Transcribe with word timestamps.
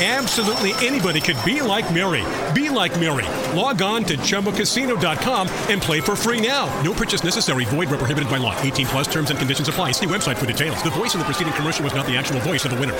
Absolutely 0.00 0.70
anybody 0.86 1.20
could 1.20 1.36
be 1.44 1.60
like 1.60 1.92
Mary. 1.92 2.24
Be 2.54 2.70
like 2.70 2.94
Mary. 3.00 3.26
Log 3.58 3.82
on 3.82 4.04
to 4.04 4.16
ChumbaCasino.com 4.16 5.48
and 5.68 5.82
play 5.82 6.00
for 6.00 6.14
free 6.14 6.40
now. 6.40 6.66
No 6.82 6.92
purchase 6.92 7.24
necessary. 7.24 7.64
Void 7.64 7.88
where 7.88 7.98
prohibited 7.98 8.30
by 8.30 8.36
law. 8.36 8.56
18 8.62 8.86
plus 8.86 9.08
terms 9.08 9.30
and 9.30 9.38
conditions 9.40 9.66
apply. 9.66 9.90
See 9.90 10.06
website 10.06 10.36
for 10.36 10.46
details. 10.46 10.80
The 10.84 10.90
voice 10.90 11.14
in 11.14 11.18
the 11.18 11.24
preceding 11.24 11.52
commercial 11.54 11.82
was 11.82 11.94
not 11.96 12.06
the 12.06 12.16
actual 12.16 12.38
voice 12.40 12.64
of 12.64 12.70
the 12.70 12.78
winner. 12.78 12.96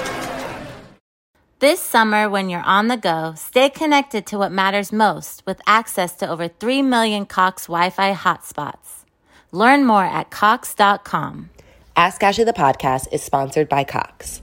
This 1.61 1.81
summer, 1.81 2.29
when 2.29 2.49
you're 2.49 2.63
on 2.63 2.89
the 2.89 2.97
go, 2.97 3.35
stay 3.37 3.71
connected 3.71 4.27
to 4.27 4.39
what 4.39 4.51
matters 4.51 4.93
most 4.93 5.45
with 5.47 5.61
access 5.69 6.15
to 6.17 6.29
over 6.29 6.49
3 6.49 6.83
million 6.83 7.27
Cox 7.27 7.67
Wi 7.67 7.91
Fi 7.91 8.13
hotspots. 8.13 9.05
Learn 9.53 9.85
more 9.85 10.05
at 10.05 10.31
Cox.com. 10.31 11.51
Ask 11.97 12.23
Ashley 12.23 12.45
the 12.45 12.53
podcast 12.53 13.07
is 13.13 13.23
sponsored 13.23 13.69
by 13.69 13.85
Cox. 13.85 14.43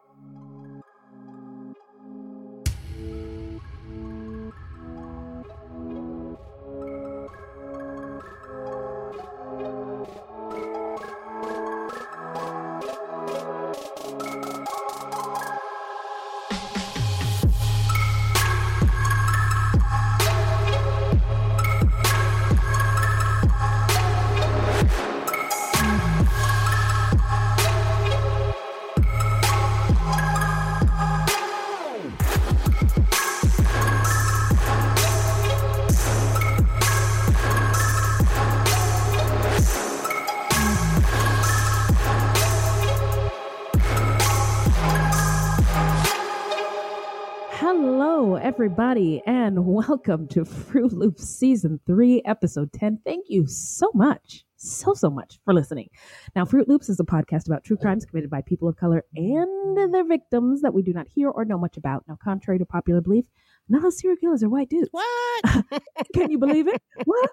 Everybody, 48.71 49.21
and 49.25 49.65
welcome 49.65 50.25
to 50.29 50.45
Fruit 50.45 50.93
Loops 50.93 51.25
Season 51.25 51.77
3, 51.85 52.21
Episode 52.23 52.71
10. 52.71 52.99
Thank 53.03 53.25
you 53.27 53.45
so 53.45 53.91
much, 53.93 54.45
so, 54.55 54.93
so 54.93 55.09
much 55.09 55.39
for 55.43 55.53
listening. 55.53 55.89
Now, 56.37 56.45
Fruit 56.45 56.69
Loops 56.69 56.87
is 56.87 56.97
a 56.97 57.03
podcast 57.03 57.47
about 57.47 57.65
true 57.65 57.75
crimes 57.75 58.05
committed 58.05 58.29
by 58.29 58.41
people 58.41 58.69
of 58.69 58.77
color 58.77 59.03
and 59.13 59.93
their 59.93 60.05
victims 60.05 60.61
that 60.61 60.73
we 60.73 60.83
do 60.83 60.93
not 60.93 61.09
hear 61.09 61.29
or 61.29 61.43
know 61.43 61.57
much 61.57 61.75
about. 61.75 62.05
Now, 62.07 62.17
contrary 62.23 62.59
to 62.59 62.65
popular 62.65 63.01
belief, 63.01 63.25
none 63.69 63.85
of 63.85 63.93
serial 63.93 64.17
killers 64.17 64.43
are 64.43 64.49
white 64.49 64.69
dudes. 64.69 64.89
What? 64.91 65.65
Can 66.13 66.31
you 66.31 66.37
believe 66.37 66.67
it? 66.67 66.81
What? 67.05 67.29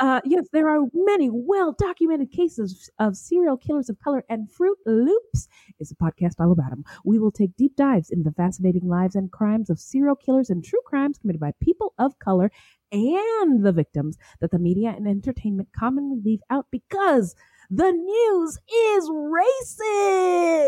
Uh, 0.00 0.20
yes, 0.24 0.46
there 0.52 0.68
are 0.68 0.86
many 0.92 1.30
well 1.32 1.74
documented 1.78 2.30
cases 2.30 2.90
of 2.98 3.16
serial 3.16 3.56
killers 3.56 3.88
of 3.88 3.98
color, 3.98 4.24
and 4.28 4.50
Fruit 4.50 4.78
Loops 4.86 5.48
is 5.80 5.90
a 5.90 5.94
podcast 5.94 6.34
all 6.40 6.52
about 6.52 6.70
them. 6.70 6.84
We 7.04 7.18
will 7.18 7.32
take 7.32 7.56
deep 7.56 7.76
dives 7.76 8.10
into 8.10 8.24
the 8.24 8.34
fascinating 8.34 8.88
lives 8.88 9.14
and 9.14 9.30
crimes 9.30 9.70
of 9.70 9.78
serial 9.78 10.16
killers 10.16 10.50
and 10.50 10.64
true 10.64 10.80
crimes 10.86 11.18
committed 11.18 11.40
by 11.40 11.52
people 11.60 11.94
of 11.98 12.18
color 12.18 12.50
and 12.92 13.64
the 13.64 13.72
victims 13.72 14.18
that 14.40 14.50
the 14.50 14.58
media 14.58 14.90
and 14.90 15.08
entertainment 15.08 15.68
commonly 15.76 16.20
leave 16.22 16.40
out 16.50 16.66
because 16.70 17.34
the 17.70 17.90
news 17.90 18.58
is 18.70 19.08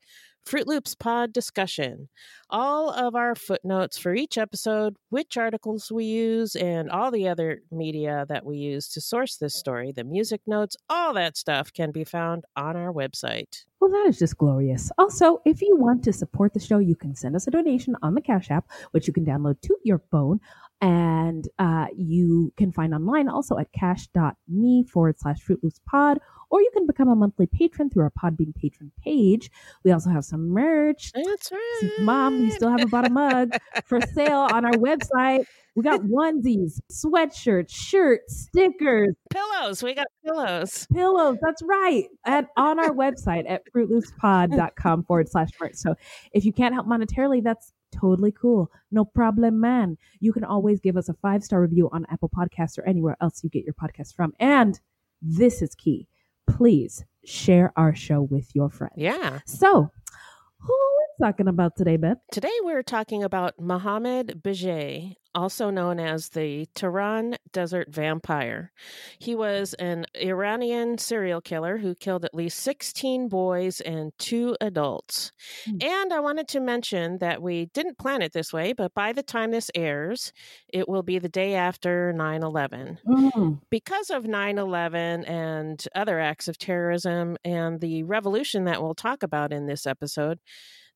Fruit 0.46 0.68
Loops 0.68 0.94
Pod 0.94 1.34
Discussion. 1.34 2.08
All 2.52 2.92
of 2.92 3.16
our 3.16 3.34
footnotes 3.34 3.98
for 3.98 4.14
each 4.14 4.38
episode, 4.38 4.96
which 5.10 5.38
articles 5.38 5.92
we 5.92 6.06
use, 6.06 6.56
and 6.56 6.92
all 6.92 7.10
the 7.10 7.28
other 7.28 7.62
media 7.72 8.26
that 8.30 8.46
we 8.46 8.58
use 8.58 8.88
to 8.90 9.02
source 9.02 9.38
this 9.38 9.56
story, 9.56 9.92
the 9.92 10.04
music 10.04 10.42
notes, 10.46 10.78
all 10.88 11.14
that 11.16 11.36
stuff 11.36 11.74
can 11.74 11.92
be 11.92 12.04
found 12.04 12.46
on 12.56 12.76
our 12.76 12.94
website. 12.94 13.64
Well, 13.82 13.90
that 13.90 14.06
is 14.08 14.20
just 14.20 14.38
glorious. 14.38 14.92
Also, 15.00 15.42
if 15.46 15.62
you 15.62 15.76
want 15.78 16.04
to 16.04 16.14
support 16.14 16.54
the 16.54 16.60
show, 16.60 16.78
you 16.78 16.96
can 16.96 17.16
send 17.16 17.36
us 17.36 17.48
a 17.48 17.52
donation 17.52 17.96
on 18.04 18.14
the 18.14 18.22
Cash 18.22 18.52
App, 18.52 18.70
which 18.92 19.08
you 19.08 19.14
can 19.14 19.26
download 19.26 19.60
to 19.62 19.76
your 19.84 20.02
phone 20.12 20.40
And 20.82 21.48
uh, 21.58 21.88
you 21.96 22.54
can 22.58 22.72
find 22.72 22.94
online 22.94 23.30
also 23.30 23.58
at 23.58 23.72
cash.me 23.72 24.84
forward 24.92 25.18
slash 25.18 25.40
Fruit 25.40 25.60
Loops 25.64 25.80
pod, 25.90 26.20
or 26.50 26.62
you 26.62 26.70
can 26.74 26.86
become 26.86 27.08
a 27.08 27.16
monthly 27.16 27.48
patron 27.48 27.90
through 27.90 28.04
our 28.04 28.12
Podbean 28.12 28.54
patron 28.54 28.92
page. 29.04 29.50
We 29.84 29.92
also 29.92 30.10
have 30.10 30.26
some 30.26 30.50
merch. 30.50 31.12
That's 31.14 31.52
right. 31.52 31.92
Mom, 32.00 32.40
you 32.40 32.52
still 32.52 32.70
haven't 32.70 32.92
bought 32.92 33.08
a 33.08 33.10
mug 33.10 33.54
for 33.86 34.00
sale 34.14 34.48
on 34.52 34.66
our 34.66 34.74
website. 34.74 35.46
We 35.76 35.84
got 35.84 36.02
onesies, 36.04 36.80
sweatshirts, 36.92 37.70
shirts, 37.70 38.48
stickers, 38.48 39.16
pillows. 39.30 39.84
We 39.84 39.94
got 39.94 40.08
pillows. 40.26 40.88
Pillows. 40.94 41.38
That's 41.42 41.62
right. 41.64 42.06
At 42.26 42.48
on 42.58 42.80
our 42.80 42.92
website 42.92 43.50
at 43.50 43.64
fruitloopspod.com 43.74 45.04
forward 45.04 45.30
slash 45.30 45.50
merch. 45.60 45.76
So 45.76 45.96
if 46.32 46.46
you 46.46 46.54
can't 46.54 46.74
help 46.74 46.88
monetarily, 46.88 47.44
that's 47.44 47.74
totally 48.00 48.32
cool. 48.32 48.70
No 48.92 49.06
problem, 49.06 49.60
man. 49.60 49.98
You 50.20 50.34
can 50.34 50.44
always 50.44 50.80
give 50.80 50.98
us 50.98 51.10
a 51.10 51.14
five 51.14 51.44
star 51.44 51.62
review 51.62 51.90
on 51.92 52.06
Apple 52.10 52.30
Podcasts 52.30 52.78
or 52.78 52.84
anywhere 52.88 53.18
else 53.22 53.44
you 53.44 53.50
get 53.50 53.64
your 53.66 53.74
podcast 53.74 54.16
from. 54.16 54.34
And 54.40 54.80
this 55.22 55.62
is 55.62 55.76
key. 55.76 56.08
Please 56.48 57.04
share 57.26 57.74
our 57.76 57.96
show 57.96 58.22
with 58.22 58.54
your 58.54 58.70
friends. 58.70 58.94
Yeah. 58.98 59.40
So 59.46 59.90
who 60.60 60.74
are 60.74 60.96
we 60.98 61.26
talking 61.26 61.48
about 61.48 61.76
today, 61.76 61.98
Beth? 61.98 62.18
Today 62.32 62.54
we're 62.62 62.84
talking 62.84 63.24
about 63.24 63.60
Mohammed 63.60 64.42
Bijay, 64.44 65.16
also 65.36 65.70
known 65.70 66.00
as 66.00 66.30
the 66.30 66.66
Tehran 66.74 67.36
Desert 67.52 67.90
Vampire. 67.92 68.72
He 69.20 69.36
was 69.36 69.74
an 69.76 70.06
Iranian 70.16 70.98
serial 70.98 71.42
killer 71.42 71.78
who 71.78 71.94
killed 71.94 72.26
at 72.26 72.34
least 72.34 72.60
16 72.60 73.28
boys 73.28 73.82
and 73.82 74.12
two 74.18 74.56
adults. 74.62 75.34
Mm. 75.68 75.84
And 75.84 76.14
I 76.14 76.22
wanted 76.22 76.48
to 76.50 76.60
mention 76.60 77.18
that 77.20 77.42
we 77.42 77.66
didn't 77.68 77.98
plan 77.98 78.22
it 78.22 78.34
this 78.34 78.54
way, 78.54 78.74
but 78.74 78.94
by 78.94 79.12
the 79.14 79.24
time 79.24 79.52
this 79.52 79.70
airs, 79.76 80.32
it 80.70 80.88
will 80.88 81.04
be 81.04 81.20
the 81.20 81.30
day 81.30 81.56
after 81.56 82.14
9 82.14 82.44
11. 82.44 83.00
Mm. 83.06 83.62
Because 83.70 84.10
of 84.10 84.26
9 84.26 84.58
11 84.58 85.26
and 85.26 85.86
other 85.94 86.20
acts 86.20 86.48
of 86.48 86.58
terrorism 86.58 87.38
and 87.44 87.80
the 87.82 88.04
revolution 88.04 88.64
that 88.66 88.82
we'll 88.82 88.96
talk 88.96 89.22
about 89.22 89.52
in 89.52 89.66
this 89.68 89.86
episode, 89.86 90.40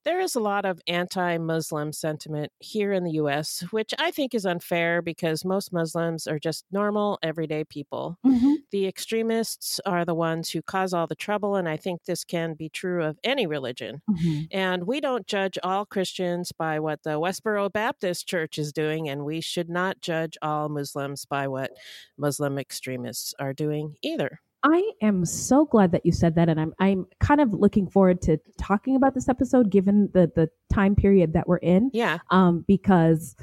there 0.06 0.19
is 0.19 0.36
a 0.36 0.40
lot 0.40 0.66
of 0.66 0.80
anti 0.88 1.38
Muslim 1.38 1.92
sentiment 1.94 2.51
here 2.60 2.94
in 2.94 3.04
the 3.04 3.12
US, 3.13 3.63
which 3.72 3.94
I 4.00 4.12
think 4.12 4.34
is 4.34 4.46
unfair 4.46 5.01
because 5.01 5.46
most 5.46 5.74
Muslims 5.74 6.28
are 6.28 6.40
just 6.40 6.66
normal, 6.72 7.19
everyday 7.22 7.63
people. 7.63 8.18
Mm-hmm. 8.25 8.54
The 8.72 8.88
extremists 8.88 9.80
are 9.86 10.06
the 10.06 10.16
ones 10.16 10.50
who 10.50 10.62
cause 10.62 10.94
all 10.94 11.07
the 11.07 11.16
trouble, 11.16 11.56
and 11.56 11.68
I 11.68 11.78
think 11.78 12.04
this 12.04 12.24
can 12.24 12.54
be 12.54 12.69
true 12.69 13.04
of 13.04 13.19
any 13.24 13.48
religion. 13.48 14.01
Mm-hmm. 14.10 14.44
And 14.51 14.86
we 14.86 15.01
don't 15.01 15.28
judge 15.28 15.57
all 15.63 15.86
Christians 15.86 16.51
by 16.51 16.80
what 16.80 17.04
the 17.04 17.19
Westboro 17.19 17.72
Baptist 17.72 18.28
Church 18.28 18.57
is 18.57 18.72
doing, 18.72 19.10
and 19.10 19.25
we 19.25 19.42
should 19.42 19.69
not 19.69 20.01
judge 20.01 20.38
all 20.42 20.69
Muslims 20.69 21.25
by 21.25 21.48
what 21.48 21.72
Muslim 22.18 22.57
extremists 22.57 23.34
are 23.40 23.54
doing 23.54 23.96
either. 24.01 24.40
I 24.64 24.92
am 25.02 25.26
so 25.26 25.66
glad 25.66 25.92
that 25.94 26.06
you 26.06 26.12
said 26.12 26.36
that, 26.36 26.50
and 26.50 26.60
I'm 26.60 26.74
I'm 26.80 27.08
kind 27.20 27.40
of 27.40 27.54
looking 27.54 27.88
forward 27.88 28.22
to 28.24 28.38
talking 28.58 28.96
about 28.96 29.14
this 29.14 29.30
episode, 29.30 29.70
given 29.70 30.10
the 30.14 30.32
the 30.36 30.50
time 30.74 30.96
period 30.96 31.34
that 31.34 31.48
we're 31.48 31.58
in. 31.58 31.92
Yeah. 31.94 32.20
Um, 32.30 32.66
because 32.68 33.36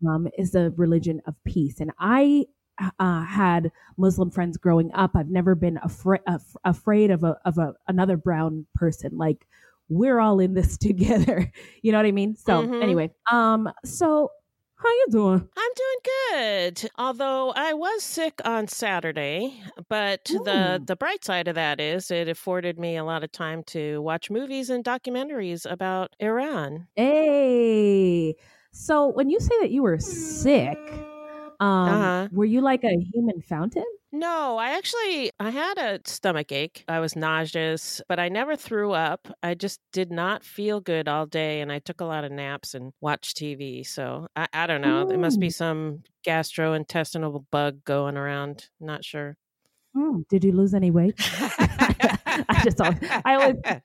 Islam 0.00 0.28
is 0.36 0.54
a 0.54 0.70
religion 0.76 1.20
of 1.26 1.34
peace, 1.44 1.80
and 1.80 1.92
I 1.98 2.46
uh, 2.98 3.24
had 3.24 3.70
Muslim 3.96 4.30
friends 4.30 4.56
growing 4.56 4.90
up. 4.94 5.12
I've 5.14 5.30
never 5.30 5.54
been 5.54 5.78
afraid 5.82 6.20
af- 6.26 6.56
afraid 6.64 7.10
of 7.10 7.22
a 7.22 7.36
of 7.44 7.58
a 7.58 7.74
another 7.86 8.16
brown 8.16 8.66
person. 8.74 9.16
Like 9.16 9.46
we're 9.88 10.18
all 10.18 10.40
in 10.40 10.54
this 10.54 10.76
together. 10.78 11.52
you 11.82 11.92
know 11.92 11.98
what 11.98 12.06
I 12.06 12.12
mean? 12.12 12.36
So 12.36 12.62
mm-hmm. 12.62 12.82
anyway, 12.82 13.10
um, 13.30 13.70
so 13.84 14.30
how 14.84 14.90
you 14.90 15.06
doing? 15.10 15.48
I'm 15.56 15.70
doing 15.76 15.98
good. 16.04 16.90
Although 16.98 17.52
I 17.56 17.72
was 17.72 18.02
sick 18.02 18.40
on 18.44 18.68
Saturday, 18.68 19.60
but 19.88 20.30
Ooh. 20.30 20.44
the 20.44 20.82
the 20.84 20.96
bright 20.96 21.24
side 21.24 21.48
of 21.48 21.54
that 21.54 21.80
is 21.80 22.10
it 22.10 22.28
afforded 22.28 22.78
me 22.78 22.96
a 22.96 23.04
lot 23.04 23.24
of 23.24 23.32
time 23.32 23.62
to 23.64 24.02
watch 24.02 24.30
movies 24.30 24.70
and 24.70 24.84
documentaries 24.84 25.70
about 25.70 26.14
Iran. 26.20 26.86
Hey. 26.96 28.34
So 28.72 29.08
when 29.08 29.30
you 29.30 29.40
say 29.40 29.54
that 29.60 29.70
you 29.70 29.82
were 29.82 29.98
sick, 29.98 30.78
um, 31.60 31.88
uh-huh. 31.88 32.28
were 32.32 32.44
you 32.44 32.60
like 32.60 32.84
a 32.84 32.98
human 33.12 33.40
fountain? 33.40 33.84
No, 34.14 34.58
I 34.58 34.76
actually 34.76 35.32
I 35.40 35.50
had 35.50 35.76
a 35.76 35.98
stomach 36.04 36.52
ache. 36.52 36.84
I 36.86 37.00
was 37.00 37.16
nauseous, 37.16 38.00
but 38.08 38.20
I 38.20 38.28
never 38.28 38.54
threw 38.54 38.92
up. 38.92 39.26
I 39.42 39.54
just 39.54 39.80
did 39.92 40.12
not 40.12 40.44
feel 40.44 40.80
good 40.80 41.08
all 41.08 41.26
day 41.26 41.60
and 41.60 41.72
I 41.72 41.80
took 41.80 42.00
a 42.00 42.04
lot 42.04 42.22
of 42.22 42.30
naps 42.30 42.74
and 42.74 42.92
watched 43.00 43.36
TV. 43.36 43.84
So 43.84 44.28
I, 44.36 44.46
I 44.52 44.66
don't 44.68 44.82
know. 44.82 45.04
There 45.04 45.18
must 45.18 45.40
be 45.40 45.50
some 45.50 46.04
gastrointestinal 46.24 47.44
bug 47.50 47.82
going 47.82 48.16
around. 48.16 48.68
Not 48.78 49.04
sure. 49.04 49.36
Mm, 49.96 50.28
did 50.28 50.44
you 50.44 50.52
lose 50.52 50.74
any 50.74 50.92
weight? 50.92 51.14
I 51.18 52.60
just 52.62 52.80
always, 52.80 52.98
I 53.24 53.34
always 53.34 53.56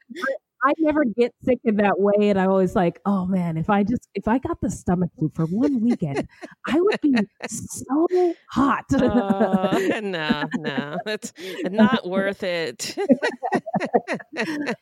I 0.64 0.74
never 0.78 1.06
get 1.06 1.34
sick 1.44 1.60
in 1.64 1.78
that 1.78 2.00
way. 2.00 2.30
And 2.30 2.40
I'm 2.40 2.50
always 2.50 2.76
like, 2.76 3.00
oh 3.06 3.26
man, 3.26 3.58
if 3.58 3.70
I 3.70 3.84
just, 3.84 4.10
if 4.14 4.28
I 4.28 4.40
got 4.40 4.60
the 4.62 4.70
stomach 4.70 5.12
flu 5.18 5.32
for 5.34 5.46
one 5.46 5.82
weekend, 5.82 6.28
I 6.68 6.80
would 6.80 7.00
be 7.02 7.16
so 7.48 8.08
hot. 8.50 8.86
uh, 8.94 9.80
no, 10.02 10.44
no, 10.58 10.98
it's 11.06 11.34
not 11.64 12.08
worth 12.08 12.44
it. 12.44 12.96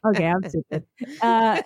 okay, 0.06 0.26
I'm 0.26 0.50
stupid. 0.50 0.86
Uh, 1.22 1.62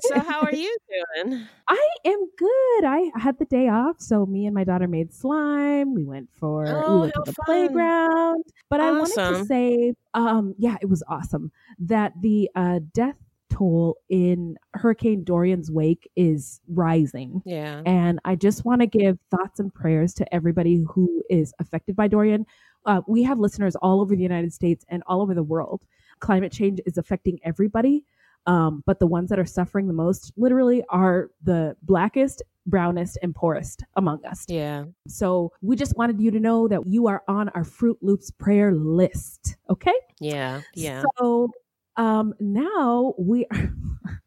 so, 0.00 0.18
how 0.20 0.40
are 0.42 0.54
you 0.54 0.76
doing? 1.16 1.46
I 1.68 1.88
am 2.04 2.26
good. 2.38 2.84
I 2.84 3.10
had 3.16 3.38
the 3.38 3.44
day 3.44 3.68
off. 3.68 3.96
So, 3.98 4.24
me 4.24 4.46
and 4.46 4.54
my 4.54 4.64
daughter 4.64 4.86
made 4.86 5.12
slime. 5.12 5.94
We 5.94 6.04
went 6.04 6.28
for, 6.38 6.66
oh, 6.68 6.94
we 6.94 7.00
went 7.00 7.14
to 7.14 7.22
the 7.24 7.32
fun. 7.32 7.44
playground. 7.44 8.44
But 8.70 8.80
awesome. 8.80 9.18
I 9.18 9.30
wanted 9.30 9.38
to 9.38 9.44
say, 9.46 9.94
um, 10.14 10.54
yeah, 10.58 10.76
it 10.80 10.88
was 10.88 11.02
awesome 11.08 11.50
that 11.78 12.12
the 12.20 12.50
uh, 12.54 12.80
death 12.92 13.16
toll 13.54 13.96
in 14.08 14.56
Hurricane 14.74 15.24
Dorian's 15.24 15.70
wake 15.70 16.10
is 16.16 16.60
rising. 16.68 17.42
Yeah. 17.44 17.82
And 17.86 18.18
I 18.24 18.34
just 18.34 18.64
want 18.64 18.80
to 18.80 18.86
give 18.86 19.18
thoughts 19.30 19.60
and 19.60 19.72
prayers 19.72 20.14
to 20.14 20.34
everybody 20.34 20.84
who 20.88 21.22
is 21.30 21.52
affected 21.60 21.96
by 21.96 22.08
Dorian. 22.08 22.46
Uh, 22.86 23.02
we 23.06 23.22
have 23.22 23.38
listeners 23.38 23.76
all 23.76 24.00
over 24.00 24.14
the 24.14 24.22
United 24.22 24.52
States 24.52 24.84
and 24.88 25.02
all 25.06 25.22
over 25.22 25.34
the 25.34 25.42
world. 25.42 25.82
Climate 26.20 26.52
change 26.52 26.80
is 26.86 26.98
affecting 26.98 27.38
everybody. 27.44 28.04
Um, 28.46 28.82
but 28.84 28.98
the 28.98 29.06
ones 29.06 29.30
that 29.30 29.38
are 29.38 29.46
suffering 29.46 29.86
the 29.86 29.94
most 29.94 30.32
literally 30.36 30.84
are 30.90 31.30
the 31.42 31.76
blackest, 31.82 32.42
brownest, 32.66 33.18
and 33.22 33.34
poorest 33.34 33.84
among 33.96 34.24
us. 34.26 34.44
Yeah. 34.48 34.84
So 35.08 35.50
we 35.62 35.76
just 35.76 35.96
wanted 35.96 36.20
you 36.20 36.30
to 36.30 36.40
know 36.40 36.68
that 36.68 36.86
you 36.86 37.06
are 37.06 37.22
on 37.26 37.48
our 37.50 37.64
Fruit 37.64 37.96
Loops 38.02 38.30
prayer 38.30 38.74
list. 38.74 39.56
Okay. 39.70 39.94
Yeah. 40.20 40.60
Yeah. 40.74 41.04
So 41.18 41.50
um, 41.96 42.34
now 42.40 43.14
we 43.18 43.46
are, 43.50 43.72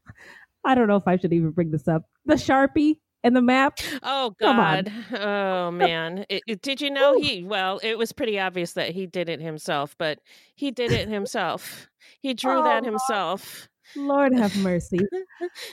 I 0.66 0.76
don't 0.76 0.88
know 0.88 0.96
if 0.98 1.08
I 1.08 1.18
should 1.18 1.34
even 1.34 1.52
bring 1.52 1.72
this 1.72 1.88
up. 1.88 2.04
The 2.26 2.36
Sharpie 2.36 2.98
and 3.24 3.36
the 3.36 3.42
map. 3.42 3.80
Oh 4.04 4.34
God! 4.40 4.92
Oh 5.14 5.72
man! 5.72 6.26
It, 6.30 6.44
it, 6.48 6.62
did 6.62 6.82
you 6.82 6.90
know 6.90 7.20
he? 7.20 7.44
Well, 7.44 7.80
it 7.84 7.98
was 7.98 8.12
pretty 8.12 8.40
obvious 8.40 8.74
that 8.74 8.92
he 8.92 9.06
did 9.06 9.30
it 9.30 9.42
himself, 9.42 9.96
but 9.98 10.20
he 10.56 10.72
did 10.72 10.92
it 10.92 11.10
himself. 11.10 11.90
He 12.20 12.34
drew 12.34 12.60
oh, 12.60 12.64
that 12.64 12.86
himself. 12.86 13.70
Lord 13.96 14.34
have 14.38 14.56
mercy. 14.58 15.00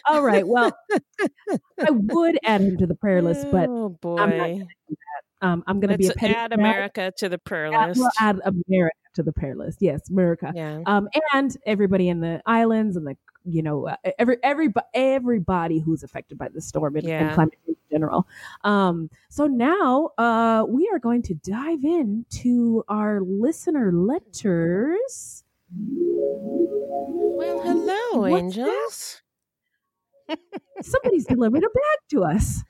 All 0.09 0.23
right. 0.23 0.47
Well, 0.47 0.73
I 1.81 1.91
would 1.91 2.39
add 2.45 2.61
him 2.61 2.77
to 2.77 2.87
the 2.87 2.95
prayer 2.95 3.21
list, 3.21 3.51
but 3.51 3.69
oh 3.69 3.89
boy, 3.89 4.19
I'm 4.19 4.69
um, 5.43 5.65
I'm 5.67 5.81
going 5.81 5.91
to 5.91 5.99
be 5.99 6.07
a 6.07 6.13
petty 6.13 6.35
add 6.35 6.53
America 6.53 7.13
to 7.19 7.29
the 7.29 7.39
prayer 7.39 7.71
list. 7.71 7.99
We'll 7.99 8.11
add 8.19 8.41
America 8.45 8.97
to 9.15 9.23
the 9.23 9.33
prayer 9.33 9.57
list. 9.57 9.79
Yes, 9.81 10.09
America. 10.11 10.53
Yeah. 10.55 10.83
Um, 10.87 11.09
and 11.33 11.57
everybody 11.67 12.09
in 12.09 12.21
the 12.21 12.43
islands 12.47 12.97
and 12.97 13.07
the 13.07 13.17
you 13.45 13.63
know 13.63 13.89
uh, 13.89 13.97
every 14.19 14.39
every 14.43 14.73
everybody 14.93 15.79
who's 15.79 16.03
affected 16.03 16.39
by 16.39 16.49
the 16.49 16.61
storm 16.61 16.97
and, 16.97 17.07
yeah. 17.07 17.27
and 17.27 17.35
climate 17.35 17.59
change 17.67 17.79
in 17.91 17.97
general. 17.97 18.27
Um, 18.63 19.11
so 19.29 19.47
now 19.47 20.11
uh, 20.19 20.65
we 20.69 20.89
are 20.93 20.99
going 20.99 21.23
to 21.23 21.35
dive 21.35 21.85
into 21.85 22.85
our 22.89 23.21
listener 23.21 23.93
letters. 23.93 25.45
Well, 25.77 27.61
hello, 27.61 28.21
What's 28.21 28.43
angels. 28.43 29.23
Somebody's 30.83 31.27
delivered 31.27 31.65
a 31.65 31.69
bag 31.69 31.99
to 32.11 32.25
us. 32.25 32.63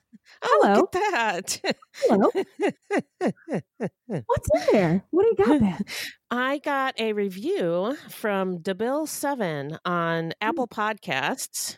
Oh, 0.43 0.59
Hello. 0.63 0.75
look 0.81 0.95
at 0.95 1.11
that. 1.11 1.75
Hello. 2.03 2.31
What's 4.25 4.49
in 4.53 4.61
there? 4.71 5.03
What 5.11 5.23
do 5.23 5.29
you 5.29 5.45
got 5.45 5.59
there? 5.59 5.79
I 6.31 6.57
got 6.59 6.99
a 6.99 7.13
review 7.13 7.97
from 8.09 8.59
Debill7 8.59 9.77
on 9.85 10.33
Apple 10.41 10.67
Podcasts 10.67 11.77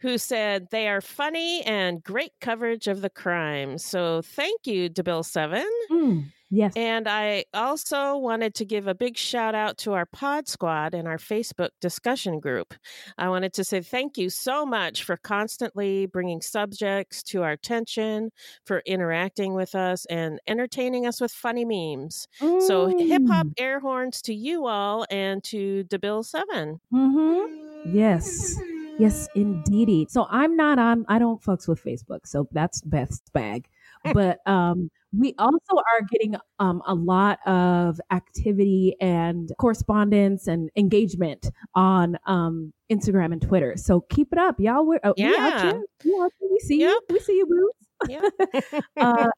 who 0.00 0.18
said 0.18 0.68
they 0.70 0.88
are 0.88 1.00
funny 1.00 1.62
and 1.62 2.02
great 2.02 2.32
coverage 2.40 2.86
of 2.88 3.00
the 3.02 3.10
crime. 3.10 3.78
So 3.78 4.22
thank 4.22 4.66
you, 4.66 4.88
Debill7. 4.88 5.64
Mm. 5.90 6.24
Yes. 6.50 6.72
And 6.76 7.06
I 7.06 7.44
also 7.52 8.16
wanted 8.16 8.54
to 8.54 8.64
give 8.64 8.86
a 8.86 8.94
big 8.94 9.18
shout 9.18 9.54
out 9.54 9.76
to 9.78 9.92
our 9.92 10.06
Pod 10.06 10.48
Squad 10.48 10.94
and 10.94 11.06
our 11.06 11.18
Facebook 11.18 11.70
discussion 11.80 12.40
group. 12.40 12.74
I 13.18 13.28
wanted 13.28 13.52
to 13.54 13.64
say 13.64 13.82
thank 13.82 14.16
you 14.16 14.30
so 14.30 14.64
much 14.64 15.04
for 15.04 15.18
constantly 15.18 16.06
bringing 16.06 16.40
subjects 16.40 17.22
to 17.24 17.42
our 17.42 17.52
attention, 17.52 18.30
for 18.64 18.82
interacting 18.86 19.54
with 19.54 19.74
us, 19.74 20.06
and 20.06 20.40
entertaining 20.46 21.06
us 21.06 21.20
with 21.20 21.32
funny 21.32 21.66
memes. 21.66 22.26
So, 22.38 22.96
hip 22.98 23.22
hop 23.28 23.48
air 23.58 23.80
horns 23.80 24.22
to 24.22 24.34
you 24.34 24.66
all 24.66 25.04
and 25.10 25.44
to 25.44 25.84
DeBill7. 25.84 26.80
Mm-hmm. 26.92 27.94
Yes. 27.94 28.58
Yes, 28.98 29.28
indeedy. 29.36 30.06
So 30.10 30.26
I'm 30.28 30.56
not 30.56 30.78
on, 30.78 31.04
I 31.08 31.18
don't 31.20 31.40
fucks 31.40 31.68
with 31.68 31.82
Facebook. 31.82 32.20
So 32.26 32.48
that's 32.50 32.80
Beth's 32.80 33.22
bag. 33.32 33.68
But 34.12 34.38
um, 34.46 34.90
we 35.16 35.34
also 35.38 35.76
are 35.76 36.06
getting 36.10 36.36
um, 36.58 36.82
a 36.86 36.94
lot 36.94 37.38
of 37.46 38.00
activity 38.10 38.94
and 39.00 39.50
correspondence 39.58 40.46
and 40.46 40.70
engagement 40.76 41.50
on 41.74 42.18
um, 42.26 42.72
Instagram 42.90 43.32
and 43.32 43.40
Twitter. 43.42 43.74
So 43.76 44.02
keep 44.10 44.28
it 44.32 44.38
up, 44.38 44.56
y'all. 44.58 44.86
We're, 44.86 45.00
oh, 45.04 45.14
we 45.16 45.24
out 45.24 45.30
Yeah. 45.36 45.62
here. 45.72 45.82
We, 46.04 46.10
here. 46.10 46.28
we 46.50 46.58
see 46.60 46.80
you. 46.80 47.00
We 47.10 47.18
see 47.20 47.36
you, 47.36 47.46
boots. 47.46 47.84
uh, 48.96 49.28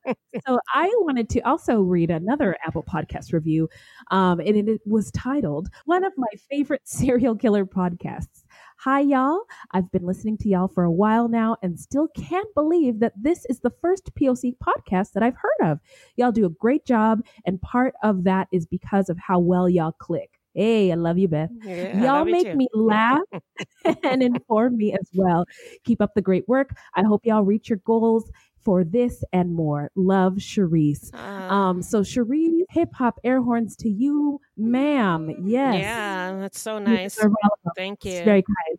so 0.47 0.59
I 0.75 0.91
wanted 0.99 1.31
to 1.31 1.41
also 1.41 1.81
read 1.81 2.11
another 2.11 2.57
Apple 2.67 2.83
Podcast 2.85 3.33
review, 3.33 3.71
um, 4.11 4.39
and 4.41 4.69
it 4.69 4.83
was 4.85 5.11
titled 5.13 5.69
"One 5.87 6.05
of 6.05 6.13
My 6.19 6.27
Favorite 6.51 6.83
Serial 6.85 7.35
Killer 7.37 7.65
Podcasts." 7.65 8.45
Hi, 8.85 9.01
y'all. 9.01 9.43
I've 9.73 9.93
been 9.93 10.07
listening 10.07 10.39
to 10.39 10.49
y'all 10.49 10.67
for 10.67 10.85
a 10.85 10.91
while 10.91 11.29
now 11.29 11.59
and 11.63 11.79
still 11.79 12.09
can't 12.17 12.49
believe 12.55 13.01
that 13.01 13.13
this 13.15 13.45
is 13.51 13.61
the 13.61 13.75
first 13.83 14.11
POC 14.15 14.55
podcast 14.57 15.13
that 15.13 15.23
I've 15.23 15.37
heard 15.37 15.71
of. 15.71 15.81
Y'all 16.17 16.33
do 16.33 16.47
a 16.47 16.49
great 16.49 16.87
job, 16.87 17.21
and 17.45 17.61
part 17.61 17.93
of 18.03 18.25
that 18.25 18.49
is 18.55 18.65
because 18.65 19.11
of 19.11 19.19
how 19.19 19.39
well 19.39 19.69
y'all 19.69 19.93
click. 19.93 20.31
Hey, 20.55 20.91
I 20.91 20.95
love 20.95 21.19
you, 21.19 21.29
Beth. 21.29 21.51
Yeah, 21.63 22.03
y'all 22.03 22.25
make 22.25 22.47
too. 22.47 22.57
me 22.57 22.69
laugh 22.75 23.21
and 24.03 24.23
inform 24.23 24.79
me 24.79 24.95
as 24.95 25.11
well. 25.13 25.45
Keep 25.85 26.01
up 26.01 26.15
the 26.15 26.23
great 26.23 26.49
work. 26.49 26.71
I 26.95 27.03
hope 27.03 27.27
y'all 27.27 27.45
reach 27.45 27.69
your 27.69 27.81
goals 27.85 28.31
for 28.63 28.85
this 28.85 29.25
and 29.33 29.55
more. 29.55 29.91
Love, 29.95 30.35
Cherise. 30.35 31.13
Um, 31.15 31.83
so 31.83 32.03
Cherise, 32.03 32.65
hip 32.71 32.91
hop 32.95 33.19
air 33.25 33.43
horns 33.43 33.77
to 33.77 33.89
you, 33.89 34.41
ma'am. 34.57 35.35
Yes. 35.45 35.81
Yeah, 35.81 36.37
that's 36.39 36.61
so 36.61 36.79
nice. 36.79 37.17
deserve 37.17 37.33
all 37.43 37.51
of 37.53 37.59
them. 37.65 37.73
Thank 37.77 38.05
you. 38.05 38.13
It's 38.13 38.25
very 38.25 38.43
kind. 38.43 38.79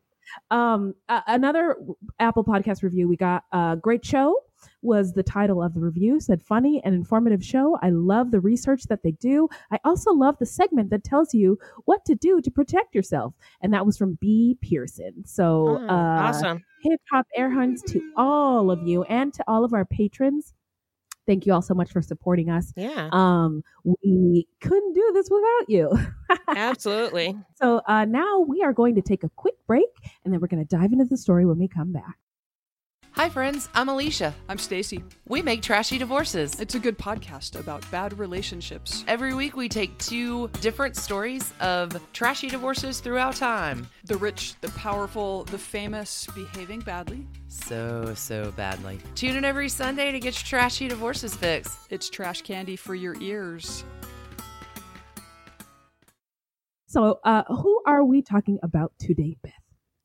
Um, 0.49 0.95
uh, 1.09 1.21
another 1.27 1.75
Apple 2.19 2.43
Podcast 2.43 2.83
review 2.83 3.07
we 3.07 3.15
got. 3.17 3.43
Uh, 3.51 3.75
great 3.75 4.05
show 4.05 4.35
was 4.83 5.13
the 5.13 5.23
title 5.23 5.61
of 5.61 5.73
the 5.73 5.79
review. 5.79 6.19
Said 6.19 6.41
funny 6.41 6.81
and 6.85 6.93
informative 6.93 7.43
show. 7.43 7.77
I 7.81 7.89
love 7.89 8.29
the 8.31 8.39
research 8.39 8.83
that 8.83 9.01
they 9.03 9.11
do. 9.11 9.49
I 9.71 9.79
also 9.83 10.11
love 10.13 10.35
the 10.39 10.45
segment 10.45 10.89
that 10.91 11.03
tells 11.03 11.33
you 11.33 11.57
what 11.85 12.05
to 12.05 12.15
do 12.15 12.41
to 12.41 12.51
protect 12.51 12.93
yourself, 12.93 13.33
and 13.61 13.73
that 13.73 13.85
was 13.85 13.97
from 13.97 14.17
B 14.21 14.57
Pearson. 14.61 15.25
So 15.25 15.79
Oh, 15.79 15.87
uh, 15.87 16.21
awesome. 16.27 16.63
hip 16.83 17.01
hop 17.11 17.25
air 17.35 17.49
hunts 17.49 17.81
to 17.91 18.11
all 18.15 18.69
of 18.71 18.87
you 18.87 19.03
and 19.03 19.33
to 19.33 19.43
all 19.47 19.63
of 19.63 19.73
our 19.73 19.85
patrons. 19.85 20.53
Thank 21.27 21.45
you 21.45 21.53
all 21.53 21.61
so 21.61 21.73
much 21.73 21.91
for 21.91 22.01
supporting 22.01 22.49
us. 22.49 22.73
Yeah. 22.75 23.09
Um, 23.11 23.63
we 23.83 24.47
couldn't 24.59 24.93
do 24.93 25.11
this 25.13 25.29
without 25.29 25.69
you. 25.69 25.99
Absolutely. 26.47 27.37
So 27.55 27.79
uh, 27.87 28.05
now 28.05 28.39
we 28.39 28.63
are 28.63 28.73
going 28.73 28.95
to 28.95 29.03
take 29.03 29.23
a 29.23 29.29
quick 29.29 29.53
break, 29.67 29.85
and 30.25 30.33
then 30.33 30.41
we're 30.41 30.47
going 30.47 30.65
to 30.65 30.75
dive 30.75 30.91
into 30.91 31.05
the 31.05 31.17
story 31.17 31.45
when 31.45 31.59
we 31.59 31.67
come 31.67 31.91
back. 31.91 32.17
Hi, 33.21 33.29
friends. 33.29 33.69
I'm 33.75 33.87
Alicia. 33.87 34.33
I'm 34.49 34.57
Stacy. 34.57 35.03
We 35.27 35.43
make 35.43 35.61
Trashy 35.61 35.99
Divorces. 35.99 36.59
It's 36.59 36.73
a 36.73 36.79
good 36.79 36.97
podcast 36.97 37.55
about 37.59 37.85
bad 37.91 38.17
relationships. 38.17 39.05
Every 39.07 39.35
week, 39.35 39.55
we 39.55 39.69
take 39.69 39.95
two 39.99 40.47
different 40.59 40.95
stories 40.95 41.53
of 41.59 41.95
trashy 42.13 42.49
divorces 42.49 42.99
throughout 42.99 43.35
time. 43.35 43.85
The 44.05 44.17
rich, 44.17 44.55
the 44.61 44.69
powerful, 44.69 45.43
the 45.43 45.59
famous 45.59 46.25
behaving 46.33 46.79
badly. 46.79 47.27
So, 47.47 48.11
so 48.15 48.51
badly. 48.53 48.97
Tune 49.13 49.35
in 49.35 49.45
every 49.45 49.69
Sunday 49.69 50.11
to 50.11 50.19
get 50.19 50.33
your 50.33 50.59
trashy 50.59 50.87
divorces 50.87 51.35
fix. 51.35 51.77
It's 51.91 52.09
trash 52.09 52.41
candy 52.41 52.75
for 52.75 52.95
your 52.95 53.15
ears. 53.21 53.83
So, 56.87 57.19
uh, 57.23 57.43
who 57.43 57.83
are 57.85 58.03
we 58.03 58.23
talking 58.23 58.57
about 58.63 58.93
today, 58.97 59.37
Beth? 59.43 59.60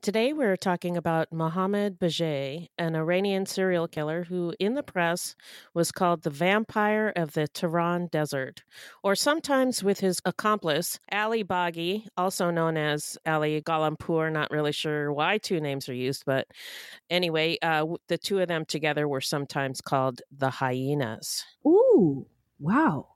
Today 0.06 0.32
we're 0.32 0.56
talking 0.56 0.96
about 0.96 1.32
Mohammed 1.32 1.98
Bajay, 1.98 2.68
an 2.78 2.94
Iranian 2.94 3.44
serial 3.44 3.88
killer 3.88 4.22
who 4.22 4.54
in 4.60 4.74
the 4.74 4.82
press 4.84 5.34
was 5.74 5.90
called 5.90 6.22
the 6.22 6.30
vampire 6.30 7.12
of 7.16 7.32
the 7.32 7.48
Tehran 7.48 8.06
desert, 8.06 8.62
or 9.02 9.16
sometimes 9.16 9.82
with 9.82 9.98
his 9.98 10.20
accomplice 10.24 11.00
Ali 11.10 11.42
Baghi, 11.42 12.06
also 12.16 12.52
known 12.52 12.76
as 12.76 13.18
Ali 13.26 13.60
Galampur, 13.60 14.30
not 14.30 14.52
really 14.52 14.70
sure 14.70 15.12
why 15.12 15.38
two 15.38 15.58
names 15.58 15.88
are 15.88 15.92
used, 15.94 16.22
but 16.24 16.46
anyway, 17.10 17.58
uh, 17.60 17.84
the 18.06 18.16
two 18.16 18.38
of 18.38 18.46
them 18.46 18.64
together 18.64 19.08
were 19.08 19.20
sometimes 19.20 19.80
called 19.80 20.22
the 20.30 20.50
hyenas. 20.50 21.44
Ooh, 21.66 22.24
wow. 22.60 23.08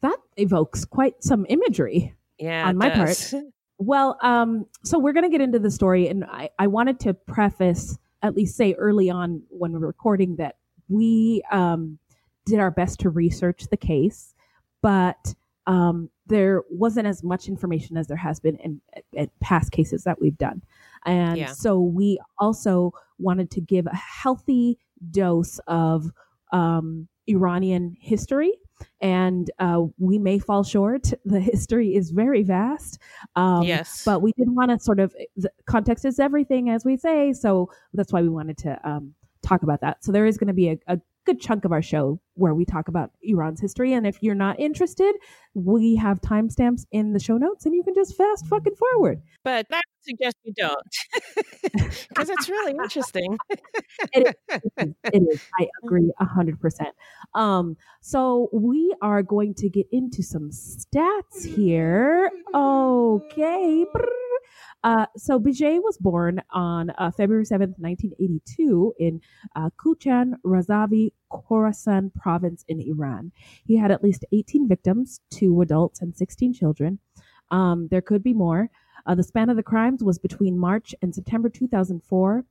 That 0.00 0.20
evokes 0.38 0.86
quite 0.86 1.22
some 1.22 1.44
imagery 1.50 2.14
Yeah, 2.38 2.70
on 2.70 2.78
my 2.78 2.88
does. 2.88 3.30
part. 3.30 3.44
Well, 3.78 4.18
um, 4.22 4.66
so 4.84 4.98
we're 4.98 5.12
going 5.12 5.24
to 5.24 5.30
get 5.30 5.40
into 5.40 5.58
the 5.58 5.70
story, 5.70 6.08
and 6.08 6.24
I, 6.24 6.50
I 6.58 6.66
wanted 6.66 7.00
to 7.00 7.14
preface, 7.14 7.98
at 8.22 8.34
least 8.34 8.56
say 8.56 8.74
early 8.74 9.10
on 9.10 9.42
when 9.50 9.72
we're 9.72 9.86
recording, 9.86 10.36
that 10.36 10.56
we 10.88 11.42
um, 11.50 11.98
did 12.46 12.60
our 12.60 12.70
best 12.70 13.00
to 13.00 13.10
research 13.10 13.66
the 13.70 13.76
case, 13.76 14.34
but 14.80 15.34
um, 15.66 16.10
there 16.26 16.62
wasn't 16.70 17.06
as 17.06 17.22
much 17.22 17.48
information 17.48 17.96
as 17.96 18.06
there 18.06 18.16
has 18.16 18.38
been 18.38 18.56
in, 18.56 18.80
in 19.12 19.30
past 19.40 19.72
cases 19.72 20.04
that 20.04 20.20
we've 20.20 20.38
done. 20.38 20.62
And 21.06 21.38
Yeah. 21.38 21.52
so 21.52 21.80
we 21.80 22.18
also 22.38 22.92
wanted 23.18 23.50
to 23.52 23.60
give 23.60 23.86
a 23.86 23.96
healthy 23.96 24.78
dose 25.10 25.58
of 25.66 26.10
um, 26.52 27.08
Iranian 27.26 27.96
history. 27.98 28.52
And 29.00 29.50
uh, 29.58 29.82
we 29.98 30.18
may 30.18 30.38
fall 30.38 30.64
short. 30.64 31.12
The 31.24 31.40
history 31.40 31.94
is 31.94 32.10
very 32.10 32.42
vast. 32.42 32.98
Um, 33.36 33.62
Yes. 33.62 34.04
But 34.04 34.20
we 34.20 34.32
did 34.32 34.48
want 34.50 34.70
to 34.70 34.78
sort 34.78 35.00
of, 35.00 35.14
the 35.36 35.50
context 35.66 36.04
is 36.04 36.18
everything, 36.18 36.70
as 36.70 36.84
we 36.84 36.96
say. 36.96 37.32
So 37.32 37.70
that's 37.92 38.12
why 38.12 38.22
we 38.22 38.28
wanted 38.28 38.58
to 38.58 38.78
um, 38.88 39.14
talk 39.42 39.62
about 39.62 39.80
that. 39.80 40.04
So 40.04 40.12
there 40.12 40.26
is 40.26 40.38
going 40.38 40.48
to 40.48 40.54
be 40.54 40.68
a, 40.70 40.78
a 40.86 41.00
good 41.24 41.40
chunk 41.40 41.64
of 41.64 41.72
our 41.72 41.82
show 41.82 42.20
where 42.34 42.54
we 42.54 42.64
talk 42.64 42.88
about 42.88 43.10
Iran's 43.22 43.60
history. 43.60 43.92
And 43.92 44.06
if 44.06 44.22
you're 44.22 44.34
not 44.34 44.58
interested, 44.58 45.14
we 45.54 45.96
have 45.96 46.20
timestamps 46.20 46.84
in 46.90 47.12
the 47.12 47.20
show 47.20 47.36
notes 47.36 47.64
and 47.66 47.74
you 47.74 47.82
can 47.82 47.94
just 47.94 48.16
fast 48.16 48.46
fucking 48.46 48.74
forward. 48.74 49.22
But 49.44 49.66
I 49.72 49.80
suggest 50.02 50.36
you 50.44 50.52
don't, 50.56 50.76
because 52.08 52.30
it's 52.30 52.48
really 52.48 52.72
interesting. 52.72 53.36
it 54.12 54.26
is. 54.26 54.34
It 54.48 54.62
is. 54.78 54.94
It 55.12 55.22
is. 55.32 55.40
I 55.58 55.68
agree 55.82 56.12
a 56.18 56.24
hundred 56.24 56.60
percent. 56.60 56.90
Um, 57.34 57.76
so 58.00 58.48
we 58.52 58.94
are 59.00 59.22
going 59.22 59.54
to 59.54 59.68
get 59.68 59.86
into 59.92 60.22
some 60.22 60.50
stats 60.50 61.44
here. 61.44 62.30
Okay. 62.54 63.86
Brrr. 63.94 64.23
Uh, 64.82 65.06
so 65.16 65.38
Bijay 65.38 65.78
was 65.80 65.96
born 65.98 66.42
on 66.50 66.90
uh, 66.98 67.10
February 67.10 67.44
7th, 67.44 67.74
1982 67.78 68.94
in 68.98 69.20
uh, 69.56 69.70
Kuchan 69.78 70.32
Razavi, 70.44 71.10
Khorasan 71.32 72.12
province 72.14 72.64
in 72.68 72.80
Iran. 72.80 73.32
He 73.64 73.76
had 73.76 73.90
at 73.90 74.02
least 74.02 74.24
18 74.32 74.68
victims, 74.68 75.20
two 75.30 75.60
adults 75.62 76.00
and 76.00 76.14
16 76.14 76.52
children. 76.52 76.98
Um, 77.50 77.88
there 77.90 78.02
could 78.02 78.22
be 78.22 78.34
more. 78.34 78.70
Uh, 79.06 79.14
the 79.14 79.22
span 79.22 79.50
of 79.50 79.56
the 79.56 79.62
crimes 79.62 80.02
was 80.02 80.18
between 80.18 80.58
March 80.58 80.94
and 81.02 81.14
September 81.14 81.48
2004. 81.48 82.44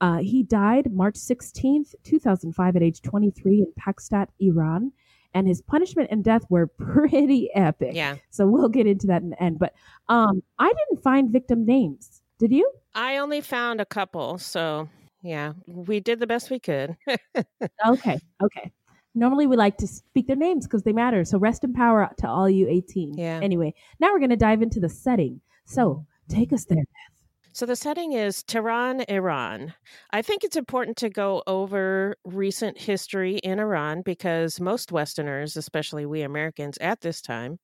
Uh, 0.00 0.18
he 0.18 0.42
died 0.42 0.92
March 0.92 1.16
16th, 1.16 1.94
2005, 2.04 2.76
at 2.76 2.82
age 2.82 3.02
23 3.02 3.60
in 3.60 3.72
Pakdasht, 3.80 4.28
Iran. 4.40 4.92
And 5.34 5.46
his 5.46 5.60
punishment 5.60 6.08
and 6.10 6.24
death 6.24 6.42
were 6.48 6.66
pretty 6.78 7.50
epic. 7.54 7.94
Yeah. 7.94 8.16
So 8.30 8.46
we'll 8.46 8.68
get 8.68 8.86
into 8.86 9.06
that 9.08 9.22
in 9.22 9.30
the 9.30 9.42
end. 9.42 9.58
But 9.58 9.74
um, 10.08 10.42
I 10.58 10.68
didn't 10.68 11.02
find 11.02 11.30
victim 11.30 11.64
names. 11.66 12.22
Did 12.38 12.52
you? 12.52 12.70
I 12.94 13.18
only 13.18 13.40
found 13.40 13.80
a 13.80 13.84
couple, 13.84 14.38
so 14.38 14.88
yeah, 15.22 15.52
we 15.66 16.00
did 16.00 16.20
the 16.20 16.26
best 16.26 16.50
we 16.50 16.60
could. 16.60 16.96
okay. 17.86 18.18
Okay. 18.42 18.72
Normally 19.14 19.46
we 19.46 19.56
like 19.56 19.76
to 19.78 19.86
speak 19.86 20.28
their 20.28 20.36
names 20.36 20.66
because 20.66 20.84
they 20.84 20.92
matter. 20.92 21.24
So 21.24 21.38
rest 21.38 21.64
in 21.64 21.72
power 21.72 22.08
to 22.18 22.28
all 22.28 22.48
you 22.48 22.68
18. 22.68 23.14
Yeah. 23.18 23.40
Anyway, 23.42 23.74
now 23.98 24.12
we're 24.12 24.20
going 24.20 24.30
to 24.30 24.36
dive 24.36 24.62
into 24.62 24.78
the 24.78 24.88
setting. 24.88 25.40
So 25.64 26.06
take 26.28 26.52
us 26.52 26.64
there. 26.66 26.84
So 27.58 27.66
the 27.66 27.74
setting 27.74 28.12
is 28.12 28.44
Tehran, 28.44 29.00
Iran. 29.08 29.74
I 30.12 30.22
think 30.22 30.44
it's 30.44 30.56
important 30.56 30.96
to 30.98 31.10
go 31.10 31.42
over 31.48 32.14
recent 32.24 32.78
history 32.78 33.38
in 33.38 33.58
Iran 33.58 34.02
because 34.02 34.60
most 34.60 34.92
Westerners, 34.92 35.56
especially 35.56 36.06
we 36.06 36.22
Americans 36.22 36.78
at 36.80 37.00
this 37.00 37.20
time, 37.20 37.58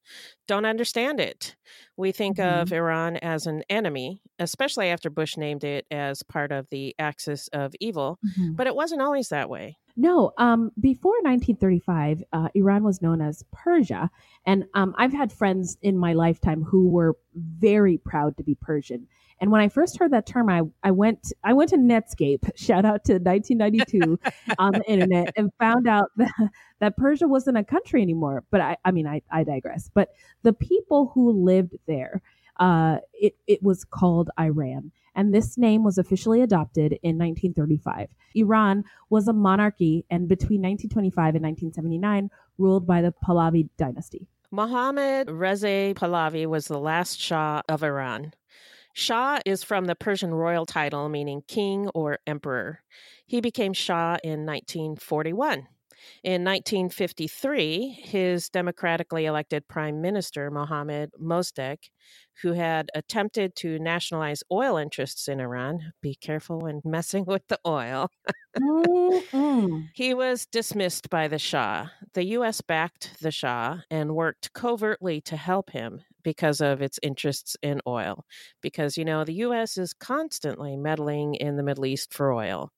don't 0.48 0.64
understand 0.64 1.20
it. 1.20 1.54
We 1.96 2.10
think 2.10 2.40
of 2.40 2.72
Iran 2.72 3.18
as 3.18 3.46
an 3.46 3.62
enemy, 3.70 4.20
especially 4.40 4.88
after 4.88 5.10
Bush 5.10 5.36
named 5.36 5.62
it 5.62 5.86
as 5.92 6.24
part 6.24 6.50
of 6.50 6.66
the 6.70 6.96
axis 6.98 7.46
of 7.52 7.72
evil, 7.78 8.18
Mhm. 8.36 8.56
but 8.56 8.66
it 8.66 8.74
wasn't 8.74 9.00
always 9.00 9.28
that 9.28 9.48
way. 9.48 9.78
No, 9.96 10.32
um, 10.38 10.72
before 10.80 11.14
1935, 11.22 12.24
uh, 12.32 12.48
Iran 12.56 12.82
was 12.82 13.00
known 13.00 13.20
as 13.20 13.44
Persia, 13.52 14.10
and 14.44 14.64
um, 14.74 14.92
I've 14.98 15.12
had 15.12 15.30
friends 15.30 15.78
in 15.82 15.96
my 15.96 16.14
lifetime 16.14 16.64
who 16.64 16.88
were 16.88 17.16
very 17.32 17.96
proud 17.98 18.36
to 18.38 18.42
be 18.42 18.56
Persian. 18.56 19.06
And 19.40 19.50
when 19.50 19.60
I 19.60 19.68
first 19.68 19.98
heard 19.98 20.12
that 20.12 20.26
term, 20.26 20.48
I, 20.48 20.62
I 20.82 20.90
went 20.90 21.32
I 21.42 21.52
went 21.52 21.70
to 21.70 21.76
Netscape, 21.76 22.50
shout 22.56 22.84
out 22.84 23.04
to 23.04 23.14
1992 23.14 24.18
on 24.58 24.72
the 24.72 24.84
internet, 24.90 25.32
and 25.36 25.50
found 25.58 25.86
out 25.86 26.10
that, 26.16 26.50
that 26.80 26.96
Persia 26.96 27.28
wasn't 27.28 27.58
a 27.58 27.64
country 27.64 28.02
anymore. 28.02 28.44
But 28.50 28.60
I, 28.60 28.76
I 28.84 28.90
mean, 28.90 29.06
I, 29.06 29.22
I 29.30 29.44
digress. 29.44 29.90
But 29.92 30.10
the 30.42 30.52
people 30.52 31.10
who 31.14 31.44
lived 31.44 31.76
there, 31.86 32.22
uh, 32.58 32.98
it, 33.12 33.36
it 33.46 33.62
was 33.62 33.84
called 33.84 34.30
Iran 34.38 34.92
and 35.14 35.32
this 35.32 35.56
name 35.56 35.84
was 35.84 35.98
officially 35.98 36.40
adopted 36.40 36.98
in 37.02 37.18
1935. 37.18 38.08
Iran 38.34 38.84
was 39.10 39.28
a 39.28 39.32
monarchy 39.32 40.04
and 40.10 40.28
between 40.28 40.60
1925 40.60 41.36
and 41.36 41.44
1979 41.44 42.30
ruled 42.58 42.86
by 42.86 43.00
the 43.00 43.14
Pahlavi 43.24 43.68
dynasty. 43.78 44.26
Mohammad 44.50 45.30
Reza 45.30 45.94
Pahlavi 45.94 46.46
was 46.46 46.66
the 46.66 46.78
last 46.78 47.20
Shah 47.20 47.62
of 47.68 47.82
Iran. 47.82 48.32
Shah 48.94 49.40
is 49.44 49.62
from 49.64 49.84
the 49.86 49.96
Persian 49.96 50.32
royal 50.32 50.66
title 50.66 51.08
meaning 51.08 51.42
king 51.46 51.88
or 51.94 52.20
emperor. 52.26 52.80
He 53.26 53.40
became 53.40 53.72
Shah 53.72 54.18
in 54.22 54.46
1941. 54.46 55.66
In 56.22 56.44
1953, 56.44 57.88
his 58.02 58.48
democratically 58.50 59.24
elected 59.24 59.66
prime 59.68 60.00
minister, 60.00 60.50
Mohammad 60.50 61.10
Mossadegh, 61.20 61.88
who 62.42 62.52
had 62.52 62.90
attempted 62.94 63.56
to 63.56 63.78
nationalize 63.78 64.42
oil 64.52 64.76
interests 64.76 65.28
in 65.28 65.40
Iran, 65.40 65.92
be 66.00 66.14
careful 66.14 66.60
when 66.60 66.80
messing 66.84 67.24
with 67.24 67.46
the 67.48 67.58
oil, 67.66 68.10
Mm-mm. 68.56 69.88
he 69.94 70.14
was 70.14 70.46
dismissed 70.46 71.10
by 71.10 71.26
the 71.26 71.38
Shah. 71.38 71.88
The 72.12 72.24
U.S. 72.26 72.60
backed 72.60 73.20
the 73.20 73.30
Shah 73.30 73.78
and 73.90 74.14
worked 74.14 74.52
covertly 74.52 75.20
to 75.22 75.36
help 75.36 75.70
him 75.70 76.02
because 76.24 76.60
of 76.60 76.82
its 76.82 76.98
interests 77.02 77.56
in 77.62 77.80
oil. 77.86 78.24
Because, 78.60 78.98
you 78.98 79.04
know, 79.04 79.24
the 79.24 79.34
U.S. 79.34 79.78
is 79.78 79.92
constantly 79.92 80.76
meddling 80.76 81.34
in 81.34 81.56
the 81.56 81.62
Middle 81.62 81.86
East 81.86 82.12
for 82.12 82.32
oil. 82.32 82.70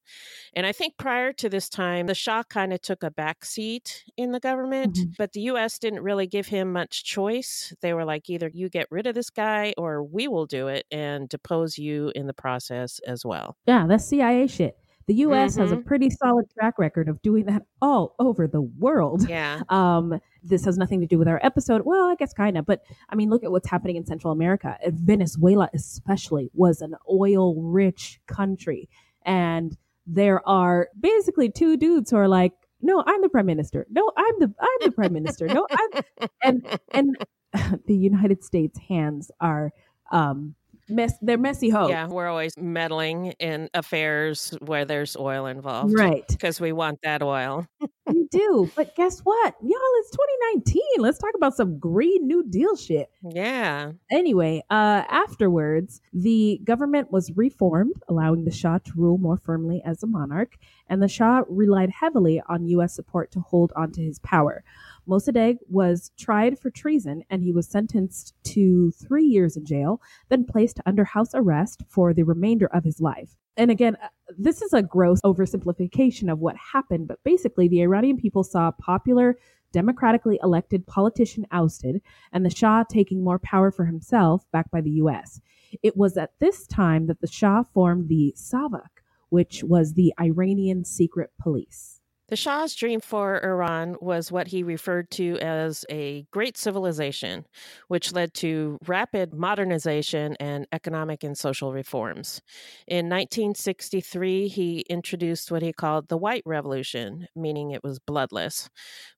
And 0.54 0.66
I 0.66 0.72
think 0.72 0.98
prior 0.98 1.32
to 1.34 1.48
this 1.48 1.68
time, 1.68 2.06
the 2.06 2.14
Shah 2.14 2.42
kind 2.42 2.72
of 2.72 2.82
took 2.82 3.02
a 3.02 3.10
back 3.10 3.44
seat 3.44 4.04
in 4.16 4.32
the 4.32 4.40
government, 4.40 4.96
mm-hmm. 4.96 5.10
but 5.16 5.32
the 5.32 5.40
U.S. 5.42 5.78
didn't 5.78 6.02
really 6.02 6.26
give 6.26 6.46
him 6.46 6.72
much 6.72 7.04
choice. 7.04 7.72
They 7.80 7.94
were 7.94 8.04
like, 8.04 8.28
either 8.28 8.50
you 8.52 8.68
get 8.68 8.88
rid 8.90 9.06
of 9.06 9.14
this 9.14 9.30
guy 9.30 9.72
or 9.78 10.02
we 10.02 10.28
will 10.28 10.46
do 10.46 10.68
it 10.68 10.84
and 10.90 11.28
depose 11.28 11.78
you 11.78 12.12
in 12.14 12.26
the 12.26 12.34
process 12.34 13.00
as 13.06 13.24
well. 13.24 13.56
Yeah, 13.66 13.86
that's 13.86 14.06
CIA 14.06 14.46
shit. 14.46 14.76
The 15.06 15.14
U.S. 15.14 15.54
has 15.56 15.70
a 15.70 15.76
Mhm. 15.76 15.84
pretty 15.86 16.10
solid 16.10 16.46
track 16.58 16.78
record 16.78 17.08
of 17.08 17.22
doing 17.22 17.44
that 17.46 17.62
all 17.80 18.14
over 18.18 18.48
the 18.48 18.62
world. 18.62 19.28
Yeah. 19.28 19.62
Um, 19.70 20.20
this 20.42 20.64
has 20.64 20.76
nothing 20.78 21.00
to 21.00 21.06
do 21.06 21.18
with 21.18 21.28
our 21.28 21.40
episode. 21.44 21.82
Well, 21.84 22.06
I 22.08 22.14
guess 22.16 22.32
kind 22.32 22.56
of, 22.58 22.66
but 22.66 22.82
I 23.08 23.14
mean, 23.16 23.30
look 23.30 23.44
at 23.44 23.50
what's 23.50 23.68
happening 23.68 23.96
in 23.96 24.04
Central 24.06 24.32
America. 24.32 24.76
Uh, 24.84 24.90
Venezuela, 24.92 25.68
especially, 25.74 26.50
was 26.54 26.80
an 26.80 26.94
oil-rich 27.10 28.20
country, 28.26 28.88
and 29.24 29.76
there 30.06 30.46
are 30.48 30.88
basically 30.98 31.50
two 31.50 31.76
dudes 31.76 32.10
who 32.10 32.16
are 32.16 32.28
like, 32.28 32.52
"No, 32.80 33.02
I'm 33.06 33.20
the 33.22 33.28
prime 33.28 33.46
minister. 33.46 33.86
No, 33.90 34.10
I'm 34.16 34.34
the 34.38 34.54
I'm 34.60 34.78
the 34.82 34.92
prime 34.92 35.12
minister. 35.12 35.46
No, 35.48 35.66
I'm," 35.70 36.02
and 36.42 36.80
and 36.92 37.16
the 37.86 37.96
United 37.96 38.44
States 38.44 38.78
hands 38.88 39.30
are 39.40 39.72
um 40.12 40.54
mess. 40.88 41.14
They're 41.20 41.38
messy 41.38 41.68
hoes. 41.68 41.90
Yeah, 41.90 42.08
we're 42.08 42.28
always 42.28 42.56
meddling 42.56 43.32
in 43.38 43.68
affairs 43.74 44.56
where 44.60 44.84
there's 44.84 45.16
oil 45.16 45.46
involved. 45.46 45.94
Right. 45.96 46.26
Because 46.28 46.60
we 46.60 46.72
want 46.72 47.00
that 47.02 47.22
oil. 47.22 47.66
you 48.08 48.28
do. 48.30 48.70
But 48.76 48.94
guess 48.94 49.20
what? 49.20 49.54
Y'all, 49.62 49.80
it's 49.98 50.10
2019. 50.10 50.82
Let's 50.98 51.18
talk 51.18 51.34
about 51.34 51.56
some 51.56 51.78
Green 51.78 52.26
New 52.26 52.44
Deal 52.48 52.76
shit. 52.76 53.10
Yeah. 53.22 53.92
Anyway, 54.10 54.62
uh, 54.70 55.02
afterwards, 55.08 56.00
the 56.12 56.60
government 56.64 57.12
was 57.12 57.30
reformed, 57.36 57.94
allowing 58.08 58.44
the 58.44 58.50
Shah 58.50 58.78
to 58.78 58.92
rule 58.96 59.18
more 59.18 59.38
firmly 59.38 59.82
as 59.84 60.02
a 60.02 60.06
monarch, 60.06 60.56
and 60.88 61.02
the 61.02 61.08
Shah 61.08 61.42
relied 61.48 61.90
heavily 61.90 62.42
on 62.48 62.66
U.S. 62.66 62.94
support 62.94 63.30
to 63.32 63.40
hold 63.40 63.72
onto 63.76 64.02
his 64.02 64.18
power. 64.20 64.62
Mossadegh 65.08 65.58
was 65.68 66.10
tried 66.18 66.58
for 66.58 66.70
treason 66.70 67.22
and 67.30 67.42
he 67.42 67.52
was 67.52 67.68
sentenced 67.68 68.34
to 68.44 68.90
three 68.92 69.24
years 69.24 69.56
in 69.56 69.64
jail, 69.64 70.00
then 70.28 70.44
placed 70.44 70.80
under 70.86 71.04
house 71.04 71.30
arrest 71.34 71.82
for 71.88 72.12
the 72.12 72.24
remainder 72.24 72.66
of 72.66 72.84
his 72.84 73.00
life. 73.00 73.36
And 73.56 73.70
again, 73.70 73.96
uh, 74.02 74.08
this 74.36 74.60
is 74.62 74.72
a 74.72 74.82
gross 74.82 75.20
oversimplification 75.22 76.30
of 76.30 76.40
what 76.40 76.56
happened, 76.56 77.08
but 77.08 77.22
basically, 77.24 77.68
the 77.68 77.82
Iranian 77.82 78.16
people 78.16 78.44
saw 78.44 78.68
a 78.68 78.72
popular, 78.72 79.38
democratically 79.72 80.38
elected 80.42 80.86
politician 80.86 81.46
ousted 81.50 82.00
and 82.32 82.44
the 82.44 82.50
Shah 82.50 82.84
taking 82.88 83.24
more 83.24 83.38
power 83.38 83.70
for 83.70 83.84
himself, 83.84 84.44
backed 84.52 84.70
by 84.70 84.80
the 84.80 84.90
US. 85.02 85.40
It 85.82 85.96
was 85.96 86.16
at 86.16 86.38
this 86.38 86.66
time 86.66 87.06
that 87.06 87.20
the 87.20 87.26
Shah 87.26 87.62
formed 87.62 88.08
the 88.08 88.34
Savak, 88.36 89.02
which 89.28 89.64
was 89.64 89.94
the 89.94 90.12
Iranian 90.20 90.84
secret 90.84 91.30
police. 91.40 91.95
The 92.28 92.34
Shah's 92.34 92.74
dream 92.74 93.00
for 93.00 93.40
Iran 93.44 93.96
was 94.00 94.32
what 94.32 94.48
he 94.48 94.64
referred 94.64 95.12
to 95.12 95.38
as 95.38 95.84
a 95.88 96.26
great 96.32 96.56
civilization, 96.56 97.46
which 97.86 98.12
led 98.12 98.34
to 98.34 98.78
rapid 98.84 99.32
modernization 99.32 100.36
and 100.40 100.66
economic 100.72 101.22
and 101.22 101.38
social 101.38 101.72
reforms. 101.72 102.42
In 102.88 103.08
1963, 103.08 104.48
he 104.48 104.80
introduced 104.90 105.52
what 105.52 105.62
he 105.62 105.72
called 105.72 106.08
the 106.08 106.16
White 106.16 106.42
Revolution, 106.44 107.28
meaning 107.36 107.70
it 107.70 107.84
was 107.84 108.00
bloodless, 108.00 108.70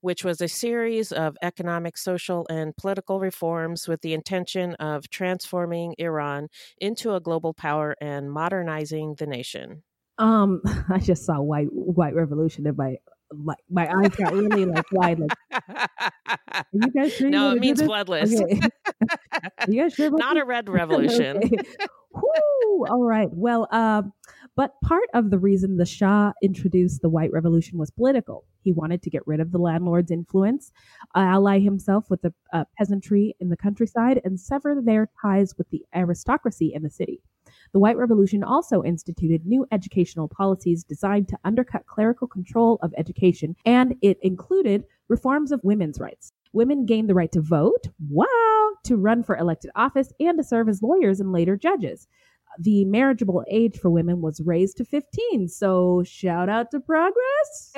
which 0.03 0.23
was 0.23 0.43
a 0.43 0.49
series 0.49 1.11
of 1.11 1.35
economic, 1.41 1.97
social, 1.97 2.47
and 2.51 2.77
political 2.77 3.21
reforms 3.21 3.89
with 3.89 4.03
the 4.03 4.13
intention 4.13 4.75
of 4.75 5.09
transforming 5.09 5.95
Iran 5.97 6.49
into 6.77 7.15
a 7.15 7.21
global 7.21 7.55
power 7.55 7.97
and 8.03 8.31
modernizing 8.31 9.15
the 9.15 9.27
nation. 9.27 9.83
Um, 10.19 10.61
I 10.89 10.99
just 10.99 11.25
saw 11.25 11.41
white 11.41 11.69
white 11.71 12.15
revolution 12.15 12.67
and 12.67 12.77
my 12.77 12.97
my, 13.33 13.55
my 13.71 13.87
eyes 13.87 14.15
got 14.17 14.33
really 14.33 14.65
like 14.65 14.91
wide. 14.93 15.19
Like, 15.19 15.31
are 16.51 16.65
you 16.73 16.91
guys 16.91 17.13
sure 17.17 17.29
No, 17.29 17.53
it 17.53 17.61
means 17.61 17.83
bloodless. 17.83 18.41
Okay. 18.41 18.61
You 19.69 19.83
guys 19.83 19.95
sure? 19.95 20.11
Not 20.11 20.37
a 20.37 20.45
red 20.45 20.69
revolution. 20.69 21.39
Okay. 21.39 21.57
Whew, 22.13 22.87
all 22.89 23.05
right. 23.05 23.29
Well, 23.31 23.69
um, 23.71 24.13
but 24.57 24.73
part 24.83 25.05
of 25.15 25.31
the 25.31 25.39
reason 25.39 25.77
the 25.77 25.87
Shah 25.87 26.33
introduced 26.43 27.03
the 27.03 27.09
White 27.09 27.33
Revolution 27.33 27.79
was 27.79 27.91
political. 27.91 28.45
He 28.63 28.73
wanted 28.73 29.03
to 29.03 29.11
get 29.11 29.27
rid 29.27 29.41
of 29.41 29.53
the 29.53 29.59
landlord's 29.59 30.11
influence, 30.11 30.73
ally 31.15 31.61
himself 31.61 32.11
with 32.11 32.23
the 32.23 32.33
uh, 32.53 32.65
peasantry 32.77 33.37
in 33.41 33.51
the 33.51 33.57
countryside, 33.57 34.21
and 34.25 34.41
sever 34.41 34.81
their 34.83 35.09
ties 35.23 35.55
with 35.57 35.69
the 35.71 35.83
aristocracy 35.95 36.73
in 36.75 36.83
the 36.83 36.91
city. 36.91 37.21
The 37.73 37.79
White 37.79 37.97
Revolution 37.97 38.43
also 38.43 38.83
instituted 38.83 39.45
new 39.45 39.67
educational 39.73 40.29
policies 40.29 40.85
designed 40.85 41.29
to 41.29 41.39
undercut 41.45 41.87
clerical 41.87 42.27
control 42.27 42.79
of 42.83 42.95
education, 42.97 43.57
and 43.65 43.95
it 44.03 44.19
included 44.23 44.85
reforms 45.09 45.53
of 45.53 45.61
women's 45.63 46.01
rights. 46.01 46.33
Women 46.53 46.87
gained 46.87 47.09
the 47.09 47.15
right 47.15 47.31
to 47.33 47.43
vote, 47.43 47.89
wow, 48.09 48.71
to 48.85 48.97
run 48.97 49.23
for 49.23 49.37
elected 49.37 49.71
office, 49.75 50.13
and 50.19 50.39
to 50.39 50.45
serve 50.45 50.69
as 50.69 50.83
lawyers 50.83 51.21
and 51.21 51.33
later 51.33 51.57
judges. 51.57 52.09
The 52.59 52.85
marriageable 52.87 53.45
age 53.51 53.79
for 53.79 53.91
women 53.91 54.21
was 54.21 54.41
raised 54.41 54.79
to 54.79 54.85
15, 54.85 55.49
so 55.49 56.03
shout 56.05 56.49
out 56.49 56.71
to 56.71 56.81
progress. 56.81 57.75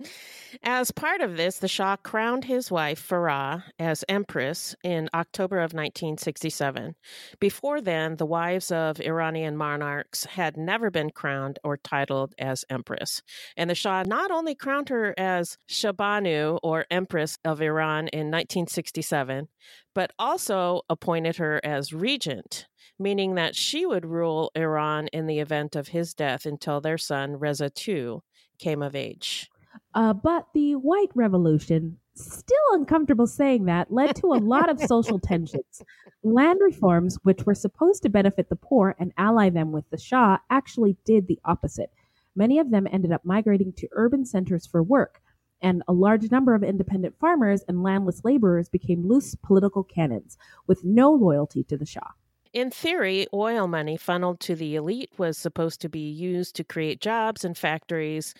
As 0.62 0.90
part 0.90 1.20
of 1.20 1.36
this, 1.36 1.58
the 1.58 1.68
Shah 1.68 1.96
crowned 1.96 2.44
his 2.44 2.70
wife, 2.70 3.06
Farah, 3.06 3.64
as 3.78 4.04
empress 4.08 4.74
in 4.82 5.08
October 5.14 5.58
of 5.58 5.72
1967. 5.72 6.94
Before 7.38 7.80
then, 7.80 8.16
the 8.16 8.26
wives 8.26 8.70
of 8.70 9.00
Iranian 9.00 9.56
monarchs 9.56 10.24
had 10.24 10.56
never 10.56 10.90
been 10.90 11.10
crowned 11.10 11.58
or 11.62 11.76
titled 11.76 12.34
as 12.38 12.64
empress. 12.70 13.22
And 13.56 13.68
the 13.68 13.74
Shah 13.74 14.04
not 14.06 14.30
only 14.30 14.54
crowned 14.54 14.88
her 14.88 15.14
as 15.18 15.58
Shabanu, 15.68 16.58
or 16.62 16.86
empress 16.90 17.38
of 17.44 17.60
Iran, 17.60 18.08
in 18.08 18.30
1967, 18.30 19.48
but 19.94 20.12
also 20.18 20.82
appointed 20.88 21.36
her 21.36 21.60
as 21.64 21.92
regent, 21.92 22.66
meaning 22.98 23.34
that 23.34 23.54
she 23.54 23.84
would 23.84 24.06
rule 24.06 24.50
Iran 24.54 25.08
in 25.08 25.26
the 25.26 25.40
event 25.40 25.76
of 25.76 25.88
his 25.88 26.14
death 26.14 26.46
until 26.46 26.80
their 26.80 26.98
son, 26.98 27.38
Reza 27.38 27.70
II, 27.86 28.18
came 28.58 28.82
of 28.82 28.94
age. 28.94 29.50
Uh, 29.94 30.12
but 30.12 30.46
the 30.54 30.74
White 30.74 31.10
Revolution, 31.14 31.98
still 32.14 32.56
uncomfortable 32.72 33.26
saying 33.26 33.64
that, 33.66 33.92
led 33.92 34.16
to 34.16 34.32
a 34.32 34.42
lot 34.42 34.68
of 34.68 34.80
social 34.80 35.18
tensions. 35.18 35.82
Land 36.22 36.60
reforms, 36.62 37.18
which 37.22 37.44
were 37.44 37.54
supposed 37.54 38.02
to 38.02 38.08
benefit 38.08 38.48
the 38.48 38.56
poor 38.56 38.94
and 38.98 39.12
ally 39.16 39.50
them 39.50 39.72
with 39.72 39.88
the 39.90 39.98
Shah, 39.98 40.38
actually 40.50 40.96
did 41.04 41.26
the 41.26 41.38
opposite. 41.44 41.90
Many 42.34 42.58
of 42.58 42.70
them 42.70 42.86
ended 42.90 43.12
up 43.12 43.24
migrating 43.24 43.72
to 43.74 43.88
urban 43.92 44.24
centers 44.24 44.66
for 44.66 44.82
work, 44.82 45.20
and 45.62 45.82
a 45.88 45.92
large 45.92 46.30
number 46.30 46.54
of 46.54 46.62
independent 46.62 47.18
farmers 47.18 47.62
and 47.66 47.82
landless 47.82 48.24
laborers 48.24 48.68
became 48.68 49.08
loose 49.08 49.34
political 49.34 49.82
cannons 49.82 50.36
with 50.66 50.84
no 50.84 51.12
loyalty 51.12 51.64
to 51.64 51.76
the 51.76 51.86
Shah. 51.86 52.10
In 52.56 52.70
theory, 52.70 53.26
oil 53.34 53.68
money 53.68 53.98
funneled 53.98 54.40
to 54.40 54.54
the 54.54 54.76
elite 54.76 55.10
was 55.18 55.36
supposed 55.36 55.78
to 55.82 55.90
be 55.90 56.08
used 56.08 56.56
to 56.56 56.64
create 56.64 57.02
jobs 57.02 57.44
and 57.44 57.54
factories, 57.54 58.32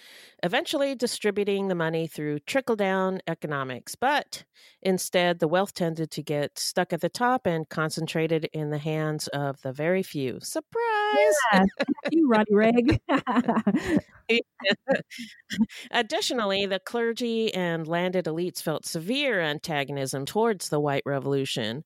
eventually 0.43 0.95
distributing 0.95 1.69
the 1.69 1.75
money 1.75 2.07
through 2.07 2.39
trickle 2.39 2.77
down 2.77 3.21
economics. 3.27 3.95
But 3.95 4.45
instead, 4.81 5.39
the 5.39 5.47
wealth 5.49 5.75
tended 5.75 6.11
to 6.13 6.23
get 6.23 6.59
stuck 6.59 6.95
at 6.95 7.03
the 7.03 7.11
top 7.11 7.47
and 7.47 7.69
concentrated 7.69 8.49
in 8.55 8.71
the 8.71 8.79
hands 8.79 9.29
of 9.29 9.61
the 9.61 9.75
very 9.75 10.03
few. 10.03 10.41
Surprise! 10.41 10.96
Yeah, 11.53 11.65
you, 12.11 12.29
Roddy 12.29 12.55
Reg. 12.55 13.01
Additionally, 15.91 16.67
the 16.67 16.81
clergy 16.81 17.53
and 17.55 17.87
landed 17.87 18.25
elites 18.25 18.61
felt 18.61 18.85
severe 18.85 19.41
antagonism 19.41 20.25
towards 20.25 20.69
the 20.69 20.81
White 20.81 21.05
Revolution 21.07 21.85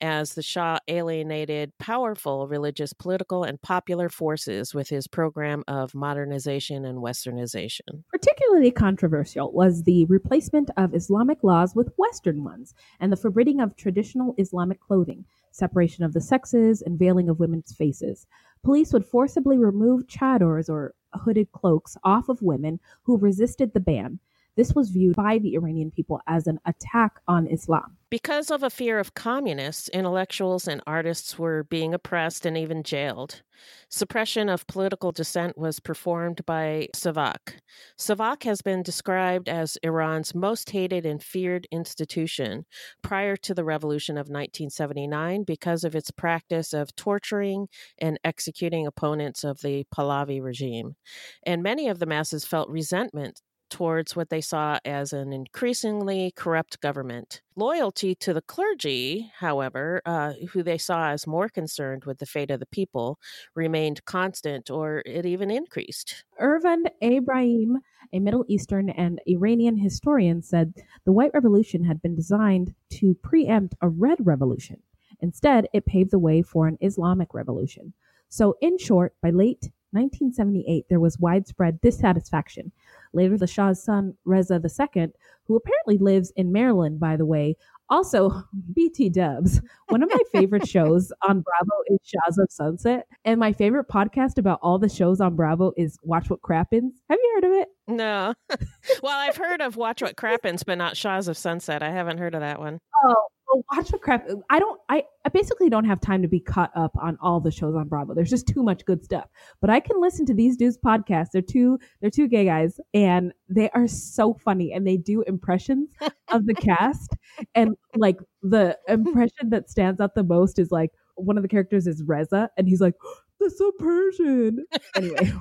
as 0.00 0.34
the 0.34 0.42
Shah 0.42 0.78
alienated 0.88 1.72
powerful 1.78 2.46
religious, 2.46 2.92
political, 2.92 3.44
and 3.44 3.60
popular 3.60 4.08
forces 4.08 4.74
with 4.74 4.88
his 4.88 5.06
program 5.06 5.64
of 5.68 5.94
modernization 5.94 6.84
and 6.84 6.98
westernization. 6.98 8.04
Particularly 8.10 8.70
controversial 8.70 9.52
was 9.52 9.82
the 9.82 10.04
replacement 10.06 10.70
of 10.76 10.94
Islamic 10.94 11.42
laws 11.42 11.74
with 11.74 11.92
Western 11.96 12.44
ones 12.44 12.74
and 13.00 13.12
the 13.12 13.16
forbidding 13.16 13.60
of 13.60 13.76
traditional 13.76 14.34
Islamic 14.38 14.80
clothing, 14.80 15.24
separation 15.50 16.04
of 16.04 16.12
the 16.12 16.20
sexes, 16.20 16.82
and 16.82 16.98
veiling 16.98 17.28
of 17.28 17.40
women's 17.40 17.72
faces. 17.72 18.26
Police 18.62 18.92
would 18.92 19.06
forcibly 19.06 19.58
remove 19.58 20.06
chadors 20.06 20.68
or 20.68 20.94
hooded 21.14 21.50
cloaks 21.52 21.96
off 22.04 22.28
of 22.28 22.42
women 22.42 22.80
who 23.02 23.16
resisted 23.16 23.72
the 23.72 23.80
ban. 23.80 24.18
This 24.56 24.74
was 24.74 24.90
viewed 24.90 25.16
by 25.16 25.38
the 25.38 25.54
Iranian 25.54 25.90
people 25.90 26.20
as 26.26 26.46
an 26.46 26.60
attack 26.66 27.20
on 27.26 27.46
Islam. 27.46 27.96
Because 28.10 28.50
of 28.50 28.64
a 28.64 28.70
fear 28.70 28.98
of 28.98 29.14
communists, 29.14 29.88
intellectuals 29.90 30.66
and 30.66 30.82
artists 30.84 31.38
were 31.38 31.62
being 31.62 31.94
oppressed 31.94 32.44
and 32.44 32.56
even 32.56 32.82
jailed. 32.82 33.42
Suppression 33.88 34.48
of 34.48 34.66
political 34.66 35.12
dissent 35.12 35.56
was 35.56 35.78
performed 35.78 36.44
by 36.44 36.88
Savak. 36.92 37.60
Savak 37.96 38.42
has 38.42 38.62
been 38.62 38.82
described 38.82 39.48
as 39.48 39.78
Iran's 39.84 40.34
most 40.34 40.70
hated 40.70 41.06
and 41.06 41.22
feared 41.22 41.68
institution 41.70 42.64
prior 43.00 43.36
to 43.36 43.54
the 43.54 43.64
revolution 43.64 44.16
of 44.16 44.26
1979 44.26 45.44
because 45.44 45.84
of 45.84 45.94
its 45.94 46.10
practice 46.10 46.72
of 46.72 46.96
torturing 46.96 47.68
and 47.98 48.18
executing 48.24 48.88
opponents 48.88 49.44
of 49.44 49.60
the 49.60 49.86
Pahlavi 49.94 50.42
regime. 50.42 50.96
And 51.44 51.62
many 51.62 51.86
of 51.88 52.00
the 52.00 52.06
masses 52.06 52.44
felt 52.44 52.68
resentment 52.70 53.40
towards 53.70 54.14
what 54.14 54.28
they 54.28 54.40
saw 54.40 54.78
as 54.84 55.12
an 55.12 55.32
increasingly 55.32 56.32
corrupt 56.36 56.80
government. 56.80 57.40
Loyalty 57.56 58.14
to 58.16 58.34
the 58.34 58.42
clergy, 58.42 59.30
however, 59.38 60.02
uh, 60.04 60.32
who 60.50 60.62
they 60.62 60.78
saw 60.78 61.10
as 61.10 61.26
more 61.26 61.48
concerned 61.48 62.04
with 62.04 62.18
the 62.18 62.26
fate 62.26 62.50
of 62.50 62.60
the 62.60 62.66
people, 62.66 63.18
remained 63.54 64.04
constant 64.04 64.70
or 64.70 65.02
it 65.06 65.24
even 65.24 65.50
increased. 65.50 66.24
Ervand 66.38 66.90
Ebrahim, 67.02 67.78
a 68.12 68.18
Middle 68.18 68.44
Eastern 68.48 68.90
and 68.90 69.20
Iranian 69.26 69.76
historian, 69.76 70.42
said 70.42 70.74
the 71.04 71.12
White 71.12 71.32
Revolution 71.32 71.84
had 71.84 72.02
been 72.02 72.16
designed 72.16 72.74
to 72.90 73.14
preempt 73.14 73.74
a 73.80 73.88
Red 73.88 74.18
Revolution. 74.26 74.82
Instead, 75.20 75.68
it 75.72 75.86
paved 75.86 76.10
the 76.10 76.18
way 76.18 76.42
for 76.42 76.66
an 76.66 76.78
Islamic 76.80 77.34
revolution. 77.34 77.92
So, 78.28 78.56
in 78.60 78.78
short, 78.78 79.14
by 79.20 79.30
late 79.30 79.70
1978, 79.92 80.86
there 80.88 81.00
was 81.00 81.18
widespread 81.18 81.80
dissatisfaction. 81.80 82.72
Later, 83.12 83.36
the 83.36 83.46
Shah's 83.46 83.82
son, 83.82 84.14
Reza 84.24 84.54
II, 84.54 85.08
who 85.44 85.56
apparently 85.56 85.98
lives 85.98 86.32
in 86.36 86.52
Maryland, 86.52 87.00
by 87.00 87.16
the 87.16 87.26
way, 87.26 87.56
also 87.88 88.30
BT 88.74 89.10
Dubs. 89.10 89.60
One 89.88 90.02
of 90.02 90.08
my 90.10 90.22
favorite 90.32 90.68
shows 90.68 91.12
on 91.26 91.40
Bravo 91.40 91.82
is 91.88 91.98
Shahs 92.04 92.38
of 92.38 92.50
Sunset. 92.50 93.06
And 93.24 93.40
my 93.40 93.52
favorite 93.52 93.88
podcast 93.88 94.38
about 94.38 94.60
all 94.62 94.78
the 94.78 94.88
shows 94.88 95.20
on 95.20 95.34
Bravo 95.34 95.72
is 95.76 95.98
Watch 96.02 96.30
What 96.30 96.42
Crappens. 96.42 96.92
Have 97.08 97.18
you 97.22 97.32
heard 97.34 97.44
of 97.44 97.52
it? 97.52 97.68
No. 97.90 98.34
well, 99.02 99.18
I've 99.18 99.36
heard 99.36 99.60
of 99.60 99.76
Watch 99.76 100.02
What 100.02 100.16
Crappens, 100.16 100.64
but 100.64 100.78
not 100.78 100.96
Shahs 100.96 101.28
of 101.28 101.36
Sunset. 101.36 101.82
I 101.82 101.90
haven't 101.90 102.18
heard 102.18 102.34
of 102.34 102.40
that 102.40 102.58
one. 102.58 102.78
Oh, 103.04 103.26
well, 103.52 103.64
watch 103.72 103.90
what 103.90 104.00
crap. 104.00 104.28
I 104.48 104.60
don't. 104.60 104.80
I, 104.88 105.02
I 105.24 105.28
basically 105.30 105.68
don't 105.68 105.84
have 105.84 106.00
time 106.00 106.22
to 106.22 106.28
be 106.28 106.38
caught 106.38 106.70
up 106.76 106.92
on 107.00 107.18
all 107.20 107.40
the 107.40 107.50
shows 107.50 107.74
on 107.74 107.88
Bravo. 107.88 108.14
There's 108.14 108.30
just 108.30 108.46
too 108.46 108.62
much 108.62 108.84
good 108.84 109.04
stuff. 109.04 109.26
But 109.60 109.70
I 109.70 109.80
can 109.80 110.00
listen 110.00 110.24
to 110.26 110.34
these 110.34 110.56
dudes' 110.56 110.78
podcasts. 110.78 111.28
They're 111.32 111.42
two. 111.42 111.78
They're 112.00 112.10
two 112.10 112.28
gay 112.28 112.44
guys, 112.44 112.78
and 112.94 113.32
they 113.48 113.68
are 113.70 113.88
so 113.88 114.34
funny. 114.34 114.72
And 114.72 114.86
they 114.86 114.96
do 114.96 115.22
impressions 115.22 115.90
of 116.28 116.46
the 116.46 116.54
cast. 116.78 117.16
And 117.54 117.76
like 117.96 118.18
the 118.42 118.78
impression 118.88 119.50
that 119.50 119.68
stands 119.68 120.00
out 120.00 120.14
the 120.14 120.24
most 120.24 120.58
is 120.58 120.70
like 120.70 120.90
one 121.16 121.36
of 121.36 121.42
the 121.42 121.48
characters 121.48 121.86
is 121.86 122.04
Reza, 122.04 122.50
and 122.56 122.68
he's 122.68 122.80
like, 122.80 122.94
"That's 123.40 123.58
so 123.58 123.72
Persian." 123.78 124.64
Anyway, 124.94 125.32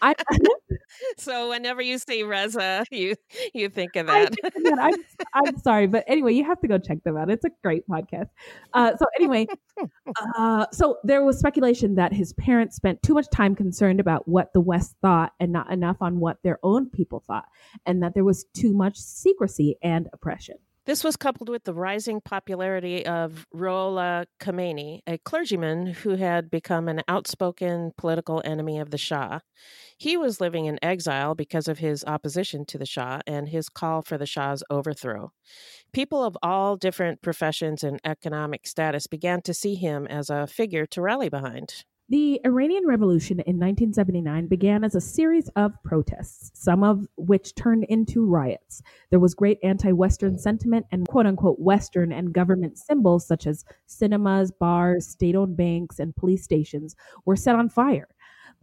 I. 0.00 0.14
so 1.18 1.48
whenever 1.48 1.82
you 1.82 1.98
see 1.98 2.22
Reza, 2.22 2.84
you 2.90 3.14
you 3.54 3.68
think 3.68 3.96
of 3.96 4.06
that. 4.06 4.34
I, 4.44 4.88
I'm, 4.88 4.94
I'm 5.34 5.58
sorry, 5.58 5.86
but 5.86 6.04
anyway, 6.06 6.32
you 6.32 6.44
have 6.44 6.60
to 6.60 6.68
go 6.68 6.78
check 6.78 7.02
them 7.04 7.16
out. 7.16 7.30
It's 7.30 7.44
a 7.44 7.50
great 7.62 7.86
podcast. 7.88 8.28
Uh, 8.72 8.96
so 8.96 9.06
anyway, 9.18 9.46
uh, 10.36 10.66
so 10.72 10.98
there 11.04 11.24
was 11.24 11.38
speculation 11.38 11.94
that 11.96 12.12
his 12.12 12.32
parents 12.34 12.76
spent 12.76 13.02
too 13.02 13.14
much 13.14 13.26
time 13.30 13.54
concerned 13.54 14.00
about 14.00 14.26
what 14.28 14.52
the 14.52 14.60
West 14.60 14.96
thought 15.02 15.32
and 15.40 15.52
not 15.52 15.70
enough 15.70 15.96
on 16.00 16.20
what 16.20 16.38
their 16.42 16.58
own 16.62 16.90
people 16.90 17.22
thought, 17.26 17.46
and 17.86 18.02
that 18.02 18.14
there 18.14 18.24
was 18.24 18.44
too 18.54 18.72
much 18.72 18.96
secrecy 18.96 19.76
and 19.82 20.08
oppression. 20.12 20.56
This 20.84 21.04
was 21.04 21.14
coupled 21.14 21.48
with 21.48 21.62
the 21.62 21.74
rising 21.74 22.20
popularity 22.20 23.06
of 23.06 23.46
Ruhollah 23.54 24.26
Khomeini, 24.40 25.00
a 25.06 25.16
clergyman 25.18 25.86
who 25.86 26.16
had 26.16 26.50
become 26.50 26.88
an 26.88 27.02
outspoken 27.06 27.92
political 27.96 28.42
enemy 28.44 28.80
of 28.80 28.90
the 28.90 28.98
Shah. 28.98 29.38
He 29.96 30.16
was 30.16 30.40
living 30.40 30.66
in 30.66 30.82
exile 30.82 31.36
because 31.36 31.68
of 31.68 31.78
his 31.78 32.04
opposition 32.04 32.64
to 32.66 32.78
the 32.78 32.86
Shah 32.86 33.20
and 33.28 33.48
his 33.48 33.68
call 33.68 34.02
for 34.02 34.18
the 34.18 34.26
Shah's 34.26 34.64
overthrow. 34.70 35.30
People 35.92 36.24
of 36.24 36.36
all 36.42 36.76
different 36.76 37.22
professions 37.22 37.84
and 37.84 38.00
economic 38.04 38.66
status 38.66 39.06
began 39.06 39.40
to 39.42 39.54
see 39.54 39.76
him 39.76 40.08
as 40.08 40.30
a 40.30 40.48
figure 40.48 40.86
to 40.86 41.00
rally 41.00 41.28
behind. 41.28 41.84
The 42.08 42.40
Iranian 42.44 42.86
Revolution 42.86 43.38
in 43.40 43.58
1979 43.58 44.48
began 44.48 44.84
as 44.84 44.94
a 44.94 45.00
series 45.00 45.48
of 45.54 45.72
protests, 45.84 46.50
some 46.52 46.82
of 46.82 47.06
which 47.16 47.54
turned 47.54 47.84
into 47.84 48.26
riots. 48.26 48.82
There 49.10 49.20
was 49.20 49.34
great 49.34 49.58
anti 49.62 49.92
Western 49.92 50.36
sentiment, 50.36 50.86
and 50.90 51.06
quote 51.08 51.26
unquote 51.26 51.60
Western 51.60 52.12
and 52.12 52.32
government 52.32 52.76
symbols 52.76 53.26
such 53.26 53.46
as 53.46 53.64
cinemas, 53.86 54.50
bars, 54.50 55.06
state 55.06 55.36
owned 55.36 55.56
banks, 55.56 56.00
and 56.00 56.14
police 56.14 56.42
stations 56.42 56.96
were 57.24 57.36
set 57.36 57.54
on 57.54 57.68
fire. 57.68 58.08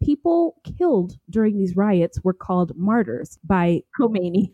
People 0.01 0.55
killed 0.77 1.17
during 1.29 1.57
these 1.57 1.75
riots 1.75 2.23
were 2.23 2.33
called 2.33 2.75
martyrs 2.75 3.38
by 3.43 3.81
Khomeini. 3.97 4.53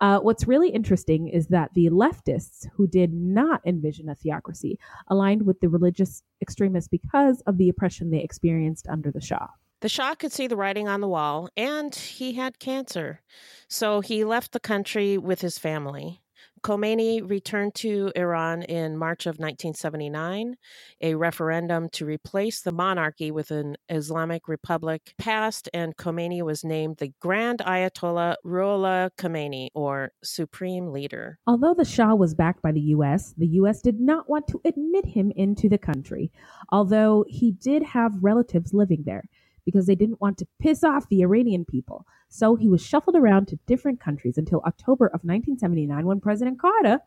Uh, 0.00 0.20
what's 0.20 0.46
really 0.46 0.70
interesting 0.70 1.28
is 1.28 1.48
that 1.48 1.72
the 1.74 1.90
leftists 1.90 2.66
who 2.74 2.86
did 2.86 3.12
not 3.12 3.60
envision 3.64 4.08
a 4.08 4.14
theocracy 4.14 4.78
aligned 5.08 5.46
with 5.46 5.60
the 5.60 5.68
religious 5.68 6.22
extremists 6.42 6.88
because 6.88 7.40
of 7.42 7.58
the 7.58 7.68
oppression 7.68 8.10
they 8.10 8.22
experienced 8.22 8.86
under 8.88 9.10
the 9.10 9.20
Shah. 9.20 9.48
The 9.80 9.88
Shah 9.88 10.14
could 10.14 10.32
see 10.32 10.46
the 10.46 10.56
writing 10.56 10.88
on 10.88 11.00
the 11.00 11.08
wall, 11.08 11.50
and 11.56 11.94
he 11.94 12.32
had 12.32 12.58
cancer. 12.58 13.20
So 13.68 14.00
he 14.00 14.24
left 14.24 14.52
the 14.52 14.60
country 14.60 15.18
with 15.18 15.42
his 15.42 15.58
family. 15.58 16.22
Khomeini 16.62 17.28
returned 17.28 17.74
to 17.76 18.10
Iran 18.16 18.62
in 18.62 18.96
March 18.96 19.26
of 19.26 19.38
1979. 19.38 20.56
A 21.00 21.14
referendum 21.14 21.88
to 21.90 22.04
replace 22.04 22.60
the 22.60 22.72
monarchy 22.72 23.30
with 23.30 23.50
an 23.50 23.76
Islamic 23.88 24.48
republic 24.48 25.14
passed, 25.18 25.68
and 25.72 25.96
Khomeini 25.96 26.42
was 26.42 26.64
named 26.64 26.96
the 26.96 27.12
Grand 27.20 27.60
Ayatollah 27.60 28.36
Ruhollah 28.44 29.10
Khomeini, 29.18 29.68
or 29.74 30.12
Supreme 30.22 30.92
Leader. 30.92 31.38
Although 31.46 31.74
the 31.74 31.84
Shah 31.84 32.14
was 32.14 32.34
backed 32.34 32.62
by 32.62 32.72
the 32.72 32.80
U.S., 32.80 33.34
the 33.36 33.46
U.S. 33.46 33.80
did 33.80 34.00
not 34.00 34.28
want 34.28 34.48
to 34.48 34.60
admit 34.64 35.06
him 35.06 35.32
into 35.36 35.68
the 35.68 35.78
country, 35.78 36.32
although 36.70 37.24
he 37.28 37.52
did 37.52 37.82
have 37.82 38.12
relatives 38.22 38.72
living 38.72 39.04
there 39.04 39.24
because 39.64 39.86
they 39.86 39.94
didn't 39.94 40.20
want 40.20 40.38
to 40.38 40.46
piss 40.60 40.82
off 40.82 41.08
the 41.08 41.22
Iranian 41.22 41.64
people. 41.64 42.06
So 42.28 42.56
he 42.56 42.68
was 42.68 42.84
shuffled 42.84 43.16
around 43.16 43.46
to 43.48 43.58
different 43.66 44.00
countries 44.00 44.38
until 44.38 44.60
October 44.66 45.06
of 45.06 45.22
1979 45.22 46.06
when 46.06 46.20
President 46.20 46.60
Carter, 46.60 47.00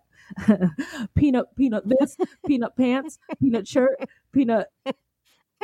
peanut, 1.15 1.55
peanut 1.55 1.83
this, 1.87 2.17
peanut 2.45 2.75
pants, 2.75 3.19
peanut 3.39 3.67
shirt, 3.67 3.99
peanut, 4.31 4.67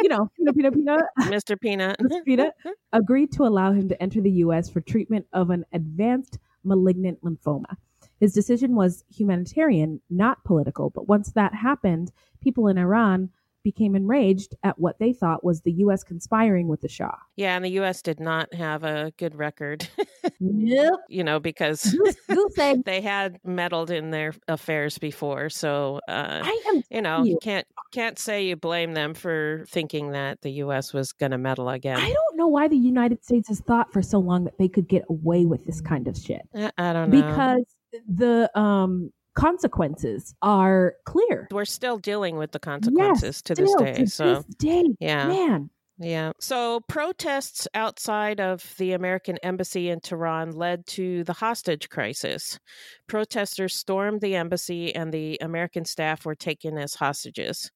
you 0.01 0.09
know, 0.09 0.29
peanut, 0.37 0.55
peanut, 0.55 0.73
peanut, 0.73 1.03
Mr. 1.21 1.59
Peanut, 1.59 1.97
Mr. 1.99 2.23
Peanut, 2.25 2.53
agreed 2.91 3.31
to 3.31 3.43
allow 3.43 3.71
him 3.71 3.87
to 3.89 4.01
enter 4.01 4.21
the 4.21 4.31
U.S. 4.31 4.69
for 4.69 4.81
treatment 4.81 5.25
of 5.33 5.49
an 5.49 5.65
advanced 5.71 6.37
malignant 6.63 7.21
lymphoma. 7.23 7.77
His 8.19 8.33
decision 8.33 8.75
was 8.75 9.03
humanitarian, 9.09 10.01
not 10.09 10.43
political, 10.43 10.89
but 10.89 11.07
once 11.07 11.31
that 11.31 11.53
happened, 11.53 12.11
people 12.41 12.67
in 12.67 12.77
Iran 12.77 13.29
became 13.65 13.95
enraged 13.95 14.55
at 14.63 14.77
what 14.77 14.99
they 14.99 15.11
thought 15.11 15.43
was 15.43 15.61
the 15.61 15.71
U.S. 15.73 16.03
conspiring 16.03 16.67
with 16.67 16.81
the 16.81 16.87
Shah. 16.87 17.15
Yeah, 17.35 17.55
and 17.55 17.65
the 17.65 17.71
U.S. 17.71 18.03
did 18.03 18.19
not 18.19 18.53
have 18.53 18.83
a 18.83 19.11
good 19.17 19.35
record. 19.35 19.89
nope. 20.39 20.99
You 21.09 21.23
know, 21.23 21.39
because 21.39 21.97
they 22.85 23.01
had 23.01 23.39
meddled 23.43 23.89
in 23.89 24.11
their 24.11 24.35
affairs 24.47 24.99
before. 24.99 25.49
So, 25.49 25.99
uh, 26.07 26.41
I 26.43 26.61
am, 26.67 26.83
you 26.91 27.01
know, 27.01 27.23
you 27.23 27.39
can't 27.41 27.65
can't 27.91 28.19
say 28.19 28.45
you 28.45 28.55
blame 28.55 28.93
them 28.93 29.15
for 29.15 29.65
thinking 29.67 30.11
that 30.11 30.41
the 30.41 30.51
U.S. 30.51 30.93
was 30.93 31.11
going 31.11 31.31
to 31.31 31.39
meddle 31.39 31.67
again. 31.67 31.97
I 31.97 32.13
don't 32.13 32.37
know 32.37 32.47
why 32.47 32.67
the 32.67 32.77
United 32.77 33.23
States 33.23 33.47
has 33.47 33.61
thought 33.61 33.91
for 33.91 34.03
so 34.03 34.19
long 34.19 34.43
that 34.43 34.59
they 34.59 34.67
could 34.67 34.87
get 34.87 35.03
away 35.09 35.45
with 35.45 35.65
this 35.65 35.81
kind 35.81 36.07
of 36.07 36.15
shit. 36.15 36.43
I, 36.55 36.71
I 36.77 36.93
don't 36.93 37.09
know 37.09 37.21
Because 37.21 37.65
the 38.07 38.51
um 38.57 39.11
consequences 39.35 40.33
are 40.41 40.95
clear. 41.05 41.47
we're 41.51 41.65
still 41.65 41.97
dealing 41.97 42.37
with 42.37 42.51
the 42.51 42.59
consequences 42.59 43.41
to 43.43 43.55
this 43.55 43.73
day. 43.75 43.93
to 43.93 44.07
so 44.07 44.35
this 44.35 44.45
day, 44.55 44.85
yeah. 44.99 45.27
man. 45.27 45.69
Yeah. 45.97 46.33
So 46.39 46.81
protests 46.81 47.67
outside 47.73 48.41
of 48.41 48.75
the 48.77 48.93
American 48.93 49.37
embassy 49.37 49.89
in 49.89 50.01
Tehran 50.01 50.51
led 50.51 50.85
to 50.87 51.23
the 51.23 51.33
hostage 51.33 51.89
crisis. 51.89 52.59
Protesters 53.07 53.75
stormed 53.75 54.21
the 54.21 54.35
embassy 54.35 54.93
and 54.95 55.13
the 55.13 55.37
American 55.41 55.85
staff 55.85 56.25
were 56.25 56.35
taken 56.35 56.77
as 56.77 56.95
hostages. 56.95 57.71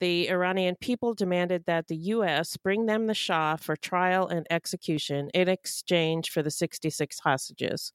The 0.00 0.28
Iranian 0.28 0.76
people 0.80 1.14
demanded 1.14 1.64
that 1.66 1.86
the 1.86 1.96
U.S. 1.96 2.56
bring 2.56 2.86
them 2.86 3.06
the 3.06 3.14
Shah 3.14 3.56
for 3.56 3.76
trial 3.76 4.26
and 4.26 4.46
execution 4.50 5.30
in 5.34 5.48
exchange 5.48 6.30
for 6.30 6.42
the 6.42 6.50
66 6.50 7.20
hostages. 7.20 7.92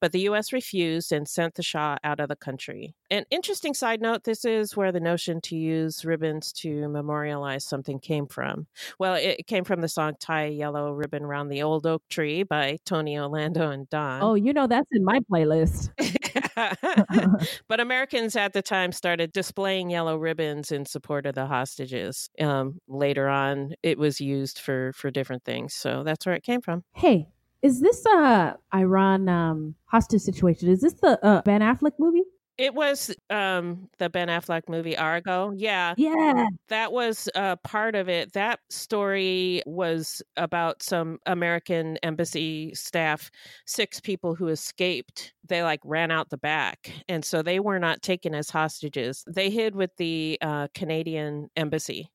But 0.00 0.12
the 0.12 0.20
U.S. 0.20 0.52
refused 0.52 1.12
and 1.12 1.26
sent 1.26 1.54
the 1.54 1.62
Shah 1.62 1.96
out 2.04 2.20
of 2.20 2.28
the 2.28 2.36
country. 2.36 2.94
An 3.10 3.24
interesting 3.30 3.72
side 3.72 4.00
note 4.00 4.24
this 4.24 4.44
is 4.44 4.76
where 4.76 4.92
the 4.92 5.00
notion 5.00 5.40
to 5.42 5.56
use 5.56 6.04
ribbons 6.04 6.52
to 6.54 6.88
memorialize 6.88 7.64
something 7.64 7.98
came 7.98 8.26
from. 8.26 8.66
Well, 8.98 9.14
it 9.14 9.46
came 9.46 9.64
from 9.64 9.80
the 9.80 9.88
song 9.88 10.14
Tie 10.20 10.46
a 10.46 10.50
Yellow 10.50 10.92
Ribbon 10.92 11.24
Round 11.24 11.50
the 11.50 11.62
Old 11.62 11.86
Oak 11.86 12.02
Tree 12.10 12.42
by 12.42 12.78
Tony 12.84 13.18
Orlando 13.18 13.70
and 13.70 13.88
Dawn. 13.88 14.22
Oh, 14.22 14.34
you 14.34 14.52
know 14.52 14.66
that's 14.66 14.90
in 14.92 15.04
my 15.04 15.20
playlist. 15.20 15.90
but 17.68 17.80
Americans 17.80 18.36
at 18.36 18.52
the 18.52 18.62
time 18.62 18.92
started 18.92 19.32
displaying 19.32 19.90
yellow 19.90 20.16
ribbons 20.16 20.72
in 20.72 20.86
support 20.86 21.26
of 21.26 21.34
the 21.34 21.46
hostages. 21.46 22.28
Um, 22.40 22.78
later 22.88 23.28
on, 23.28 23.74
it 23.82 23.98
was 23.98 24.20
used 24.20 24.58
for 24.58 24.92
for 24.94 25.10
different 25.10 25.44
things, 25.44 25.74
so 25.74 26.02
that's 26.04 26.26
where 26.26 26.34
it 26.34 26.42
came 26.42 26.60
from. 26.60 26.84
Hey, 26.94 27.28
is 27.62 27.80
this 27.80 28.04
uh 28.06 28.54
Iran 28.74 29.28
um 29.28 29.74
hostage 29.86 30.22
situation? 30.22 30.68
Is 30.68 30.80
this 30.80 30.94
the 30.94 31.24
uh, 31.24 31.42
Ben 31.42 31.60
Affleck 31.60 31.92
movie? 31.98 32.24
It 32.58 32.74
was 32.74 33.14
um, 33.28 33.88
the 33.98 34.08
Ben 34.08 34.28
Affleck 34.28 34.62
movie 34.68 34.96
Argo. 34.96 35.52
Yeah. 35.54 35.94
Yeah. 35.98 36.48
That 36.68 36.90
was 36.92 37.28
uh, 37.34 37.56
part 37.56 37.94
of 37.94 38.08
it. 38.08 38.32
That 38.32 38.60
story 38.70 39.62
was 39.66 40.22
about 40.36 40.82
some 40.82 41.18
American 41.26 41.98
embassy 41.98 42.74
staff, 42.74 43.30
six 43.66 44.00
people 44.00 44.34
who 44.34 44.48
escaped. 44.48 45.34
They 45.46 45.62
like 45.62 45.80
ran 45.84 46.10
out 46.10 46.30
the 46.30 46.38
back. 46.38 46.90
And 47.08 47.24
so 47.24 47.42
they 47.42 47.60
were 47.60 47.78
not 47.78 48.02
taken 48.02 48.34
as 48.34 48.48
hostages. 48.48 49.22
They 49.26 49.50
hid 49.50 49.74
with 49.74 49.90
the 49.96 50.38
uh, 50.40 50.68
Canadian 50.74 51.50
embassy. 51.56 52.10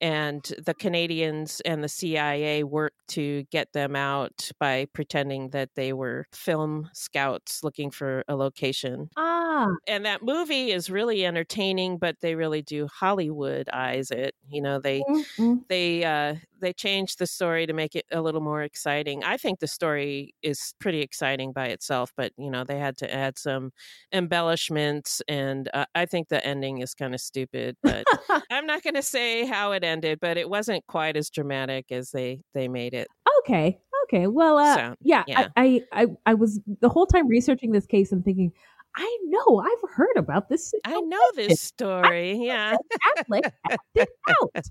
And 0.00 0.42
the 0.64 0.74
Canadians 0.74 1.60
and 1.64 1.82
the 1.82 1.88
CIA 1.88 2.64
worked 2.64 3.08
to 3.08 3.44
get 3.44 3.72
them 3.72 3.96
out 3.96 4.50
by 4.60 4.86
pretending 4.92 5.50
that 5.50 5.70
they 5.74 5.92
were 5.92 6.26
film 6.32 6.90
scouts 6.94 7.62
looking 7.64 7.90
for 7.90 8.24
a 8.28 8.36
location. 8.36 9.10
Ah. 9.16 9.76
And 9.88 10.04
that 10.06 10.22
movie 10.22 10.72
is 10.72 10.90
really 10.90 11.24
entertaining, 11.26 11.98
but 11.98 12.20
they 12.20 12.34
really 12.34 12.62
do 12.62 12.88
Hollywood 12.88 13.68
eyes 13.72 14.10
it. 14.10 14.34
You 14.48 14.62
know, 14.62 14.80
they 14.80 15.06
Mm-hmm. 15.08 15.56
they 15.68 16.04
uh 16.04 16.36
they 16.60 16.72
changed 16.72 17.18
the 17.18 17.26
story 17.26 17.66
to 17.66 17.72
make 17.72 17.94
it 17.96 18.06
a 18.12 18.22
little 18.22 18.40
more 18.40 18.62
exciting. 18.62 19.24
I 19.24 19.36
think 19.36 19.60
the 19.60 19.66
story 19.66 20.34
is 20.42 20.74
pretty 20.80 21.00
exciting 21.02 21.52
by 21.52 21.66
itself, 21.68 22.12
but 22.16 22.32
you 22.38 22.50
know, 22.50 22.64
they 22.64 22.78
had 22.78 22.96
to 22.98 23.12
add 23.14 23.38
some 23.38 23.72
embellishments 24.12 25.22
and 25.28 25.68
uh, 25.74 25.86
I 25.94 26.06
think 26.06 26.28
the 26.28 26.44
ending 26.46 26.78
is 26.78 26.94
kind 26.94 27.14
of 27.14 27.20
stupid, 27.20 27.76
but 27.82 28.06
I'm 28.50 28.66
not 28.66 28.82
going 28.82 28.94
to 28.94 29.02
say 29.02 29.44
how 29.46 29.72
it 29.72 29.84
ended, 29.86 30.18
but 30.20 30.36
it 30.36 30.50
wasn't 30.50 30.86
quite 30.86 31.16
as 31.16 31.30
dramatic 31.30 31.86
as 31.90 32.10
they 32.10 32.40
they 32.54 32.68
made 32.68 32.92
it. 32.94 33.08
Okay. 33.40 33.78
Okay. 34.04 34.26
Well, 34.28 34.58
uh, 34.58 34.74
So, 34.74 34.94
yeah, 35.00 35.24
yeah. 35.26 35.48
I, 35.56 35.82
I, 35.92 36.02
I, 36.02 36.06
I 36.26 36.34
was 36.34 36.60
the 36.80 36.88
whole 36.88 37.06
time 37.06 37.26
researching 37.28 37.72
this 37.72 37.86
case 37.86 38.12
and 38.12 38.24
thinking, 38.24 38.52
I 38.98 39.18
know, 39.24 39.58
I've 39.58 39.90
heard 39.90 40.16
about 40.16 40.48
this. 40.48 40.72
I 40.86 40.98
know 41.00 41.20
this 41.34 41.60
story. 41.60 42.38
Yeah. 42.42 42.76
Affleck 43.18 43.50
acted 43.70 44.08
out. 44.30 44.64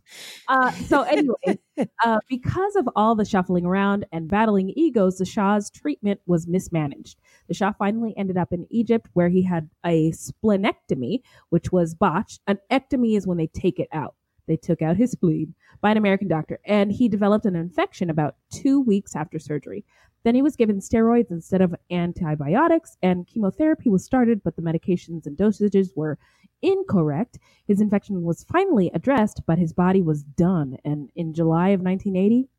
Uh, 0.47 0.71
so 0.71 1.03
anyway, 1.03 1.59
uh, 2.03 2.19
because 2.27 2.75
of 2.75 2.89
all 2.95 3.13
the 3.13 3.25
shuffling 3.25 3.65
around 3.65 4.05
and 4.11 4.27
battling 4.27 4.73
egos, 4.75 5.17
the 5.17 5.25
Shah's 5.25 5.69
treatment 5.69 6.21
was 6.25 6.47
mismanaged. 6.47 7.19
The 7.49 7.53
Shah 7.53 7.73
finally 7.77 8.15
ended 8.17 8.37
up 8.37 8.51
in 8.51 8.65
Egypt, 8.71 9.09
where 9.13 9.29
he 9.29 9.43
had 9.43 9.69
a 9.85 10.11
splenectomy, 10.11 11.19
which 11.49 11.71
was 11.71 11.93
botched. 11.93 12.41
An 12.47 12.57
ectomy 12.71 13.15
is 13.17 13.27
when 13.27 13.37
they 13.37 13.47
take 13.47 13.79
it 13.79 13.89
out. 13.91 14.15
They 14.47 14.57
took 14.57 14.81
out 14.81 14.97
his 14.97 15.11
spleen 15.11 15.55
by 15.81 15.91
an 15.91 15.97
American 15.97 16.27
doctor, 16.27 16.59
and 16.65 16.91
he 16.91 17.09
developed 17.09 17.45
an 17.45 17.55
infection 17.55 18.09
about 18.09 18.35
two 18.51 18.81
weeks 18.81 19.15
after 19.15 19.39
surgery. 19.39 19.83
Then 20.23 20.35
he 20.35 20.41
was 20.41 20.55
given 20.55 20.79
steroids 20.79 21.29
instead 21.29 21.61
of 21.61 21.75
antibiotics, 21.91 22.97
and 23.03 23.27
chemotherapy 23.27 23.89
was 23.89 24.03
started, 24.03 24.41
but 24.43 24.55
the 24.55 24.61
medications 24.61 25.25
and 25.25 25.37
dosages 25.37 25.89
were 25.95 26.17
incorrect. 26.61 27.37
His 27.67 27.79
infection 27.79 28.23
was 28.23 28.43
finally 28.43 28.89
addressed, 28.93 29.41
but 29.45 29.59
his 29.59 29.73
body 29.73 30.01
was 30.01 30.23
done. 30.23 30.77
And 30.83 31.09
in 31.15 31.33
July 31.33 31.69
of 31.69 31.81
1980, 31.81 32.49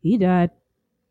he 0.00 0.18
died. 0.18 0.50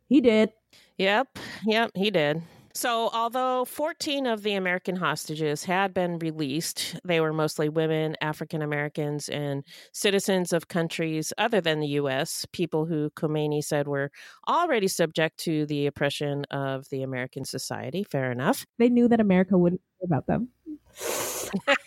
He 0.07 0.21
did. 0.21 0.51
Yep, 0.97 1.39
yep, 1.65 1.91
he 1.95 2.11
did. 2.11 2.43
So, 2.75 3.09
although 3.13 3.65
14 3.65 4.25
of 4.25 4.41
the 4.41 4.53
American 4.55 4.95
hostages 4.95 5.63
had 5.65 5.93
been 5.93 6.17
released, 6.17 6.95
they 7.05 7.19
were 7.21 7.31
mostly 7.31 7.69
women, 7.69 8.15
African 8.19 8.63
Americans, 8.63 9.29
and 9.29 9.63
citizens 9.91 10.51
of 10.53 10.67
countries 10.69 11.31
other 11.37 11.61
than 11.61 11.79
the 11.81 11.87
U.S., 11.89 12.45
people 12.51 12.85
who 12.85 13.11
Khomeini 13.11 13.63
said 13.63 13.87
were 13.87 14.09
already 14.47 14.87
subject 14.87 15.37
to 15.41 15.67
the 15.67 15.85
oppression 15.85 16.45
of 16.49 16.89
the 16.89 17.03
American 17.03 17.45
society. 17.45 18.03
Fair 18.03 18.31
enough. 18.31 18.65
They 18.79 18.89
knew 18.89 19.07
that 19.07 19.19
America 19.21 19.55
wouldn't 19.57 19.81
care 19.99 20.05
about 20.07 20.25
them. 20.25 20.49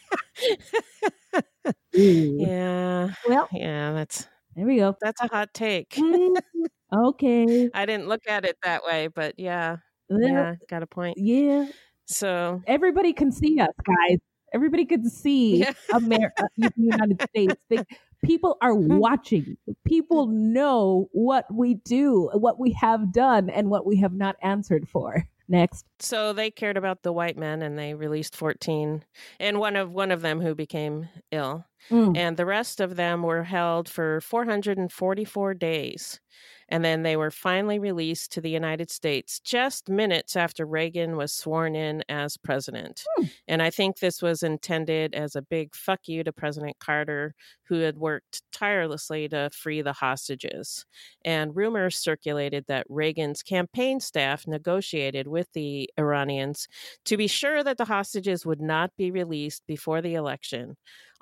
Yeah. 1.92 3.10
Well, 3.28 3.48
yeah, 3.52 3.92
that's 3.92 4.26
there 4.54 4.66
we 4.66 4.76
go. 4.78 4.96
that's 5.00 5.20
a 5.22 5.28
hot 5.28 5.52
take. 5.54 5.90
Mm, 5.90 6.36
okay. 6.94 7.70
I 7.74 7.86
didn't 7.86 8.08
look 8.08 8.22
at 8.28 8.44
it 8.44 8.56
that 8.62 8.84
way, 8.84 9.08
but 9.08 9.34
yeah. 9.38 9.78
Yeah, 10.10 10.54
got 10.68 10.82
a 10.82 10.86
point. 10.86 11.18
Yeah. 11.18 11.66
So, 12.06 12.62
Everybody 12.66 13.12
can 13.12 13.32
see 13.32 13.58
us, 13.60 13.72
guys. 13.84 14.18
Everybody 14.54 14.84
can 14.84 15.08
see 15.10 15.58
Yeah. 15.58 15.72
America, 15.92 16.48
the 16.56 16.70
United 16.76 17.20
States. 17.30 17.54
They, 17.68 17.78
people 18.24 18.56
are 18.62 18.74
watching. 18.74 19.56
People 19.84 20.26
know 20.28 21.08
what 21.12 21.46
we 21.52 21.74
do, 21.74 22.30
what 22.32 22.58
we 22.60 22.70
have 22.72 23.12
done, 23.12 23.50
and 23.50 23.70
what 23.70 23.84
we 23.84 23.96
have 23.96 24.12
not 24.12 24.36
answered 24.42 24.88
for. 24.88 25.26
Next. 25.48 25.84
so 26.00 26.32
they 26.32 26.50
cared 26.50 26.76
about 26.76 27.04
the 27.04 27.12
white 27.12 27.36
men 27.36 27.62
and 27.62 27.78
they 27.78 27.94
released 27.94 28.34
14 28.34 29.04
and 29.38 29.60
one 29.60 29.76
of 29.76 29.92
one 29.92 30.10
of 30.10 30.20
them 30.20 30.40
who 30.40 30.56
became 30.56 31.08
ill 31.30 31.64
Mm. 31.88 32.16
and 32.16 32.36
the 32.36 32.44
rest 32.44 32.80
of 32.80 32.96
them 32.96 33.22
were 33.22 33.44
held 33.44 33.88
for 33.88 34.20
444 34.22 35.54
days 35.54 36.18
and 36.68 36.84
then 36.84 37.02
they 37.02 37.16
were 37.16 37.30
finally 37.30 37.78
released 37.78 38.32
to 38.32 38.40
the 38.40 38.50
United 38.50 38.90
States 38.90 39.40
just 39.40 39.88
minutes 39.88 40.36
after 40.36 40.66
Reagan 40.66 41.16
was 41.16 41.32
sworn 41.32 41.76
in 41.76 42.02
as 42.08 42.36
president. 42.36 43.04
Hmm. 43.16 43.24
And 43.48 43.62
I 43.62 43.70
think 43.70 43.98
this 43.98 44.20
was 44.20 44.42
intended 44.42 45.14
as 45.14 45.36
a 45.36 45.42
big 45.42 45.74
fuck 45.74 46.00
you 46.06 46.24
to 46.24 46.32
President 46.32 46.76
Carter, 46.78 47.34
who 47.64 47.80
had 47.80 47.98
worked 47.98 48.42
tirelessly 48.52 49.28
to 49.28 49.50
free 49.50 49.82
the 49.82 49.92
hostages. 49.92 50.84
And 51.24 51.54
rumors 51.54 51.96
circulated 51.96 52.64
that 52.68 52.86
Reagan's 52.88 53.42
campaign 53.42 54.00
staff 54.00 54.46
negotiated 54.46 55.28
with 55.28 55.52
the 55.52 55.90
Iranians 55.98 56.68
to 57.04 57.16
be 57.16 57.26
sure 57.26 57.62
that 57.62 57.78
the 57.78 57.84
hostages 57.84 58.44
would 58.44 58.60
not 58.60 58.90
be 58.96 59.10
released 59.10 59.62
before 59.66 60.02
the 60.02 60.14
election. 60.14 60.76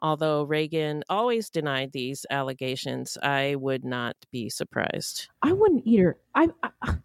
Although 0.04 0.42
Reagan 0.44 1.02
always 1.08 1.48
denied 1.48 1.92
these 1.92 2.26
allegations, 2.28 3.16
I 3.22 3.54
would 3.56 3.84
not 3.86 4.16
be 4.30 4.50
surprised. 4.50 5.28
I 5.40 5.52
wouldn't 5.54 5.86
either. 5.86 6.18
I, 6.34 6.48
I 6.62 6.96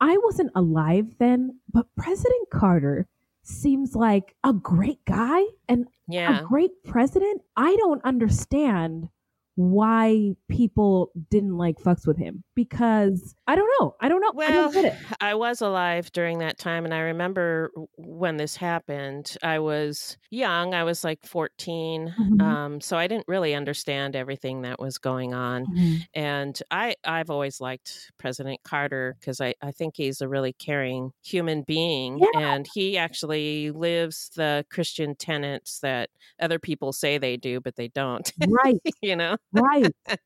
I 0.00 0.16
wasn't 0.24 0.52
alive 0.54 1.14
then, 1.18 1.60
but 1.70 1.86
President 1.96 2.48
Carter 2.50 3.06
seems 3.42 3.94
like 3.94 4.34
a 4.44 4.54
great 4.54 5.04
guy 5.04 5.42
and 5.68 5.88
Yeah. 6.08 6.40
a 6.40 6.42
great 6.46 6.70
president. 6.84 7.42
I 7.56 7.76
don't 7.76 8.02
understand 8.04 9.10
why 9.58 10.30
people 10.48 11.10
didn't 11.30 11.56
like 11.56 11.78
fucks 11.80 12.06
with 12.06 12.16
him 12.16 12.44
because 12.54 13.34
I 13.48 13.56
don't 13.56 13.68
know. 13.80 13.96
I 14.00 14.08
don't 14.08 14.20
know. 14.20 14.28
I 14.30 14.32
Well, 14.36 14.70
don't 14.70 14.72
get 14.72 14.84
it. 14.92 14.98
I 15.20 15.34
was 15.34 15.60
alive 15.60 16.12
during 16.12 16.38
that 16.38 16.58
time, 16.58 16.84
and 16.84 16.94
I 16.94 17.00
remember 17.00 17.72
when 17.96 18.36
this 18.36 18.54
happened. 18.54 19.36
I 19.42 19.58
was 19.58 20.16
young. 20.30 20.74
I 20.74 20.84
was 20.84 21.02
like 21.02 21.26
14, 21.26 22.14
Mhm. 22.20 22.40
um, 22.40 22.80
so 22.80 22.96
I 22.96 23.08
didn't 23.08 23.26
really 23.26 23.52
understand 23.52 24.14
everything 24.14 24.62
that 24.62 24.78
was 24.78 24.96
going 24.98 25.34
on. 25.34 25.66
Mhm. 25.66 25.96
And 26.14 26.62
I, 26.70 26.94
I've 27.04 27.28
always 27.30 27.60
liked 27.60 28.12
President 28.16 28.60
Carter 28.62 29.16
because 29.18 29.40
I, 29.40 29.54
I 29.60 29.72
think 29.72 29.94
he's 29.96 30.20
a 30.20 30.28
really 30.28 30.52
caring 30.52 31.10
human 31.24 31.62
being, 31.62 32.18
Yeah. 32.20 32.38
and 32.38 32.68
he 32.72 32.96
actually 32.96 33.72
lives 33.72 34.30
the 34.36 34.64
Christian 34.70 35.16
tenets 35.16 35.80
that 35.80 36.10
other 36.38 36.60
people 36.60 36.92
say 36.92 37.18
they 37.18 37.36
do, 37.36 37.60
but 37.60 37.74
they 37.74 37.88
don't. 37.88 38.30
Right. 38.46 38.76
you 39.02 39.16
know. 39.16 39.36
Right. 39.52 39.92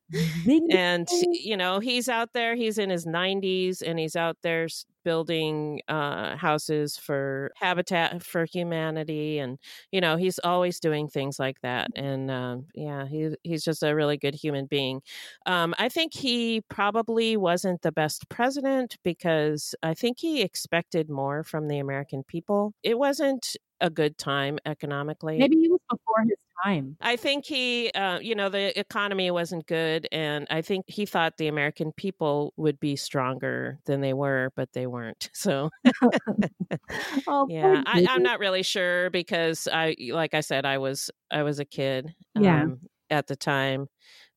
And 0.69 1.07
you 1.31 1.57
know 1.57 1.79
he's 1.79 2.09
out 2.09 2.29
there 2.33 2.55
he's 2.55 2.77
in 2.77 2.89
his 2.89 3.05
90s 3.05 3.81
and 3.81 3.99
he's 3.99 4.15
out 4.15 4.37
there 4.43 4.67
building 5.03 5.81
uh 5.89 6.35
houses 6.37 6.97
for 6.97 7.51
habitat 7.57 8.23
for 8.23 8.45
humanity 8.45 9.39
and 9.39 9.59
you 9.91 9.99
know 10.01 10.15
he's 10.17 10.39
always 10.43 10.79
doing 10.79 11.07
things 11.09 11.39
like 11.39 11.59
that 11.61 11.89
and 11.95 12.31
um 12.31 12.65
yeah 12.75 13.05
he 13.07 13.29
he's 13.43 13.63
just 13.63 13.83
a 13.83 13.93
really 13.95 14.17
good 14.17 14.35
human 14.35 14.65
being. 14.67 15.01
Um 15.45 15.73
i 15.79 15.89
think 15.89 16.13
he 16.13 16.61
probably 16.69 17.37
wasn't 17.37 17.81
the 17.81 17.91
best 17.91 18.29
president 18.29 18.97
because 19.03 19.75
i 19.83 19.93
think 19.93 20.19
he 20.19 20.41
expected 20.41 21.09
more 21.09 21.43
from 21.43 21.67
the 21.67 21.79
american 21.79 22.23
people. 22.23 22.73
It 22.83 22.97
wasn't 22.97 23.55
a 23.81 23.89
good 23.89 24.17
time 24.17 24.59
economically. 24.65 25.37
Maybe 25.39 25.57
he 25.57 25.69
was 25.69 25.79
before 25.89 26.23
his 26.23 26.37
time. 26.63 26.97
I 27.01 27.17
think 27.17 27.45
he, 27.45 27.91
uh, 27.91 28.19
you 28.19 28.33
know, 28.35 28.47
the 28.49 28.77
economy 28.79 29.29
wasn't 29.31 29.65
good, 29.67 30.07
and 30.11 30.47
I 30.49 30.61
think 30.61 30.85
he 30.87 31.05
thought 31.05 31.37
the 31.37 31.47
American 31.47 31.91
people 31.91 32.53
would 32.55 32.79
be 32.79 32.95
stronger 32.95 33.79
than 33.85 33.99
they 34.01 34.13
were, 34.13 34.51
but 34.55 34.71
they 34.73 34.87
weren't. 34.87 35.29
So, 35.35 35.69
Oh, 37.27 37.49
yeah, 37.49 37.81
I, 37.85 38.03
I'm 38.07 38.23
not 38.23 38.39
really 38.39 38.63
sure 38.63 39.09
because 39.09 39.67
I, 39.71 39.95
like 40.11 40.33
I 40.33 40.41
said, 40.41 40.65
I 40.65 40.77
was 40.77 41.11
I 41.31 41.43
was 41.43 41.59
a 41.59 41.65
kid, 41.65 42.13
Yeah. 42.35 42.63
um, 42.63 42.81
at 43.09 43.27
the 43.27 43.35
time, 43.35 43.87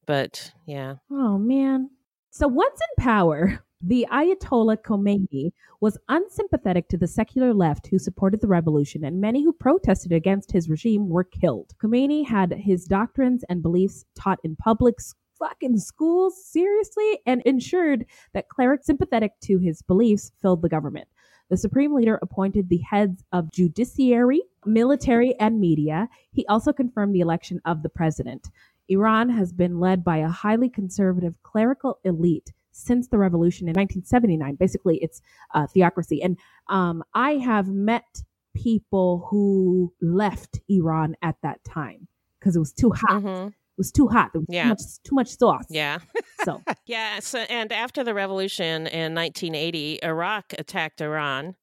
but 0.06 0.52
yeah, 0.66 0.96
Oh 1.10 1.38
man. 1.38 1.90
So 2.30 2.48
what's 2.48 2.80
in 2.80 3.02
power, 3.04 3.64
the 3.82 4.06
Ayatollah 4.10 4.78
Khomeini 4.78 5.52
was 5.80 5.98
unsympathetic 6.08 6.88
to 6.88 6.96
the 6.96 7.06
secular 7.06 7.52
left 7.52 7.86
who 7.88 7.98
supported 7.98 8.40
the 8.40 8.46
revolution, 8.46 9.04
and 9.04 9.20
many 9.20 9.44
who 9.44 9.52
protested 9.52 10.12
against 10.12 10.50
his 10.50 10.70
regime 10.70 11.08
were 11.08 11.24
killed. 11.24 11.74
Khomeini 11.82 12.26
had 12.26 12.52
his 12.52 12.86
doctrines 12.86 13.44
and 13.48 13.62
beliefs 13.62 14.04
taught 14.14 14.40
in 14.42 14.56
public 14.56 14.96
fucking 15.38 15.78
schools 15.78 16.42
seriously 16.44 17.18
and 17.26 17.42
ensured 17.42 18.06
that 18.32 18.48
clerics 18.48 18.86
sympathetic 18.86 19.32
to 19.42 19.58
his 19.58 19.82
beliefs 19.82 20.32
filled 20.40 20.62
the 20.62 20.68
government. 20.68 21.06
The 21.50 21.56
supreme 21.56 21.94
leader 21.94 22.18
appointed 22.22 22.68
the 22.68 22.78
heads 22.78 23.22
of 23.32 23.52
judiciary, 23.52 24.42
military, 24.64 25.38
and 25.38 25.60
media. 25.60 26.08
He 26.32 26.46
also 26.46 26.72
confirmed 26.72 27.14
the 27.14 27.20
election 27.20 27.60
of 27.64 27.82
the 27.82 27.88
president. 27.88 28.48
Iran 28.88 29.28
has 29.28 29.52
been 29.52 29.78
led 29.78 30.02
by 30.02 30.18
a 30.18 30.28
highly 30.28 30.68
conservative 30.70 31.34
clerical 31.42 31.98
elite 32.04 32.52
since 32.76 33.08
the 33.08 33.18
revolution 33.18 33.68
in 33.68 33.74
1979. 33.74 34.54
Basically, 34.56 34.98
it's 34.98 35.20
uh, 35.54 35.66
theocracy. 35.66 36.22
And 36.22 36.38
um, 36.68 37.02
I 37.14 37.32
have 37.32 37.68
met 37.68 38.22
people 38.54 39.26
who 39.30 39.92
left 40.00 40.60
Iran 40.68 41.14
at 41.22 41.36
that 41.42 41.62
time 41.64 42.08
because 42.38 42.56
it 42.56 42.58
was 42.58 42.72
too 42.72 42.90
hot. 42.94 43.22
It 43.24 43.52
was 43.78 43.92
too 43.92 44.08
hot. 44.08 44.30
There 44.32 44.40
was 44.40 44.46
Mm-hmm. 44.48 44.54
Yeah. 44.54 44.62
too 44.64 44.68
much, 44.68 45.02
too 45.04 45.14
much 45.14 45.28
sauce. 45.38 45.64
yeah. 45.68 45.98
So 46.44 46.62
Yeah, 46.86 47.18
so, 47.20 47.40
and 47.40 47.72
after 47.72 48.02
the 48.04 48.14
revolution 48.14 48.86
in 48.86 49.14
1980, 49.14 49.98
Iraq 50.02 50.54
attacked 50.58 51.00
Iran, 51.00 51.56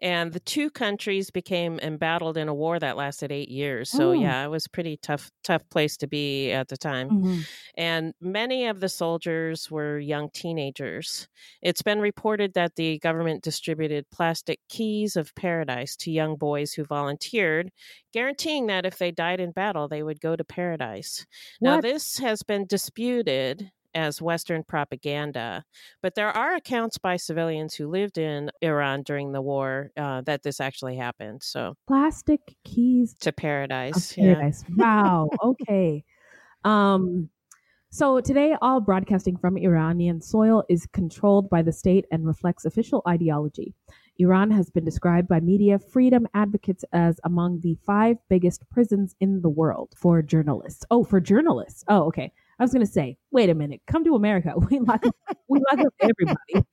and 0.00 0.32
the 0.32 0.40
two 0.40 0.70
countries 0.70 1.30
became 1.30 1.78
embattled 1.80 2.36
in 2.36 2.48
a 2.48 2.54
war 2.54 2.78
that 2.78 2.96
lasted 2.96 3.30
eight 3.32 3.48
years. 3.50 3.90
So 3.90 4.12
yeah, 4.12 4.44
it 4.44 4.48
was 4.48 4.66
a 4.66 4.70
pretty 4.70 4.96
tough, 4.96 5.30
tough 5.44 5.68
place 5.70 5.96
to 5.98 6.06
be 6.06 6.50
at 6.52 6.68
the 6.68 6.76
time. 6.76 7.12
Mhm. 7.12 7.46
And 7.76 8.14
many 8.20 8.66
of 8.66 8.80
the 8.80 8.88
soldiers 8.88 9.70
were 9.70 9.98
young 9.98 10.30
teenagers. 10.30 11.28
It's 11.62 11.82
been 11.82 12.00
reported 12.00 12.54
that 12.54 12.76
the 12.76 12.98
government 12.98 13.42
distributed 13.42 14.08
plastic 14.10 14.60
keys 14.68 15.16
of 15.16 15.34
paradise 15.34 15.96
to 15.98 16.10
young 16.10 16.36
boys 16.36 16.72
who 16.72 16.84
volunteered, 16.84 17.70
guaranteeing 18.12 18.66
that 18.66 18.86
if 18.86 18.98
they 18.98 19.10
died 19.12 19.40
in 19.40 19.52
battle, 19.52 19.88
they 19.88 20.02
would 20.02 20.20
go 20.20 20.36
to 20.36 20.44
paradise. 20.44 21.26
Now, 21.60 21.78
this 21.78 22.18
has 22.18 22.42
been 22.42 22.66
disputed 22.66 23.70
as 23.94 24.22
Western 24.22 24.62
propaganda, 24.64 25.64
but 26.02 26.14
there 26.14 26.30
are 26.30 26.54
accounts 26.54 26.98
by 26.98 27.16
civilians 27.16 27.74
who 27.74 27.88
lived 27.88 28.18
in 28.18 28.50
Iran 28.62 29.02
during 29.02 29.32
the 29.32 29.42
war 29.42 29.90
uh, 29.96 30.22
that 30.22 30.42
this 30.42 30.60
actually 30.60 30.96
happened. 30.96 31.42
So, 31.42 31.74
plastic 31.86 32.40
keys 32.64 33.14
to 33.20 33.32
paradise. 33.32 34.16
yeah. 34.16 34.34
paradise. 34.34 34.64
Wow. 34.76 35.28
Okay. 35.42 36.04
Um. 36.64 37.30
So 37.92 38.20
today, 38.20 38.54
all 38.62 38.80
broadcasting 38.80 39.36
from 39.36 39.56
Iranian 39.56 40.20
soil 40.20 40.62
is 40.68 40.86
controlled 40.92 41.50
by 41.50 41.62
the 41.62 41.72
state 41.72 42.06
and 42.12 42.24
reflects 42.24 42.64
official 42.64 43.02
ideology. 43.08 43.74
Iran 44.20 44.52
has 44.52 44.70
been 44.70 44.84
described 44.84 45.26
by 45.26 45.40
media 45.40 45.78
freedom 45.78 46.28
advocates 46.32 46.84
as 46.92 47.18
among 47.24 47.60
the 47.62 47.76
five 47.84 48.18
biggest 48.28 48.68
prisons 48.70 49.16
in 49.18 49.40
the 49.40 49.48
world 49.48 49.92
for 49.96 50.22
journalists. 50.22 50.84
Oh, 50.90 51.02
for 51.02 51.20
journalists. 51.20 51.82
Oh, 51.88 52.04
okay. 52.04 52.32
I 52.60 52.62
was 52.62 52.72
going 52.72 52.84
to 52.84 52.92
say, 52.92 53.16
wait 53.30 53.48
a 53.48 53.54
minute, 53.54 53.80
come 53.86 54.04
to 54.04 54.14
America. 54.14 54.52
We 54.70 54.78
lock 54.78 55.04
up, 55.06 55.16
we 55.48 55.60
lock 55.70 55.80
up 55.80 55.94
everybody. 56.00 56.66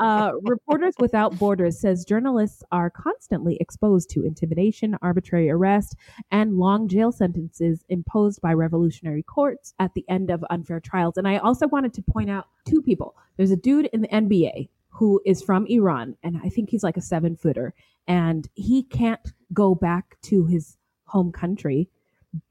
Uh, 0.00 0.32
Reporters 0.42 0.94
Without 0.98 1.38
Borders 1.38 1.78
says 1.78 2.04
journalists 2.04 2.62
are 2.72 2.88
constantly 2.90 3.58
exposed 3.60 4.08
to 4.10 4.24
intimidation, 4.24 4.96
arbitrary 5.02 5.50
arrest, 5.50 5.96
and 6.30 6.56
long 6.56 6.88
jail 6.88 7.12
sentences 7.12 7.84
imposed 7.90 8.40
by 8.40 8.54
revolutionary 8.54 9.22
courts 9.22 9.74
at 9.78 9.92
the 9.94 10.04
end 10.08 10.30
of 10.30 10.44
unfair 10.50 10.80
trials. 10.80 11.16
And 11.18 11.28
I 11.28 11.36
also 11.36 11.68
wanted 11.68 11.92
to 11.94 12.02
point 12.02 12.30
out 12.30 12.46
two 12.66 12.80
people. 12.80 13.14
There's 13.36 13.50
a 13.50 13.56
dude 13.56 13.86
in 13.92 14.00
the 14.00 14.08
NBA 14.08 14.70
who 14.88 15.20
is 15.26 15.42
from 15.42 15.66
Iran, 15.66 16.16
and 16.22 16.40
I 16.42 16.48
think 16.48 16.70
he's 16.70 16.82
like 16.82 16.96
a 16.96 17.02
seven 17.02 17.36
footer, 17.36 17.74
and 18.08 18.48
he 18.54 18.82
can't 18.82 19.32
go 19.52 19.74
back 19.74 20.16
to 20.22 20.46
his 20.46 20.76
home 21.04 21.32
country. 21.32 21.88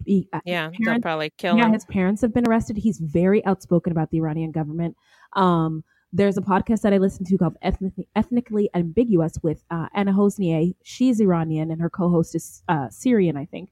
Be- 0.06 0.28
uh, 0.34 0.40
Yeah, 0.46 0.70
they'll 0.70 0.86
parents- 0.86 1.04
probably 1.04 1.32
kill 1.38 1.58
yeah, 1.58 1.66
him. 1.66 1.74
his 1.74 1.86
parents 1.86 2.22
have 2.22 2.34
been 2.34 2.48
arrested. 2.48 2.78
He's 2.78 3.00
very 3.00 3.44
outspoken 3.46 3.92
about 3.92 4.10
the 4.12 4.18
Iranian 4.18 4.52
government. 4.52 4.96
Um, 5.34 5.84
there's 6.12 6.38
a 6.38 6.42
podcast 6.42 6.82
that 6.82 6.94
I 6.94 6.98
listen 7.00 7.26
to 7.26 7.38
called 7.38 7.58
Ethnically, 7.64 8.08
Ethnically 8.16 8.70
Ambiguous 8.76 9.38
with 9.42 9.64
uh, 9.72 9.88
Anna 9.96 10.14
Hosnieh. 10.14 10.76
She's 10.84 11.20
Iranian 11.20 11.72
and 11.72 11.82
her 11.82 11.90
co-host 11.90 12.36
is 12.36 12.62
uh, 12.70 12.90
Syrian, 12.90 13.36
I 13.36 13.46
think. 13.46 13.70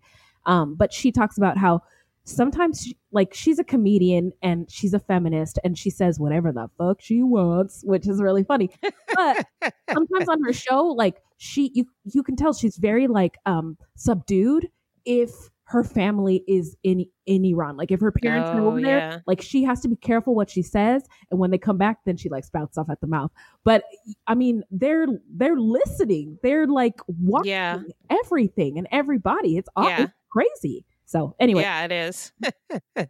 Um, 0.47 0.73
but 0.73 0.91
she 0.91 1.11
talks 1.11 1.37
about 1.37 1.57
how 1.57 1.81
sometimes, 2.23 2.81
she, 2.83 2.97
like, 3.11 3.33
she's 3.35 3.59
a 3.59 3.63
comedian 3.63 4.31
and 4.41 4.69
she's 4.71 4.93
a 4.95 4.99
feminist 4.99 5.59
and 5.63 5.77
she 5.77 5.91
says 5.91 6.19
whatever 6.19 6.51
the 6.51 6.67
fuck 6.79 6.99
she 6.99 7.21
wants, 7.21 7.83
which 7.85 8.07
is 8.07 8.19
really 8.19 8.43
funny. 8.43 8.71
But 9.13 9.45
sometimes 9.93 10.27
on 10.27 10.43
her 10.43 10.53
show, 10.53 10.85
like, 10.87 11.17
she 11.37 11.71
you 11.75 11.85
you 12.05 12.21
can 12.23 12.35
tell 12.35 12.53
she's 12.53 12.77
very 12.77 13.07
like 13.07 13.37
um 13.47 13.75
subdued 13.95 14.69
if 15.05 15.31
her 15.71 15.83
family 15.83 16.43
is 16.47 16.75
in 16.83 17.05
in 17.25 17.45
Iran. 17.45 17.77
Like 17.77 17.91
if 17.91 18.01
her 18.01 18.11
parents 18.11 18.49
are 18.49 18.59
Oh, 18.61 18.67
over 18.67 18.81
there, 18.81 19.23
like 19.25 19.41
she 19.41 19.63
has 19.63 19.79
to 19.81 19.87
be 19.87 19.95
careful 19.95 20.35
what 20.35 20.49
she 20.49 20.61
says, 20.61 21.03
and 21.29 21.39
when 21.39 21.49
they 21.51 21.57
come 21.57 21.77
back, 21.77 21.99
then 22.05 22.17
she 22.17 22.27
like 22.29 22.43
spouts 22.43 22.77
off 22.77 22.89
at 22.89 22.99
the 23.01 23.07
mouth. 23.07 23.31
But 23.63 23.83
I 24.27 24.35
mean, 24.35 24.63
they're 24.69 25.07
they're 25.33 25.57
listening. 25.59 26.37
They're 26.43 26.67
like 26.67 26.99
watching 27.07 27.51
Yeah. 27.51 27.79
everything 28.09 28.77
and 28.77 28.87
everybody. 28.91 29.57
It's, 29.57 29.69
aw- 29.75 29.87
Yeah. 29.87 30.01
it's 30.03 30.13
crazy. 30.29 30.85
So 31.11 31.35
anyway, 31.41 31.63
Yeah, 31.63 31.83
it 31.83 31.91
is. 31.91 32.31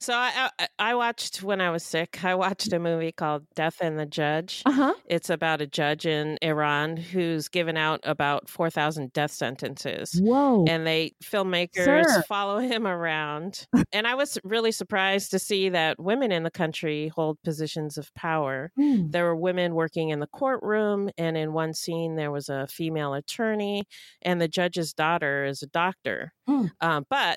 so 0.00 0.14
I, 0.14 0.50
I 0.58 0.68
I 0.80 0.94
watched 0.96 1.44
when 1.44 1.60
I 1.60 1.70
was 1.70 1.84
sick. 1.84 2.24
I 2.24 2.34
watched 2.34 2.72
a 2.72 2.80
movie 2.80 3.12
called 3.12 3.44
Death 3.54 3.76
and 3.80 3.96
the 3.96 4.04
Judge. 4.04 4.64
Uh-huh. 4.66 4.94
It's 5.06 5.30
about 5.30 5.60
a 5.60 5.66
judge 5.68 6.06
in 6.06 6.38
Iran 6.42 6.96
who's 6.96 7.46
given 7.48 7.76
out 7.76 8.00
about 8.02 8.48
four 8.48 8.68
thousand 8.68 9.12
death 9.12 9.30
sentences. 9.30 10.20
Whoa! 10.20 10.64
And 10.66 10.84
they 10.84 11.12
filmmakers 11.22 11.84
Sir. 11.84 12.24
follow 12.28 12.58
him 12.58 12.84
around. 12.84 13.68
and 13.92 14.08
I 14.08 14.16
was 14.16 14.38
really 14.42 14.72
surprised 14.72 15.30
to 15.30 15.38
see 15.38 15.68
that 15.68 16.00
women 16.00 16.32
in 16.32 16.42
the 16.42 16.50
country 16.50 17.12
hold 17.14 17.40
positions 17.44 17.96
of 17.96 18.12
power. 18.14 18.72
Hmm. 18.76 19.10
There 19.10 19.24
were 19.24 19.36
women 19.36 19.76
working 19.76 20.08
in 20.08 20.18
the 20.18 20.26
courtroom, 20.26 21.10
and 21.16 21.36
in 21.36 21.52
one 21.52 21.74
scene 21.74 22.16
there 22.16 22.32
was 22.32 22.48
a 22.48 22.66
female 22.66 23.14
attorney, 23.14 23.84
and 24.22 24.40
the 24.40 24.48
judge's 24.48 24.92
daughter 24.92 25.44
is 25.44 25.62
a 25.62 25.68
doctor. 25.68 26.32
Hmm. 26.48 26.66
Um, 26.80 27.06
but 27.08 27.35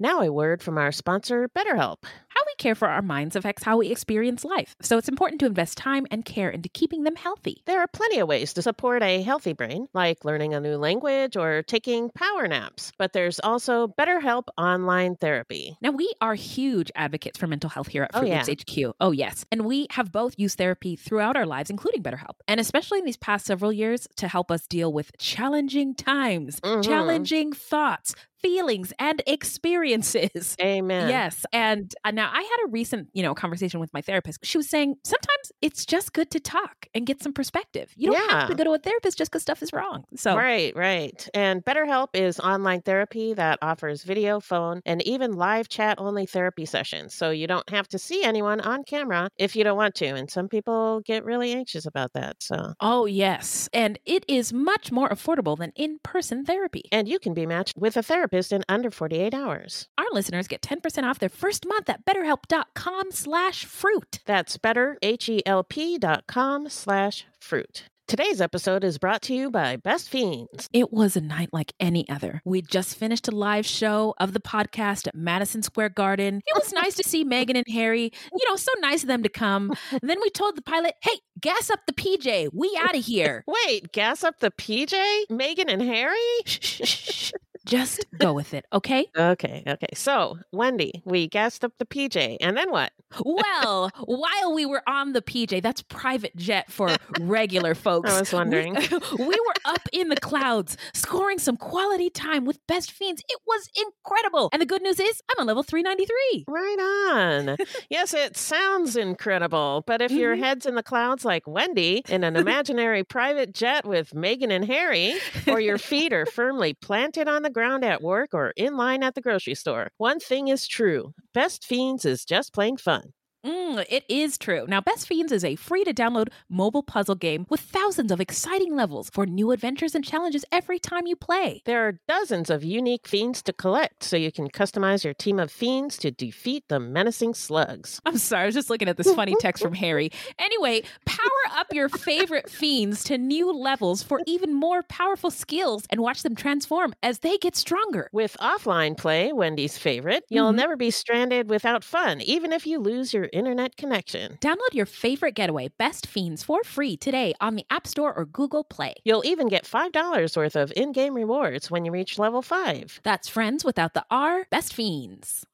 Now, 0.00 0.22
a 0.22 0.32
word 0.32 0.60
from 0.60 0.76
our 0.76 0.90
sponsor, 0.90 1.48
BetterHelp. 1.56 1.98
How 2.02 2.40
we 2.46 2.54
care 2.58 2.74
for 2.74 2.88
our 2.88 3.00
minds 3.00 3.36
affects 3.36 3.62
how 3.62 3.76
we 3.76 3.90
experience 3.92 4.44
life, 4.44 4.74
so 4.82 4.98
it's 4.98 5.08
important 5.08 5.38
to 5.40 5.46
invest 5.46 5.78
time 5.78 6.04
and 6.10 6.24
care 6.24 6.50
into 6.50 6.68
keeping 6.68 7.04
them 7.04 7.14
healthy. 7.14 7.62
There 7.66 7.78
are 7.80 7.86
plenty 7.86 8.18
of 8.18 8.26
ways 8.26 8.52
to 8.54 8.62
support 8.62 9.04
a 9.04 9.22
healthy 9.22 9.52
brain, 9.52 9.86
like 9.94 10.24
learning 10.24 10.52
a 10.52 10.58
new 10.60 10.76
language 10.78 11.36
or 11.36 11.62
taking 11.62 12.10
power 12.10 12.48
naps, 12.48 12.90
but 12.98 13.12
there's 13.12 13.38
also 13.38 13.86
BetterHelp 13.86 14.48
online 14.58 15.14
therapy. 15.14 15.76
Now, 15.80 15.92
we 15.92 16.12
are 16.20 16.34
huge 16.34 16.90
advocates 16.96 17.38
for 17.38 17.46
mental 17.46 17.70
health 17.70 17.86
here 17.86 18.02
at 18.02 18.10
Oh, 18.14 18.18
Fruit 18.18 18.30
yeah. 18.30 18.42
Loops 18.48 18.64
HQ. 18.68 18.96
Oh, 19.00 19.12
yes. 19.12 19.44
And 19.52 19.64
we 19.64 19.86
have 19.90 20.10
both 20.10 20.34
used 20.36 20.58
therapy 20.58 20.96
throughout 20.96 21.36
our 21.36 21.46
lives, 21.46 21.70
including 21.70 22.02
BetterHelp, 22.02 22.40
and 22.48 22.58
especially 22.58 22.98
in 22.98 23.04
these 23.04 23.16
past 23.16 23.46
several 23.46 23.72
years 23.72 24.08
to 24.16 24.26
help 24.26 24.50
us 24.50 24.66
deal 24.66 24.92
with 24.92 25.16
challenging 25.18 25.94
times, 25.94 26.58
Mhm. 26.60 26.82
challenging 26.84 27.52
thoughts. 27.52 28.16
Feelings 28.44 28.92
and 28.98 29.22
experiences. 29.26 30.54
Amen. 30.60 31.08
Yes. 31.08 31.46
And 31.50 31.94
uh, 32.04 32.10
now 32.10 32.30
I 32.30 32.42
had 32.42 32.66
a 32.66 32.70
recent, 32.70 33.08
you 33.14 33.22
know, 33.22 33.34
conversation 33.34 33.80
with 33.80 33.90
my 33.94 34.02
therapist. 34.02 34.44
She 34.44 34.58
was 34.58 34.68
saying 34.68 34.96
sometimes 35.02 35.50
it's 35.62 35.86
just 35.86 36.12
good 36.12 36.30
to 36.32 36.40
talk 36.40 36.86
and 36.94 37.06
get 37.06 37.22
some 37.22 37.32
perspective. 37.32 37.90
You 37.96 38.12
don't 38.12 38.30
have 38.30 38.48
to 38.50 38.54
go 38.54 38.64
to 38.64 38.72
a 38.72 38.78
therapist 38.78 39.16
just 39.16 39.30
because 39.30 39.40
stuff 39.40 39.62
is 39.62 39.72
wrong. 39.72 40.04
So 40.14 40.36
Right, 40.36 40.76
right. 40.76 41.26
And 41.32 41.64
BetterHelp 41.64 42.08
is 42.12 42.38
online 42.38 42.82
therapy 42.82 43.32
that 43.32 43.60
offers 43.62 44.04
video, 44.04 44.40
phone, 44.40 44.82
and 44.84 45.00
even 45.06 45.32
live 45.32 45.70
chat 45.70 45.98
only 45.98 46.26
therapy 46.26 46.66
sessions. 46.66 47.14
So 47.14 47.30
you 47.30 47.46
don't 47.46 47.70
have 47.70 47.88
to 47.88 47.98
see 47.98 48.24
anyone 48.24 48.60
on 48.60 48.84
camera 48.84 49.30
if 49.38 49.56
you 49.56 49.64
don't 49.64 49.78
want 49.78 49.94
to. 49.96 50.08
And 50.08 50.30
some 50.30 50.48
people 50.48 51.00
get 51.00 51.24
really 51.24 51.54
anxious 51.54 51.86
about 51.86 52.12
that. 52.12 52.42
So 52.42 52.74
Oh, 52.80 53.06
yes. 53.06 53.70
And 53.72 53.98
it 54.04 54.26
is 54.28 54.52
much 54.52 54.92
more 54.92 55.08
affordable 55.08 55.56
than 55.56 55.72
in 55.76 55.98
person 56.02 56.44
therapy. 56.44 56.82
And 56.92 57.08
you 57.08 57.18
can 57.18 57.32
be 57.32 57.46
matched 57.46 57.78
with 57.78 57.96
a 57.96 58.02
therapist 58.02 58.33
in 58.34 58.64
under 58.68 58.90
48 58.90 59.32
hours. 59.34 59.88
Our 59.96 60.06
listeners 60.12 60.48
get 60.48 60.62
10% 60.62 61.04
off 61.04 61.18
their 61.18 61.28
first 61.28 61.66
month 61.66 61.88
at 61.88 62.04
betterhelp.com 62.04 63.10
slash 63.12 63.64
fruit. 63.64 64.20
That's 64.26 64.56
better, 64.58 64.98
H-E-L-P 65.02 65.98
dot 65.98 66.26
com 66.26 66.68
slash 66.68 67.26
fruit. 67.40 67.84
Today's 68.06 68.42
episode 68.42 68.84
is 68.84 68.98
brought 68.98 69.22
to 69.22 69.34
you 69.34 69.50
by 69.50 69.76
Best 69.76 70.10
Fiends. 70.10 70.68
It 70.74 70.92
was 70.92 71.16
a 71.16 71.22
night 71.22 71.48
like 71.54 71.72
any 71.80 72.06
other. 72.10 72.42
We 72.44 72.60
just 72.60 72.98
finished 72.98 73.28
a 73.28 73.30
live 73.30 73.64
show 73.64 74.14
of 74.18 74.34
the 74.34 74.40
podcast 74.40 75.06
at 75.06 75.14
Madison 75.14 75.62
Square 75.62 75.88
Garden. 75.90 76.42
It 76.46 76.54
was 76.54 76.70
nice 76.74 76.96
to 76.96 77.02
see 77.02 77.24
Megan 77.24 77.56
and 77.56 77.66
Harry. 77.66 78.12
You 78.30 78.50
know, 78.50 78.56
so 78.56 78.70
nice 78.80 79.04
of 79.04 79.08
them 79.08 79.22
to 79.22 79.30
come. 79.30 79.72
then 80.02 80.20
we 80.20 80.28
told 80.28 80.54
the 80.54 80.60
pilot, 80.60 80.96
hey, 81.02 81.18
gas 81.40 81.70
up 81.70 81.80
the 81.86 81.94
PJ. 81.94 82.50
We 82.52 82.78
out 82.78 82.94
of 82.94 83.06
here. 83.06 83.42
Wait, 83.66 83.90
gas 83.92 84.22
up 84.22 84.38
the 84.40 84.50
PJ? 84.50 85.30
Megan 85.30 85.70
and 85.70 85.80
Harry? 85.80 86.18
Just 87.64 88.04
go 88.18 88.32
with 88.32 88.52
it, 88.52 88.66
okay? 88.72 89.06
Okay, 89.16 89.62
okay. 89.66 89.86
So, 89.94 90.38
Wendy, 90.52 91.02
we 91.04 91.28
gassed 91.28 91.64
up 91.64 91.72
the 91.78 91.86
PJ, 91.86 92.36
and 92.40 92.56
then 92.56 92.70
what? 92.70 92.92
Well, 93.24 93.90
while 94.04 94.54
we 94.54 94.66
were 94.66 94.82
on 94.86 95.12
the 95.12 95.22
PJ, 95.22 95.62
that's 95.62 95.82
private 95.82 96.36
jet 96.36 96.70
for 96.70 96.94
regular 97.20 97.74
folks. 97.74 98.10
I 98.10 98.20
was 98.20 98.32
wondering. 98.32 98.74
We, 98.74 98.88
we 99.18 99.26
were 99.26 99.54
up 99.64 99.88
in 99.92 100.08
the 100.08 100.16
clouds, 100.16 100.76
scoring 100.92 101.38
some 101.38 101.56
quality 101.56 102.10
time 102.10 102.44
with 102.44 102.58
Best 102.66 102.90
Fiends. 102.90 103.22
It 103.28 103.40
was 103.46 103.68
incredible. 103.76 104.50
And 104.52 104.60
the 104.60 104.66
good 104.66 104.82
news 104.82 105.00
is, 105.00 105.22
I'm 105.30 105.40
on 105.40 105.46
level 105.46 105.62
393. 105.62 106.44
Right 106.48 107.10
on. 107.14 107.56
yes, 107.88 108.12
it 108.12 108.36
sounds 108.36 108.96
incredible, 108.96 109.84
but 109.86 110.02
if 110.02 110.10
your 110.10 110.34
mm-hmm. 110.34 110.44
head's 110.44 110.66
in 110.66 110.74
the 110.74 110.82
clouds 110.82 111.24
like 111.24 111.46
Wendy 111.46 112.02
in 112.08 112.24
an 112.24 112.36
imaginary 112.36 113.04
private 113.04 113.54
jet 113.54 113.86
with 113.86 114.14
Megan 114.14 114.50
and 114.50 114.64
Harry, 114.66 115.14
or 115.46 115.60
your 115.60 115.78
feet 115.78 116.12
are 116.12 116.26
firmly 116.26 116.74
planted 116.74 117.28
on 117.28 117.42
the 117.42 117.53
ground 117.54 117.84
at 117.84 118.02
work 118.02 118.34
or 118.34 118.52
in 118.56 118.76
line 118.76 119.02
at 119.02 119.14
the 119.14 119.22
grocery 119.22 119.54
store, 119.54 119.90
one 119.98 120.20
thing 120.20 120.48
is 120.48 120.66
true 120.68 121.14
Best 121.32 121.64
Fiends 121.64 122.04
is 122.04 122.24
just 122.26 122.52
plain 122.54 122.76
fun. 122.76 123.14
Mm, 123.44 123.84
it 123.90 124.04
is 124.08 124.38
true. 124.38 124.64
Now, 124.66 124.80
Best 124.80 125.06
Fiends 125.06 125.30
is 125.30 125.44
a 125.44 125.54
free 125.56 125.84
to 125.84 125.92
download 125.92 126.28
mobile 126.48 126.82
puzzle 126.82 127.14
game 127.14 127.44
with 127.50 127.60
thousands 127.60 128.10
of 128.10 128.18
exciting 128.18 128.74
levels 128.74 129.10
for 129.10 129.26
new 129.26 129.50
adventures 129.50 129.94
and 129.94 130.02
challenges 130.02 130.46
every 130.50 130.78
time 130.78 131.06
you 131.06 131.14
play. 131.14 131.60
There 131.66 131.86
are 131.86 132.00
dozens 132.08 132.48
of 132.48 132.64
unique 132.64 133.06
fiends 133.06 133.42
to 133.42 133.52
collect, 133.52 134.02
so 134.02 134.16
you 134.16 134.32
can 134.32 134.48
customize 134.48 135.04
your 135.04 135.12
team 135.12 135.38
of 135.38 135.50
fiends 135.52 135.98
to 135.98 136.10
defeat 136.10 136.64
the 136.68 136.80
menacing 136.80 137.34
slugs. 137.34 138.00
I'm 138.06 138.16
sorry, 138.16 138.44
I 138.44 138.46
was 138.46 138.54
just 138.54 138.70
looking 138.70 138.88
at 138.88 138.96
this 138.96 139.12
funny 139.12 139.34
text 139.38 139.62
from 139.62 139.74
Harry. 139.84 140.10
Anyway, 140.38 140.82
power 141.04 141.28
up 141.54 141.66
your 141.74 141.90
favorite 141.90 142.48
fiends 142.48 143.04
to 143.04 143.18
new 143.18 143.52
levels 143.52 144.02
for 144.02 144.22
even 144.24 144.54
more 144.54 144.82
powerful 144.84 145.30
skills 145.30 145.84
and 145.90 146.00
watch 146.00 146.22
them 146.22 146.34
transform 146.34 146.94
as 147.02 147.18
they 147.18 147.36
get 147.36 147.56
stronger. 147.56 148.08
With 148.10 148.38
offline 148.40 148.96
play, 148.96 149.34
Wendy's 149.34 149.76
favorite, 149.76 150.24
you'll 150.30 150.52
Mhm. 150.52 150.56
never 150.56 150.76
be 150.78 150.90
stranded 150.90 151.50
without 151.50 151.84
fun, 151.84 152.22
even 152.22 152.50
if 152.50 152.66
you 152.66 152.78
lose 152.78 153.12
your 153.12 153.28
internet 153.34 153.76
connection. 153.76 154.38
Download 154.40 154.72
your 154.72 154.86
favorite 154.86 155.34
getaway, 155.34 155.68
Best 155.76 156.06
Fiends, 156.06 156.42
for 156.42 156.64
free 156.64 156.96
today 156.96 157.34
on 157.40 157.56
the 157.56 157.66
App 157.70 157.86
Store 157.86 158.16
or 158.16 158.24
Google 158.24 158.64
Play. 158.64 158.94
You'll 159.04 159.26
even 159.26 159.48
get 159.48 159.64
$5 159.64 160.36
worth 160.36 160.56
of 160.56 160.72
in 160.76 160.92
game 160.92 161.14
rewards 161.14 161.70
when 161.70 161.84
you 161.84 161.92
reach 161.92 162.18
level 162.18 162.42
5. 162.42 163.00
That's 163.02 163.28
friends 163.28 163.64
without 163.64 163.94
the 163.94 164.04
R, 164.10 164.46
Best 164.50 164.72
Fiends. 164.72 165.44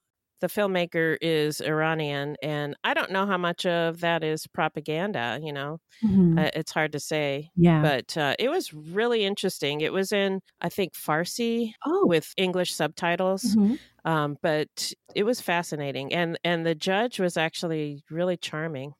The 0.40 0.46
filmmaker 0.48 1.16
is 1.20 1.60
Iranian, 1.60 2.36
and 2.42 2.74
I 2.84 2.94
don't 2.94 3.10
know 3.12 3.26
how 3.26 3.36
much 3.38 3.66
of 3.66 4.00
that 4.00 4.24
is 4.24 4.46
propaganda, 4.46 5.38
you 5.42 5.52
know. 5.52 5.78
Mhm. 6.04 6.38
Uh, 6.38 6.50
it's 6.54 6.72
hard 6.72 6.92
to 6.92 7.00
say. 7.00 7.50
Yeah. 7.56 7.82
But 7.82 8.16
uh, 8.16 8.34
it 8.38 8.48
was 8.50 8.72
really 8.72 9.24
interesting. 9.24 9.80
It 9.82 9.92
was 9.92 10.12
in, 10.12 10.40
I 10.60 10.68
think, 10.70 10.94
Farsi 10.94 11.72
Oh. 11.86 12.06
with 12.06 12.32
English 12.36 12.74
subtitles. 12.74 13.42
Mhm. 13.56 13.78
Um, 14.06 14.38
but 14.42 14.92
it 15.14 15.24
was 15.24 15.40
fascinating. 15.42 16.12
And, 16.14 16.38
and 16.42 16.64
the 16.64 16.74
judge 16.74 17.20
was 17.20 17.36
actually 17.36 18.02
really 18.10 18.38
charming. 18.38 18.94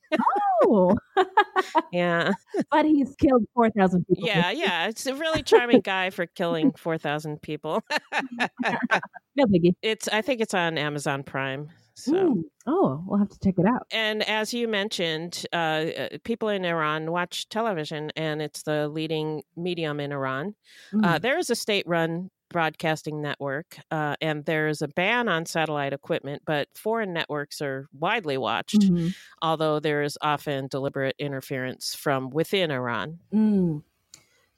Oh, 0.65 0.97
Yeah. 1.93 2.33
but 2.71 2.85
he's 2.87 3.15
killed 3.17 3.45
4,000 3.55 4.07
people. 4.07 4.27
Yeah, 4.27 4.51
yeah. 4.51 4.89
It's 4.89 5.07
a 5.07 5.15
really 5.15 5.43
charming 5.43 5.81
guy 5.81 6.11
for 6.11 6.27
killing 6.27 6.73
4,000 6.73 7.41
people. 7.43 7.83
No 9.37 9.45
biggie. 9.47 9.75
it's 9.83 10.09
I 10.09 10.23
think 10.23 10.41
it's 10.41 10.55
on 10.55 10.79
Amazon 10.79 11.23
Prime. 11.23 11.71
So 11.95 12.13
Mm. 12.13 12.43
Oh, 12.67 13.03
we'll 13.07 13.19
have 13.19 13.29
to 13.31 13.39
check 13.43 13.55
it 13.59 13.67
out. 13.67 13.87
and 13.91 14.23
as 14.29 14.55
you 14.55 14.69
mentioned, 14.69 15.45
uh, 15.53 15.57
uh, 15.57 16.09
people 16.25 16.49
in 16.49 16.65
Iran 16.65 17.11
watch 17.11 17.49
television, 17.49 18.11
and 18.17 18.41
it's 18.43 18.63
the 18.63 18.89
leading 18.89 19.43
medium 19.57 20.01
in 20.01 20.13
Iran. 20.13 20.55
Uh, 21.03 21.19
Mm. 21.19 21.21
there 21.21 21.39
is 21.39 21.51
a 21.51 21.57
state-run 21.57 22.31
broadcasting 22.51 23.21
network, 23.23 23.79
uh, 23.91 24.17
and 24.21 24.45
there 24.47 24.69
is 24.69 24.83
a 24.83 24.89
ban 24.89 25.29
on 25.29 25.47
satellite 25.47 25.93
equipment, 25.93 26.43
but 26.47 26.69
foreign 26.77 27.13
networks 27.13 27.61
are 27.63 27.87
widely 27.93 28.39
watched, 28.39 28.91
Mhm. 28.91 29.15
although 29.43 29.81
there 29.81 30.03
is 30.03 30.19
often 30.23 30.69
deliberate 30.69 31.17
interference 31.19 31.95
from 31.95 32.31
within 32.31 32.71
Iran. 32.71 33.21
Mm. 33.33 33.83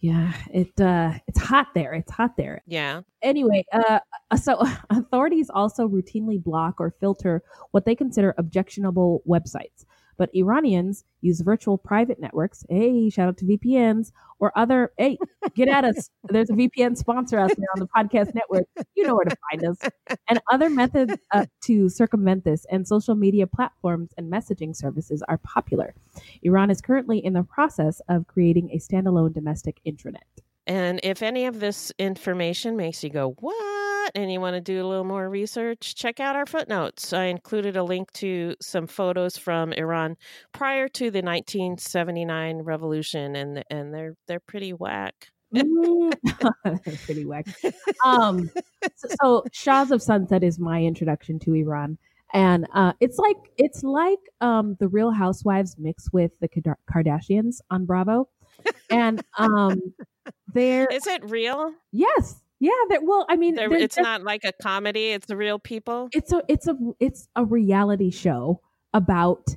Yeah, 0.02 0.32
it 0.52 0.80
uh, 0.80 1.12
it's 1.28 1.38
hot 1.38 1.68
there. 1.74 1.94
It's 1.94 2.10
hot 2.10 2.36
there. 2.36 2.60
Yeah. 2.66 3.02
Anyway, 3.22 3.64
uh, 3.72 4.00
so 4.36 4.66
authorities 4.90 5.48
also 5.48 5.88
routinely 5.88 6.42
block 6.42 6.80
or 6.80 6.90
filter 6.98 7.44
what 7.70 7.84
they 7.84 7.94
consider 7.94 8.34
objectionable 8.36 9.22
websites. 9.28 9.86
But 10.16 10.30
Iranians 10.34 11.04
use 11.20 11.40
virtual 11.40 11.78
private 11.78 12.20
networks. 12.20 12.64
Hey, 12.68 13.08
shout 13.10 13.28
out 13.28 13.36
to 13.38 13.44
VPNs 13.44 14.12
or 14.38 14.52
other. 14.56 14.92
Hey, 14.98 15.18
get 15.54 15.68
at 15.68 15.84
us. 15.84 16.10
There's 16.28 16.50
a 16.50 16.54
VPN 16.54 16.96
sponsor 16.96 17.36
there 17.36 17.66
on 17.76 17.80
the 17.80 17.88
podcast 17.88 18.34
network. 18.34 18.66
You 18.94 19.06
know 19.06 19.14
where 19.14 19.24
to 19.24 19.36
find 19.50 19.64
us. 19.64 19.90
And 20.28 20.40
other 20.50 20.68
methods 20.68 21.14
uh, 21.32 21.46
to 21.64 21.88
circumvent 21.88 22.44
this, 22.44 22.66
and 22.70 22.86
social 22.86 23.14
media 23.14 23.46
platforms 23.46 24.12
and 24.16 24.32
messaging 24.32 24.74
services 24.74 25.22
are 25.28 25.38
popular. 25.38 25.94
Iran 26.42 26.70
is 26.70 26.80
currently 26.80 27.18
in 27.18 27.32
the 27.32 27.42
process 27.42 28.00
of 28.08 28.26
creating 28.26 28.70
a 28.70 28.78
standalone 28.78 29.32
domestic 29.32 29.80
intranet. 29.86 30.18
And 30.66 31.00
if 31.02 31.22
any 31.22 31.46
of 31.46 31.60
this 31.60 31.92
information 31.98 32.76
makes 32.76 33.02
you 33.02 33.10
go, 33.10 33.34
what? 33.40 33.81
And 34.14 34.32
you 34.32 34.40
want 34.40 34.54
to 34.54 34.60
do 34.60 34.84
a 34.84 34.86
little 34.86 35.04
more 35.04 35.28
research, 35.28 35.94
check 35.94 36.20
out 36.20 36.36
our 36.36 36.46
footnotes. 36.46 37.12
I 37.12 37.24
included 37.24 37.76
a 37.76 37.82
link 37.84 38.12
to 38.14 38.54
some 38.60 38.86
photos 38.86 39.36
from 39.36 39.72
Iran 39.72 40.16
prior 40.52 40.88
to 40.88 41.10
the 41.10 41.22
1979 41.22 42.58
revolution, 42.62 43.36
and 43.36 43.64
and 43.70 43.94
they're 43.94 44.16
they're 44.26 44.40
pretty 44.40 44.72
whack. 44.72 45.28
Pretty 47.04 47.26
whack. 47.26 47.46
Um, 48.04 48.50
so, 48.96 49.08
so 49.22 49.44
Shahs 49.52 49.90
of 49.90 50.00
Sunset 50.02 50.42
is 50.42 50.58
my 50.58 50.82
introduction 50.82 51.38
to 51.40 51.54
Iran, 51.54 51.98
and 52.32 52.66
uh, 52.74 52.94
it's 53.00 53.18
like 53.18 53.36
it's 53.58 53.82
like 53.82 54.18
um, 54.40 54.76
the 54.80 54.88
Real 54.88 55.10
Housewives 55.10 55.76
mixed 55.78 56.12
with 56.12 56.32
the 56.40 56.48
Kardashians 56.90 57.56
on 57.70 57.84
Bravo, 57.84 58.28
and 58.90 59.22
um, 59.38 59.80
there 60.54 60.86
Is 60.90 61.06
it 61.06 61.22
real? 61.28 61.72
yes, 61.92 62.41
yeah. 62.62 62.70
There, 62.88 63.00
well, 63.02 63.26
I 63.28 63.36
mean, 63.36 63.58
it's 63.58 63.96
just- 63.96 64.04
not 64.04 64.22
like 64.22 64.42
a 64.44 64.52
comedy. 64.62 65.08
It's 65.10 65.28
real 65.30 65.58
people. 65.58 66.08
it's 66.12 66.32
a 66.32 66.42
it's 66.48 66.66
a 66.68 66.76
it's 67.00 67.28
a 67.36 67.44
reality 67.44 68.10
show 68.10 68.60
about 68.94 69.48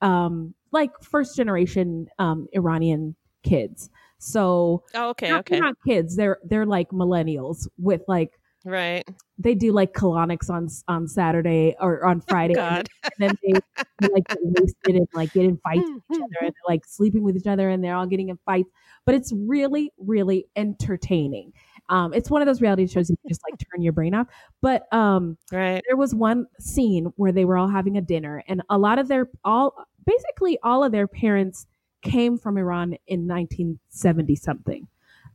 um 0.00 0.54
like 0.72 0.90
first 1.02 1.36
generation 1.36 2.06
um 2.18 2.46
Iranian 2.52 3.16
kids. 3.42 3.90
So 4.18 4.84
Oh, 4.94 5.10
okay, 5.10 5.30
not, 5.30 5.40
okay. 5.40 5.56
they're 5.56 5.64
not 5.64 5.74
kids. 5.86 6.16
They're 6.16 6.38
they're 6.44 6.66
like 6.66 6.90
millennials 6.90 7.66
with 7.78 8.02
like 8.08 8.30
Right. 8.64 9.02
They 9.38 9.56
do 9.56 9.72
like 9.72 9.92
colonics 9.92 10.48
on 10.48 10.68
on 10.86 11.08
Saturday 11.08 11.74
or 11.80 12.06
on 12.06 12.20
Friday, 12.28 12.54
and, 12.54 12.86
God. 12.86 12.88
then 13.18 13.36
they, 13.42 13.52
they 14.00 14.08
like 14.08 14.28
get 14.28 14.38
wasted 14.40 14.94
and 14.94 15.08
like 15.14 15.32
get 15.32 15.44
in 15.46 15.56
fights 15.64 15.82
with 15.90 16.02
each 16.12 16.22
other, 16.22 16.36
and 16.42 16.52
they're 16.54 16.68
like 16.68 16.82
sleeping 16.86 17.24
with 17.24 17.34
each 17.36 17.48
other, 17.48 17.68
and 17.68 17.82
they're 17.82 17.96
all 17.96 18.06
getting 18.06 18.28
in 18.28 18.38
fights. 18.46 18.70
But 19.04 19.16
it's 19.16 19.32
really, 19.34 19.90
really 19.98 20.46
entertaining. 20.54 21.52
Um, 21.88 22.14
it's 22.14 22.30
one 22.30 22.42
of 22.42 22.46
those 22.46 22.62
reality 22.62 22.86
shows 22.86 23.10
you 23.10 23.16
can 23.22 23.28
just 23.28 23.42
like 23.50 23.58
turn 23.58 23.82
your 23.82 23.92
brain 23.92 24.14
off. 24.14 24.28
But 24.60 24.92
um, 24.92 25.36
right. 25.50 25.82
there 25.86 25.96
was 25.96 26.14
one 26.14 26.46
scene 26.58 27.12
where 27.16 27.32
they 27.32 27.44
were 27.44 27.56
all 27.56 27.68
having 27.68 27.96
a 27.96 28.00
dinner, 28.00 28.42
and 28.48 28.62
a 28.70 28.78
lot 28.78 28.98
of 28.98 29.08
their 29.08 29.28
all 29.44 29.74
basically 30.06 30.58
all 30.62 30.84
of 30.84 30.92
their 30.92 31.06
parents 31.06 31.66
came 32.02 32.36
from 32.36 32.58
Iran 32.58 32.94
in 33.06 33.26
1970 33.26 34.36
something. 34.36 34.88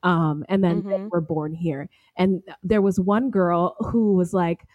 Um, 0.04 0.46
and 0.48 0.64
then 0.64 0.84
they 0.84 1.04
were 1.10 1.22
born 1.22 1.54
here. 1.54 1.90
And 2.18 2.42
there 2.62 2.82
was 2.82 3.00
one 3.00 3.32
girl 3.32 3.76
who 3.80 4.14
was 4.14 4.34
like, 4.34 4.66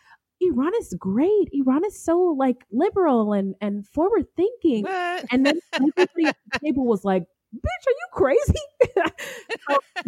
Iran 0.40 0.72
is 0.80 0.94
great. 0.98 1.48
Iran 1.52 1.84
is 1.84 2.02
so 2.02 2.18
like 2.36 2.64
liberal 2.72 3.32
and, 3.32 3.54
and 3.60 3.86
forward 3.86 4.26
thinking. 4.36 4.86
And 5.30 5.46
then 5.46 5.60
everybody 5.72 6.26
at 6.26 6.36
the 6.52 6.58
table 6.58 6.84
was 6.84 7.04
like, 7.04 7.24
bitch, 7.54 7.86
are 7.86 7.96
you 8.00 8.08
crazy? 8.12 8.60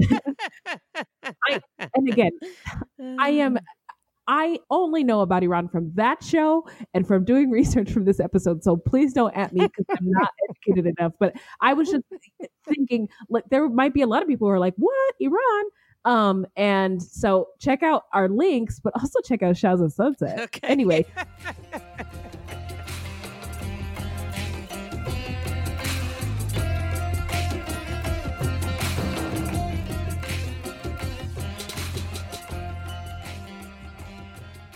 I, 1.50 1.60
and 1.94 2.08
again, 2.08 2.32
I 3.18 3.30
am 3.30 3.58
I 4.26 4.58
only 4.70 5.04
know 5.04 5.20
about 5.20 5.42
Iran 5.42 5.68
from 5.68 5.92
that 5.96 6.22
show 6.24 6.66
and 6.94 7.06
from 7.06 7.24
doing 7.24 7.50
research 7.50 7.90
from 7.90 8.04
this 8.04 8.20
episode. 8.20 8.62
So 8.64 8.76
please 8.76 9.12
don't 9.12 9.36
at 9.36 9.52
me 9.52 9.60
because 9.66 9.84
I'm 9.90 10.10
not 10.10 10.30
educated 10.50 10.94
enough. 10.98 11.12
But 11.20 11.34
I 11.60 11.74
was 11.74 11.90
just 11.90 12.04
thinking, 12.66 13.08
like, 13.28 13.44
there 13.50 13.68
might 13.68 13.92
be 13.92 14.02
a 14.02 14.06
lot 14.06 14.22
of 14.22 14.28
people 14.28 14.48
who 14.48 14.52
are 14.52 14.58
like, 14.58 14.74
"What 14.76 15.14
Iran?" 15.20 15.64
Um, 16.06 16.46
and 16.56 17.02
so 17.02 17.48
check 17.60 17.82
out 17.82 18.04
our 18.12 18.28
links, 18.28 18.80
but 18.80 18.92
also 18.94 19.20
check 19.24 19.42
out 19.42 19.56
Shahs 19.56 19.80
of 19.80 19.92
Sunset. 19.92 20.40
Okay. 20.40 20.60
Anyway, 20.62 21.06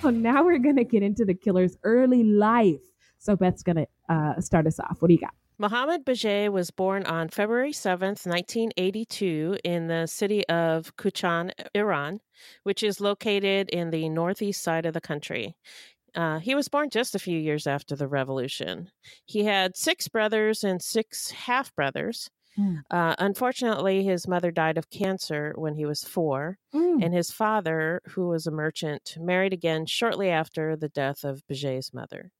now 0.05 0.45
we're 0.45 0.59
gonna 0.59 0.85
get 0.85 1.03
into 1.03 1.25
the 1.25 1.35
killer's 1.35 1.77
early 1.83 2.25
life. 2.25 2.81
So 3.19 3.37
Beth's 3.37 3.63
gonna 3.63 3.87
uh, 4.09 4.41
start 4.41 4.67
us 4.67 4.79
off. 4.81 4.97
What 5.01 5.09
do 5.09 5.15
you 5.15 5.21
got? 5.21 5.35
Mohammed 5.61 6.07
Bajay 6.07 6.53
was 6.53 6.71
born 6.71 7.05
on 7.05 7.29
February 7.29 7.73
7th, 7.73 8.25
1982, 8.27 9.59
in 9.65 9.89
the 9.89 10.07
city 10.07 10.47
of 10.47 10.95
Kuchan, 10.97 11.51
Iran, 11.75 12.21
which 12.63 12.85
is 12.85 13.01
located 13.01 13.69
in 13.71 13.91
the 13.91 14.09
northeast 14.09 14.63
side 14.63 14.87
of 14.87 14.95
the 14.95 15.01
country. 15.01 15.57
Uh, 16.15 16.39
he 16.39 16.55
was 16.55 16.69
born 16.69 16.91
just 16.91 17.17
a 17.17 17.19
few 17.19 17.37
years 17.37 17.67
after 17.67 17.97
the 17.97 18.07
revolution. 18.07 18.91
He 19.25 19.45
had 19.45 19.77
six 19.77 20.07
brothers 20.07 20.63
and 20.63 20.81
six 20.81 21.33
half 21.33 21.75
brothers. 21.75 22.31
Uh, 22.91 23.15
unfortunately, 23.19 24.03
his 24.05 24.27
mother 24.27 24.51
died 24.51 24.79
of 24.79 24.91
cancer 24.91 25.53
when 25.57 25.75
he 25.75 25.85
was 25.87 26.05
four, 26.05 26.59
Mm. 26.75 27.05
and 27.05 27.15
his 27.15 27.31
father, 27.31 28.01
who 28.09 28.29
was 28.29 28.47
a 28.47 28.51
merchant, 28.51 29.17
married 29.21 29.53
again 29.53 29.87
shortly 29.87 30.29
after 30.29 30.75
the 30.77 30.89
death 30.89 31.25
of 31.25 31.47
Bajay's 31.47 31.95
mother. 31.95 32.31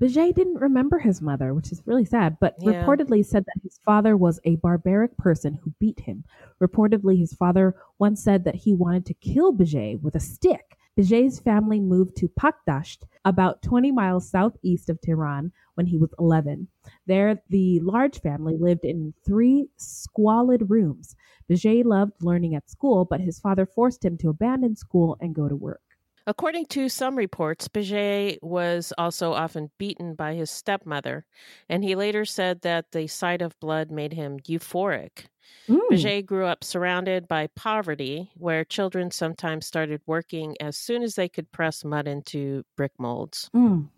Vijay 0.00 0.34
didn't 0.34 0.54
remember 0.58 0.98
his 0.98 1.20
mother, 1.20 1.54
which 1.54 1.70
is 1.70 1.86
really 1.86 2.04
sad, 2.04 2.38
but 2.40 2.56
Yeah. 2.60 2.84
reportedly 2.84 3.24
said 3.24 3.44
that 3.44 3.62
his 3.62 3.78
father 3.84 4.16
was 4.16 4.40
a 4.44 4.56
barbaric 4.56 5.16
person 5.16 5.54
who 5.62 5.72
beat 5.78 6.00
him. 6.00 6.24
Reportedly, 6.60 7.18
his 7.18 7.34
father 7.34 7.76
once 7.98 8.22
said 8.22 8.44
that 8.44 8.54
he 8.56 8.74
wanted 8.74 9.04
to 9.06 9.14
kill 9.14 9.52
Vijay 9.52 10.00
with 10.00 10.14
a 10.16 10.20
stick. 10.20 10.76
Vijay's 10.96 11.40
family 11.40 11.78
moved 11.78 12.16
to 12.16 12.28
Pakdasht, 12.28 13.04
about 13.24 13.62
20 13.62 13.92
miles 13.92 14.28
southeast 14.28 14.90
of 14.90 15.00
Tehran, 15.00 15.52
when 15.74 15.86
he 15.86 15.98
was 15.98 16.10
11. 16.18 16.68
There, 17.06 17.42
the 17.48 17.80
large 17.80 18.20
family 18.20 18.56
lived 18.58 18.84
in 18.84 19.14
three 19.24 19.68
squalid 19.76 20.70
rooms. 20.70 21.14
Vijay 21.50 21.84
loved 21.84 22.12
learning 22.20 22.54
at 22.54 22.70
school, 22.70 23.04
but 23.04 23.20
his 23.20 23.38
father 23.38 23.66
forced 23.66 24.04
him 24.04 24.16
to 24.18 24.28
abandon 24.28 24.76
school 24.76 25.16
and 25.20 25.34
go 25.34 25.48
to 25.48 25.56
work. 25.56 25.80
According 26.26 26.66
to 26.66 26.88
some 26.88 27.16
reports, 27.16 27.66
Paget 27.66 28.38
was 28.42 28.92
also 28.96 29.32
often 29.32 29.70
beaten 29.78 30.14
by 30.14 30.34
his 30.34 30.50
stepmother, 30.50 31.26
and 31.68 31.82
he 31.82 31.96
later 31.96 32.24
said 32.24 32.62
that 32.62 32.92
the 32.92 33.08
sight 33.08 33.42
of 33.42 33.58
blood 33.58 33.90
made 33.90 34.12
him 34.12 34.38
euphoric. 34.40 35.26
Mm. 35.68 35.80
Paget 35.90 36.26
grew 36.26 36.46
up 36.46 36.62
surrounded 36.62 37.26
by 37.26 37.48
poverty, 37.48 38.30
where 38.36 38.64
children 38.64 39.10
sometimes 39.10 39.66
started 39.66 40.00
working 40.06 40.56
as 40.60 40.76
soon 40.76 41.02
as 41.02 41.16
they 41.16 41.28
could 41.28 41.50
press 41.50 41.84
mud 41.84 42.06
into 42.06 42.64
brick 42.76 42.92
molds. 42.98 43.50
Mm. 43.54 43.88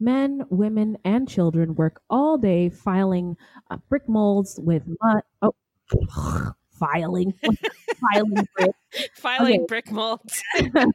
Men, 0.00 0.44
women, 0.50 0.98
and 1.04 1.28
children 1.28 1.74
work 1.74 2.00
all 2.10 2.36
day 2.38 2.68
filing 2.70 3.36
uh, 3.70 3.78
brick 3.88 4.08
molds 4.08 4.58
with 4.62 4.82
mud. 5.02 5.22
Oh, 5.92 6.52
filing, 6.78 7.34
filing 8.00 8.48
brick. 8.56 8.70
Filing 9.16 9.60
Okay. 9.60 9.64
brick 9.68 9.90
molds. 9.92 10.42
Sounds 10.56 10.94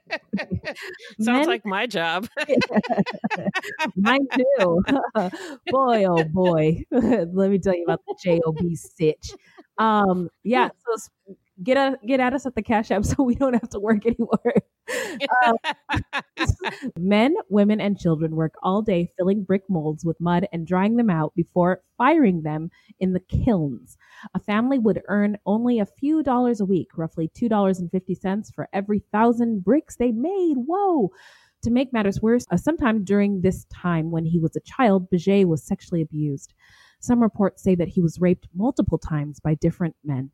Men- 1.20 1.48
like 1.48 1.66
my 1.66 1.86
job. 1.86 2.28
Mine 3.96 4.28
too. 4.34 4.82
boy, 5.68 6.06
oh 6.06 6.24
boy. 6.26 6.84
Let 6.92 7.52
me 7.52 7.60
tell 7.60 7.76
you 7.76 7.84
about 7.84 8.02
the 8.08 8.16
job 8.24 8.56
stitch. 8.76 9.32
Um, 9.78 10.30
yeah. 10.44 10.70
So 10.86 11.36
get 11.64 11.78
a, 11.78 11.98
get 12.06 12.20
at 12.20 12.34
us 12.34 12.46
at 12.46 12.56
the 12.56 12.62
cash 12.64 12.92
app 12.92 13.06
so 13.06 13.24
we 13.24 13.36
don't 13.36 13.54
have 13.54 13.70
to 13.70 13.80
work 13.80 14.06
anymore. 14.06 14.54
Men, 16.98 17.36
women, 17.50 17.82
and 17.82 18.00
children 18.00 18.36
work 18.36 18.54
all 18.64 18.82
day 18.82 19.12
filling 19.18 19.44
brick 19.44 19.64
molds 19.70 20.06
with 20.06 20.20
mud 20.20 20.48
and 20.52 20.68
drying 20.68 20.96
them 20.96 21.10
out 21.10 21.34
before 21.36 21.82
firing 21.98 22.44
them 22.44 22.70
in 23.00 23.14
the 23.14 23.20
kilns. 23.20 23.98
A 24.34 24.40
family 24.40 24.80
would 24.80 25.02
earn 25.08 25.38
only 25.46 25.80
a 25.80 25.86
few 25.86 26.24
dollars 26.24 26.62
a 26.62 26.66
week, 26.66 26.98
roughly 26.98 27.30
$2.50 27.36 28.54
for 28.54 28.70
every 28.74 29.04
thousand 29.12 29.64
bricks 29.64 29.96
they 29.96 30.12
made. 30.12 30.56
Whoa! 30.56 31.12
To 31.64 31.72
make 31.72 31.92
matters 31.92 32.22
worse, 32.22 32.46
uh, 32.52 32.58
sometime 32.58 33.04
during 33.04 33.42
this 33.42 33.66
time 33.66 34.12
when 34.12 34.24
he 34.24 34.40
was 34.40 34.56
a 34.56 34.62
child, 34.62 35.10
Baget 35.10 35.46
was 35.46 35.62
sexually 35.62 36.02
abused. 36.02 36.54
Some 37.02 37.22
reports 37.22 37.64
say 37.64 37.76
that 37.76 37.90
he 37.90 38.02
was 38.02 38.20
raped 38.20 38.48
multiple 38.56 38.98
times 38.98 39.42
by 39.42 39.56
different 39.56 39.96
men. 40.04 40.32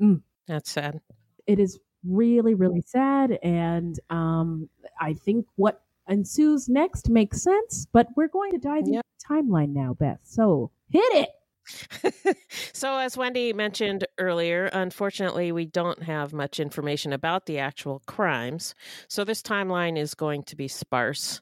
Mm. 0.00 0.22
That's 0.46 0.70
sad. 0.70 1.00
It 1.46 1.58
is 1.58 1.78
really, 2.06 2.54
really 2.54 2.82
sad. 2.82 3.38
And 3.42 3.98
um, 4.10 4.68
I 5.00 5.14
think 5.14 5.46
what 5.56 5.82
ensues 6.08 6.68
next 6.68 7.08
makes 7.08 7.42
sense, 7.42 7.86
but 7.92 8.08
we're 8.16 8.28
going 8.28 8.52
to 8.52 8.58
dive 8.58 8.84
into 8.86 9.02
the 9.02 9.34
timeline 9.34 9.72
now, 9.72 9.94
Beth. 9.94 10.20
So 10.22 10.70
hit 10.90 11.04
it. 11.14 11.28
so, 12.72 12.98
as 12.98 13.16
Wendy 13.16 13.52
mentioned 13.52 14.04
earlier, 14.18 14.66
unfortunately, 14.66 15.52
we 15.52 15.64
don't 15.64 16.02
have 16.02 16.32
much 16.32 16.58
information 16.58 17.12
about 17.12 17.46
the 17.46 17.58
actual 17.58 18.02
crimes. 18.06 18.74
So, 19.08 19.24
this 19.24 19.42
timeline 19.42 19.96
is 19.96 20.14
going 20.14 20.42
to 20.44 20.56
be 20.56 20.66
sparse. 20.66 21.40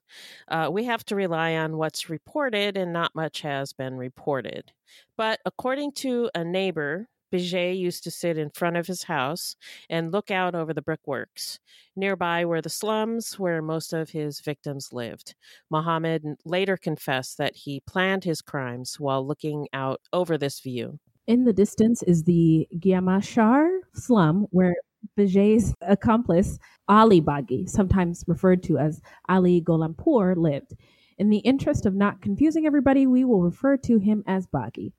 Uh, 0.49 0.69
we 0.71 0.85
have 0.85 1.05
to 1.07 1.17
rely 1.17 1.55
on 1.55 1.79
what's 1.79 2.11
reported, 2.11 2.77
and 2.77 2.93
not 2.93 3.15
much 3.15 3.41
has 3.41 3.73
been 3.73 3.97
reported. 3.97 4.73
But 5.17 5.41
according 5.47 5.93
to 5.93 6.31
a 6.35 6.45
neighbor, 6.45 7.09
Biget 7.33 7.79
used 7.79 8.05
to 8.05 8.11
sit 8.11 8.39
in 8.39 8.51
front 8.51 8.77
of 8.77 8.87
his 8.87 9.05
house 9.05 9.57
and 9.89 10.13
look 10.13 10.31
out 10.31 10.55
over 10.55 10.73
the 10.75 10.83
brickworks. 10.83 11.59
Nearby 11.97 12.45
were 12.45 12.61
the 12.61 12.69
slums 12.69 13.39
where 13.39 13.63
most 13.63 13.93
of 13.93 14.11
his 14.11 14.41
victims 14.41 14.93
lived. 14.93 15.35
Mohammed 15.71 16.25
later 16.45 16.77
confessed 16.77 17.39
that 17.39 17.57
he 17.57 17.81
planned 17.87 18.25
his 18.25 18.43
crimes 18.43 18.99
while 18.99 19.27
looking 19.27 19.69
out 19.73 20.01
over 20.13 20.37
this 20.37 20.61
view. 20.61 20.99
In 21.27 21.45
the 21.45 21.53
distance 21.53 22.03
is 22.03 22.25
the 22.25 22.67
Gyamashar 22.79 23.81
slum 23.95 24.47
where 24.51 24.75
Baget's 25.17 25.75
accomplice, 25.81 26.59
Ali 26.89 27.21
Baghi, 27.21 27.69
sometimes 27.69 28.25
referred 28.27 28.63
to 28.65 28.79
as 28.79 29.01
Ali 29.29 29.61
Gholampour, 29.63 30.37
lived. 30.37 30.75
In 31.21 31.29
the 31.29 31.41
interest 31.41 31.85
of 31.85 31.95
not 31.95 32.23
confusing 32.23 32.65
everybody, 32.65 33.07
we 33.07 33.27
will 33.27 33.43
refer 33.43 33.77
to 33.77 33.99
him 33.99 34.25
as 34.27 34.47
Baghi. 34.47 34.93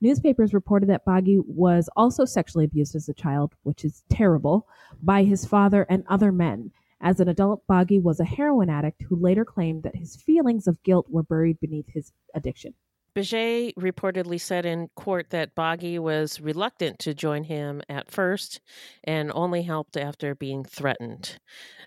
Newspapers 0.00 0.52
reported 0.52 0.88
that 0.88 1.06
Baghi 1.06 1.40
was 1.46 1.88
also 1.94 2.24
sexually 2.24 2.64
abused 2.64 2.96
as 2.96 3.08
a 3.08 3.14
child, 3.14 3.54
which 3.62 3.84
is 3.84 4.02
terrible, 4.10 4.66
by 5.00 5.22
his 5.22 5.46
father 5.46 5.86
and 5.88 6.02
other 6.08 6.32
men. 6.32 6.72
As 7.00 7.20
an 7.20 7.28
adult, 7.28 7.64
Baghi 7.68 8.02
was 8.02 8.18
a 8.18 8.24
heroin 8.24 8.68
addict 8.68 9.02
who 9.02 9.14
later 9.14 9.44
claimed 9.44 9.84
that 9.84 9.94
his 9.94 10.16
feelings 10.16 10.66
of 10.66 10.82
guilt 10.82 11.06
were 11.10 11.22
buried 11.22 11.60
beneath 11.60 11.88
his 11.90 12.12
addiction. 12.34 12.74
Baget 13.18 13.74
reportedly 13.74 14.40
said 14.40 14.64
in 14.64 14.90
court 14.94 15.30
that 15.30 15.56
Boggy 15.56 15.98
was 15.98 16.40
reluctant 16.40 17.00
to 17.00 17.14
join 17.14 17.42
him 17.42 17.82
at 17.88 18.08
first 18.08 18.60
and 19.02 19.32
only 19.34 19.62
helped 19.62 19.96
after 19.96 20.36
being 20.36 20.64
threatened. 20.64 21.40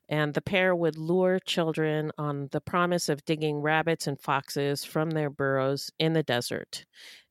And 0.10 0.34
the 0.34 0.42
pair 0.42 0.76
would 0.76 0.98
lure 0.98 1.40
children 1.40 2.12
on 2.18 2.50
the 2.52 2.60
promise 2.60 3.08
of 3.08 3.24
digging 3.24 3.62
rabbits 3.62 4.08
and 4.08 4.20
foxes 4.20 4.84
from 4.84 5.12
their 5.12 5.30
burrows 5.30 5.90
in 5.98 6.12
the 6.12 6.22
desert. 6.22 6.84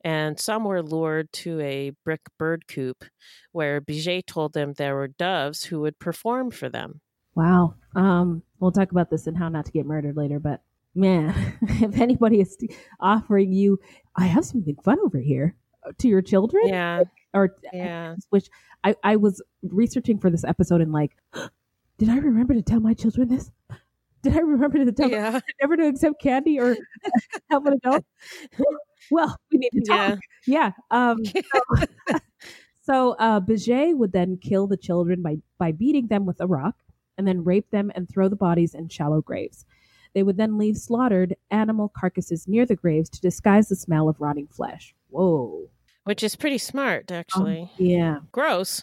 And 0.02 0.40
some 0.40 0.64
were 0.64 0.82
lured 0.82 1.30
to 1.34 1.60
a 1.60 1.92
brick 2.02 2.22
bird 2.38 2.66
coop 2.68 3.04
where 3.52 3.82
Biget 3.82 4.24
told 4.26 4.54
them 4.54 4.72
there 4.72 4.94
were 4.94 5.08
doves 5.08 5.64
who 5.64 5.80
would 5.80 5.98
perform 5.98 6.52
for 6.52 6.70
them. 6.70 7.02
Wow. 7.34 7.74
Um, 7.94 8.44
we'll 8.60 8.72
talk 8.72 8.92
about 8.92 9.10
this 9.10 9.26
and 9.26 9.36
how 9.36 9.50
not 9.50 9.66
to 9.66 9.72
get 9.72 9.84
murdered 9.84 10.16
later, 10.16 10.40
but 10.40 10.62
man, 10.94 11.34
if 11.62 11.98
anybody 12.00 12.40
is 12.40 12.56
offering 13.00 13.52
you, 13.52 13.78
I 14.16 14.26
have 14.26 14.44
something 14.44 14.76
fun 14.82 14.98
over 15.04 15.18
here 15.18 15.56
uh, 15.86 15.92
to 15.98 16.08
your 16.08 16.22
children, 16.22 16.68
Yeah. 16.68 17.04
or 17.34 17.56
Yeah. 17.72 18.16
which 18.30 18.48
I, 18.84 18.94
I 19.02 19.16
was 19.16 19.42
researching 19.62 20.18
for 20.18 20.30
this 20.30 20.44
episode 20.44 20.80
and 20.80 20.92
like, 20.92 21.12
did 21.98 22.08
I 22.08 22.16
remember 22.18 22.54
to 22.54 22.62
tell 22.62 22.80
my 22.80 22.94
children 22.94 23.28
this? 23.28 23.50
Did 24.22 24.36
I 24.36 24.40
remember 24.40 24.84
to 24.84 24.92
tell 24.92 25.08
Yeah. 25.10 25.30
them 25.30 25.40
never 25.62 25.78
to 25.78 25.86
accept 25.86 26.20
candy 26.20 26.60
or 26.60 26.76
help 27.48 27.64
an 27.64 27.72
adult? 27.82 28.04
well, 29.10 29.34
we 29.50 29.56
need 29.56 29.70
to 29.72 29.80
talk. 29.80 30.18
Yeah. 30.46 30.72
Um, 30.90 31.24
so 31.24 32.18
so 32.82 33.10
uh, 33.18 33.40
Beget 33.40 33.96
would 33.96 34.12
then 34.12 34.36
kill 34.36 34.66
the 34.66 34.76
children 34.76 35.22
by, 35.22 35.38
by 35.58 35.72
beating 35.72 36.08
them 36.08 36.26
with 36.26 36.38
a 36.42 36.46
rock 36.46 36.74
and 37.16 37.26
then 37.26 37.44
rape 37.44 37.70
them 37.70 37.90
and 37.94 38.10
throw 38.10 38.28
the 38.28 38.36
bodies 38.36 38.74
in 38.74 38.88
shallow 38.90 39.22
graves. 39.22 39.64
They 40.14 40.22
would 40.22 40.36
then 40.36 40.58
leave 40.58 40.76
slaughtered 40.76 41.36
animal 41.50 41.92
carcasses 41.96 42.48
near 42.48 42.66
the 42.66 42.76
graves 42.76 43.10
to 43.10 43.20
disguise 43.20 43.68
the 43.68 43.76
smell 43.76 44.08
of 44.08 44.20
rotting 44.20 44.48
flesh. 44.48 44.94
Whoa. 45.08 45.68
Which 46.04 46.22
is 46.22 46.36
pretty 46.36 46.58
smart, 46.58 47.12
actually. 47.12 47.70
Yeah. 47.76 48.20
Gross, 48.32 48.82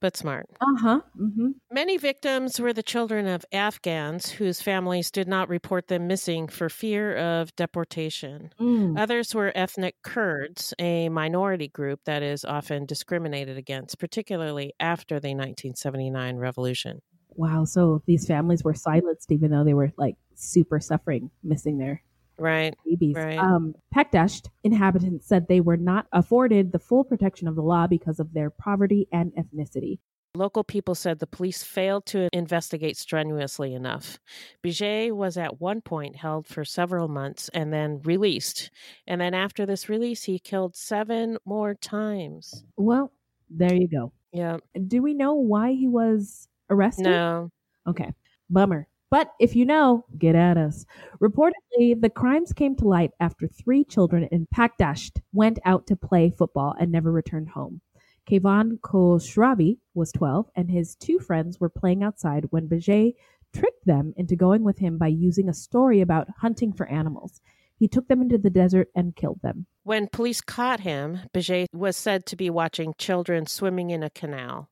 but 0.00 0.16
smart. 0.16 0.46
Uh 0.60 0.76
huh. 0.78 1.00
Mm-hmm. 1.18 1.48
Many 1.70 1.96
victims 1.96 2.60
were 2.60 2.72
the 2.72 2.82
children 2.82 3.26
of 3.26 3.44
Afghans 3.52 4.30
whose 4.30 4.62
families 4.62 5.10
did 5.10 5.28
not 5.28 5.48
report 5.48 5.88
them 5.88 6.06
missing 6.06 6.48
for 6.48 6.68
fear 6.68 7.16
of 7.16 7.54
deportation. 7.56 8.50
Mm. 8.60 8.98
Others 8.98 9.34
were 9.34 9.52
ethnic 9.54 9.96
Kurds, 10.02 10.74
a 10.78 11.08
minority 11.08 11.68
group 11.68 12.00
that 12.04 12.22
is 12.22 12.44
often 12.44 12.86
discriminated 12.86 13.56
against, 13.56 13.98
particularly 13.98 14.72
after 14.80 15.20
the 15.20 15.28
1979 15.28 16.36
revolution. 16.36 17.00
Wow. 17.40 17.64
So 17.64 18.02
these 18.04 18.26
families 18.26 18.62
were 18.62 18.74
silenced 18.74 19.32
even 19.32 19.50
though 19.50 19.64
they 19.64 19.72
were 19.72 19.92
like 19.96 20.16
super 20.34 20.78
suffering, 20.78 21.30
missing 21.42 21.78
their 21.78 22.02
Right. 22.38 22.74
babies. 22.84 23.16
Right. 23.16 23.38
Um, 23.38 23.74
Pakdasht 23.94 24.48
inhabitants 24.62 25.26
said 25.26 25.48
they 25.48 25.62
were 25.62 25.78
not 25.78 26.06
afforded 26.12 26.70
the 26.72 26.78
full 26.78 27.02
protection 27.02 27.48
of 27.48 27.54
the 27.54 27.62
law 27.62 27.86
because 27.86 28.20
of 28.20 28.34
their 28.34 28.50
poverty 28.50 29.08
and 29.10 29.32
ethnicity. 29.32 30.00
Local 30.34 30.62
people 30.64 30.94
said 30.94 31.18
the 31.18 31.26
police 31.26 31.62
failed 31.62 32.04
to 32.06 32.28
investigate 32.34 32.98
strenuously 32.98 33.72
enough. 33.74 34.18
Biget 34.62 35.12
was 35.12 35.38
at 35.38 35.60
one 35.62 35.80
point 35.80 36.16
held 36.16 36.46
for 36.46 36.64
several 36.64 37.08
months 37.08 37.48
and 37.54 37.72
then 37.72 38.02
released. 38.04 38.70
And 39.06 39.18
then 39.18 39.32
after 39.32 39.64
this 39.64 39.88
release, 39.88 40.24
he 40.24 40.38
killed 40.38 40.76
seven 40.76 41.38
more 41.46 41.74
times. 41.74 42.64
Well, 42.76 43.12
there 43.48 43.74
you 43.74 43.88
go. 43.88 44.12
Yeah. 44.30 44.58
Do 44.86 45.02
we 45.02 45.14
know 45.14 45.34
why 45.34 45.72
he 45.72 45.88
was 45.88 46.46
arrested? 46.70 47.04
No. 47.04 47.50
Okay. 47.86 48.12
Bummer. 48.48 48.86
But 49.10 49.32
if 49.40 49.56
you 49.56 49.64
know, 49.64 50.04
get 50.16 50.36
at 50.36 50.56
us. 50.56 50.86
Reportedly, 51.20 52.00
the 52.00 52.10
crimes 52.10 52.52
came 52.52 52.76
to 52.76 52.86
light 52.86 53.10
after 53.18 53.48
three 53.48 53.84
children 53.84 54.28
in 54.30 54.46
Pakdasht 54.54 55.20
went 55.32 55.58
out 55.64 55.88
to 55.88 55.96
play 55.96 56.30
football 56.30 56.76
and 56.78 56.92
never 56.92 57.10
returned 57.10 57.48
home. 57.48 57.80
Kevan 58.26 58.78
Khosravi 58.82 59.78
was 59.94 60.12
12, 60.12 60.50
and 60.54 60.70
his 60.70 60.94
two 60.94 61.18
friends 61.18 61.58
were 61.58 61.68
playing 61.68 62.04
outside 62.04 62.46
when 62.50 62.68
Beget 62.68 63.14
tricked 63.52 63.84
them 63.84 64.14
into 64.16 64.36
going 64.36 64.62
with 64.62 64.78
him 64.78 64.96
by 64.98 65.08
using 65.08 65.48
a 65.48 65.54
story 65.54 66.00
about 66.00 66.28
hunting 66.38 66.72
for 66.72 66.86
animals. 66.86 67.40
He 67.76 67.88
took 67.88 68.06
them 68.06 68.20
into 68.22 68.38
the 68.38 68.50
desert 68.50 68.88
and 68.94 69.16
killed 69.16 69.40
them. 69.42 69.66
When 69.82 70.06
police 70.06 70.40
caught 70.42 70.80
him, 70.80 71.20
Beget 71.32 71.68
was 71.72 71.96
said 71.96 72.26
to 72.26 72.36
be 72.36 72.50
watching 72.50 72.94
children 72.98 73.46
swimming 73.46 73.90
in 73.90 74.04
a 74.04 74.10
canal. 74.10 74.68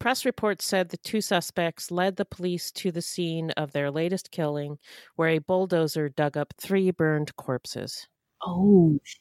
Press 0.00 0.24
reports 0.24 0.64
said 0.64 0.88
the 0.88 0.96
two 0.96 1.20
suspects 1.20 1.90
led 1.90 2.16
the 2.16 2.24
police 2.24 2.72
to 2.72 2.90
the 2.90 3.02
scene 3.02 3.50
of 3.50 3.72
their 3.72 3.90
latest 3.90 4.30
killing, 4.30 4.78
where 5.16 5.28
a 5.28 5.40
bulldozer 5.40 6.08
dug 6.08 6.38
up 6.38 6.54
three 6.56 6.90
burned 6.90 7.36
corpses. 7.36 8.08
Oh, 8.42 8.98
shit. 9.04 9.20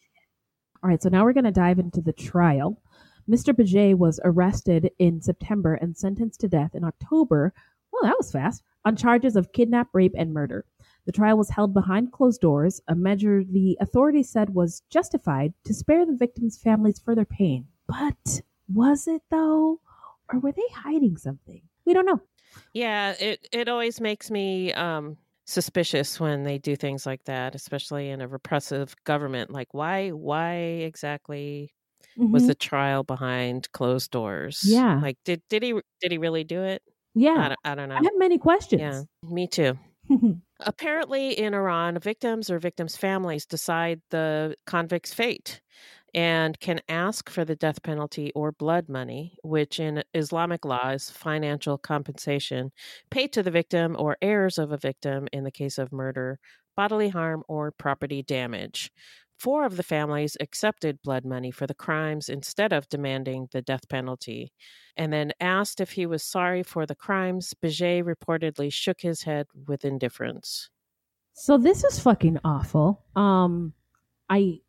All 0.81 0.89
right, 0.89 1.03
so 1.03 1.09
now 1.09 1.25
we're 1.25 1.33
going 1.33 1.43
to 1.43 1.51
dive 1.51 1.79
into 1.79 1.99
the 1.99 2.13
trial. 2.13 2.81
Mr. 3.29 3.53
Beget 3.53 3.97
was 3.97 4.21
arrested 4.23 4.89
in 4.99 5.21
September 5.21 5.73
and 5.73 5.97
sentenced 5.97 6.39
to 6.39 6.47
death 6.47 6.73
in 6.73 6.85
October. 6.85 7.53
Well, 7.91 8.09
that 8.09 8.17
was 8.17 8.31
fast. 8.31 8.63
On 8.85 8.95
charges 8.95 9.35
of 9.35 9.51
kidnap, 9.51 9.89
rape, 9.91 10.15
and 10.17 10.33
murder. 10.33 10.63
The 11.05 11.11
trial 11.11 11.37
was 11.37 11.49
held 11.49 11.73
behind 11.73 12.13
closed 12.13 12.39
doors, 12.39 12.79
a 12.87 12.95
measure 12.95 13.43
the 13.43 13.77
authorities 13.81 14.29
said 14.29 14.51
was 14.51 14.83
justified 14.89 15.53
to 15.65 15.73
spare 15.73 16.05
the 16.05 16.15
victims' 16.15 16.57
families 16.57 16.99
further 16.99 17.25
pain. 17.25 17.67
But 17.85 18.41
was 18.73 19.09
it 19.09 19.23
though? 19.29 19.81
Or 20.31 20.39
were 20.39 20.51
they 20.51 20.67
hiding 20.73 21.17
something? 21.17 21.69
We 21.85 21.93
don't 21.93 22.05
know. 22.05 22.21
Yeah, 22.73 23.15
it, 23.19 23.47
it 23.51 23.67
always 23.69 23.99
makes 24.01 24.29
me 24.31 24.73
um, 24.73 25.17
suspicious 25.45 26.19
when 26.19 26.43
they 26.43 26.57
do 26.57 26.75
things 26.75 27.05
like 27.05 27.23
that, 27.25 27.55
especially 27.55 28.09
in 28.09 28.21
a 28.21 28.27
repressive 28.27 28.95
government. 29.05 29.51
Like, 29.51 29.73
why 29.73 30.09
why 30.09 30.53
exactly 30.55 31.73
was 32.31 32.45
Mhm. 32.45 32.47
the 32.47 32.55
trial 32.55 33.03
behind 33.03 33.71
closed 33.73 34.11
doors? 34.11 34.85
Yeah. 34.91 35.03
like 35.03 35.17
did 35.25 35.43
did 35.49 35.63
he 35.63 35.73
did 36.01 36.11
he 36.13 36.19
really 36.19 36.43
do 36.45 36.63
it? 36.63 36.83
Yeah. 37.13 37.43
I 37.43 37.49
don't, 37.49 37.59
I 37.65 37.75
don't 37.75 37.89
know. 37.89 38.01
I 38.01 38.03
have 38.03 38.13
many 38.17 38.37
questions. 38.39 38.81
Yeah, 38.81 39.03
me 39.23 39.47
too. 39.47 39.77
Apparently, 40.61 41.31
in 41.39 41.53
Iran, 41.53 41.97
victims 41.99 42.49
or 42.51 42.59
victims' 42.59 42.97
families 42.97 43.45
decide 43.45 44.01
the 44.09 44.55
convict's 44.67 45.13
fate 45.13 45.61
and 46.13 46.59
can 46.59 46.81
ask 46.89 47.29
for 47.29 47.45
the 47.45 47.55
death 47.55 47.83
penalty 47.83 48.31
or 48.35 48.51
blood 48.51 48.89
money, 48.89 49.37
which 49.43 49.79
in 49.79 50.03
Islamic 50.13 50.65
law 50.65 50.89
is 50.89 51.09
financial 51.09 51.77
compensation 51.77 52.71
paid 53.09 53.33
to 53.33 53.43
the 53.43 53.51
victim 53.51 53.95
or 53.97 54.17
heirs 54.21 54.57
of 54.57 54.71
a 54.71 54.77
victim 54.77 55.27
in 55.31 55.43
the 55.43 55.51
case 55.51 55.77
of 55.77 55.91
murder, 55.91 56.39
bodily 56.75 57.09
harm, 57.09 57.43
or 57.47 57.71
property 57.71 58.23
damage. 58.23 58.91
Four 59.37 59.65
of 59.65 59.77
the 59.77 59.83
families 59.83 60.35
accepted 60.41 61.01
blood 61.01 61.23
money 61.23 61.49
for 61.49 61.65
the 61.65 61.73
crimes 61.73 62.27
instead 62.27 62.73
of 62.73 62.89
demanding 62.89 63.47
the 63.53 63.61
death 63.61 63.87
penalty. 63.87 64.51
And 64.97 65.13
then 65.13 65.31
asked 65.39 65.79
if 65.79 65.91
he 65.91 66.05
was 66.05 66.23
sorry 66.23 66.61
for 66.61 66.85
the 66.85 66.95
crimes, 66.95 67.53
Beget 67.61 68.03
reportedly 68.03 68.71
shook 68.71 68.99
his 68.99 69.23
head 69.23 69.47
with 69.65 69.85
indifference. 69.85 70.69
So 71.33 71.57
this 71.57 71.85
is 71.85 71.99
fucking 71.99 72.39
awful. 72.43 73.05
Um, 73.15 73.73
I 74.29 74.59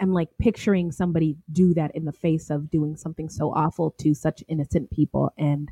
am 0.00 0.12
like 0.12 0.28
picturing 0.38 0.92
somebody 0.92 1.36
do 1.52 1.74
that 1.74 1.94
in 1.94 2.04
the 2.04 2.12
face 2.12 2.50
of 2.50 2.70
doing 2.70 2.96
something 2.96 3.28
so 3.28 3.52
awful 3.54 3.90
to 4.00 4.14
such 4.14 4.42
innocent 4.48 4.90
people, 4.90 5.32
and 5.38 5.70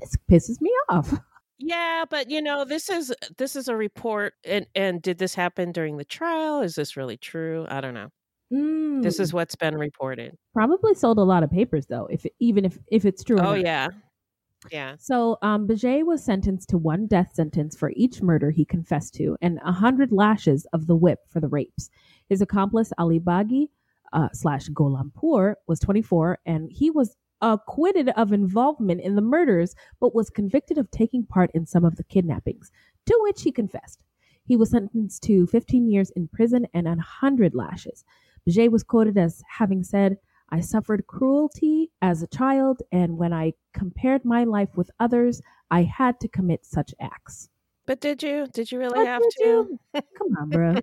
this 0.00 0.16
pisses 0.30 0.60
me 0.60 0.70
off. 0.88 1.12
Yeah, 1.58 2.04
but 2.10 2.30
you 2.30 2.42
know, 2.42 2.66
this 2.66 2.90
is 2.90 3.14
this 3.38 3.56
is 3.56 3.66
a 3.68 3.74
report 3.74 4.34
and 4.44 4.66
and 4.74 5.00
did 5.00 5.16
this 5.16 5.34
happen 5.34 5.72
during 5.72 5.96
the 5.96 6.04
trial? 6.04 6.60
Is 6.60 6.74
this 6.74 6.98
really 6.98 7.16
true? 7.16 7.64
I 7.70 7.80
don't 7.80 7.94
know. 7.94 8.10
This 9.02 9.18
is 9.18 9.30
Mm. 9.30 9.34
what's 9.36 9.56
been 9.56 9.74
reported. 9.74 10.36
Probably 10.52 10.92
sold 10.94 11.16
a 11.16 11.22
lot 11.22 11.42
of 11.42 11.50
papers 11.50 11.86
though, 11.86 12.08
if 12.10 12.26
even 12.40 12.66
if 12.66 12.78
if 12.92 13.06
it's 13.06 13.24
true. 13.24 13.38
Oh 13.40 13.54
yeah. 13.54 13.88
Yeah. 14.70 14.96
So, 14.98 15.38
um, 15.42 15.66
was 15.66 16.24
sentenced 16.24 16.68
to 16.70 16.78
one 16.78 17.06
death 17.06 17.34
sentence 17.34 17.76
for 17.76 17.92
each 17.96 18.22
murder 18.22 18.50
he 18.50 18.64
confessed 18.64 19.14
to, 19.14 19.36
and 19.40 19.58
a 19.64 19.72
hundred 19.72 20.12
lashes 20.12 20.66
of 20.72 20.86
the 20.86 20.96
whip 20.96 21.20
for 21.28 21.40
the 21.40 21.48
rapes. 21.48 21.90
His 22.28 22.40
accomplice 22.40 22.92
Ali 22.98 23.20
Baghi 23.20 23.68
uh, 24.12 24.28
slash 24.32 24.68
Gholampour 24.68 25.54
was 25.66 25.80
24, 25.80 26.38
and 26.46 26.70
he 26.70 26.90
was 26.90 27.16
acquitted 27.42 28.08
of 28.10 28.32
involvement 28.32 29.00
in 29.00 29.14
the 29.14 29.22
murders, 29.22 29.74
but 30.00 30.14
was 30.14 30.30
convicted 30.30 30.78
of 30.78 30.90
taking 30.90 31.24
part 31.24 31.50
in 31.54 31.66
some 31.66 31.84
of 31.84 31.96
the 31.96 32.04
kidnappings, 32.04 32.70
to 33.06 33.18
which 33.22 33.42
he 33.42 33.52
confessed. 33.52 34.02
He 34.44 34.56
was 34.56 34.70
sentenced 34.70 35.22
to 35.24 35.46
15 35.48 35.90
years 35.90 36.10
in 36.10 36.28
prison 36.28 36.66
and 36.72 36.86
a 36.86 36.96
hundred 37.00 37.54
lashes. 37.54 38.04
Beget 38.46 38.70
was 38.70 38.84
quoted 38.84 39.18
as 39.18 39.42
having 39.48 39.82
said, 39.82 40.18
I 40.50 40.60
suffered 40.60 41.06
cruelty 41.06 41.90
as 42.02 42.22
a 42.22 42.26
child, 42.28 42.82
and 42.92 43.18
when 43.18 43.32
I 43.32 43.54
compared 43.72 44.24
my 44.24 44.44
life 44.44 44.76
with 44.76 44.90
others, 45.00 45.42
I 45.70 45.82
had 45.82 46.20
to 46.20 46.28
commit 46.28 46.64
such 46.64 46.94
acts. 47.00 47.48
But 47.86 48.00
did 48.00 48.22
you? 48.22 48.46
Did 48.52 48.70
you 48.72 48.78
really 48.78 48.98
But 48.98 49.06
have 49.06 49.22
to? 49.38 49.78
Come 49.94 50.36
on, 50.40 50.50
bro. 50.50 50.74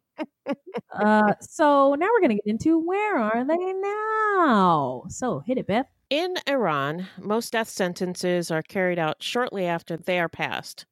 uh, 0.94 1.34
so 1.42 1.96
now 1.96 2.08
we're 2.08 2.22
going 2.22 2.30
to 2.30 2.36
get 2.36 2.46
into 2.46 2.80
where 2.80 3.18
are 3.18 3.44
they 3.46 3.74
now? 3.74 5.04
So 5.10 5.40
hit 5.46 5.58
it, 5.58 5.68
Beth. 5.68 5.88
In 6.10 6.36
Iran, 6.48 7.08
most 7.20 7.54
death 7.54 7.70
sentences 7.70 8.52
are 8.52 8.62
carried 8.62 9.00
out 9.00 9.22
shortly 9.22 9.66
after 9.66 9.98
they 9.98 10.20
are 10.20 10.30
passed. 10.30 10.86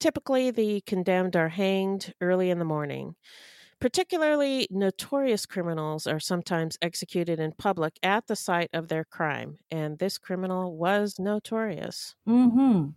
Typically, 0.00 0.50
the 0.50 0.82
condemned 0.82 1.36
are 1.36 1.48
hanged 1.48 2.12
early 2.20 2.50
in 2.50 2.58
the 2.58 2.64
morning. 2.64 3.14
Particularly 3.80 4.66
notorious 4.70 5.46
criminals 5.46 6.06
are 6.06 6.20
sometimes 6.20 6.78
executed 6.80 7.38
in 7.38 7.52
public 7.52 7.98
at 8.02 8.26
the 8.26 8.36
site 8.36 8.70
of 8.72 8.88
their 8.88 9.04
crime, 9.04 9.58
and 9.70 9.98
this 9.98 10.18
criminal 10.18 10.76
was 10.76 11.18
notorious. 11.18 12.14
Mm-hmm. 12.28 12.90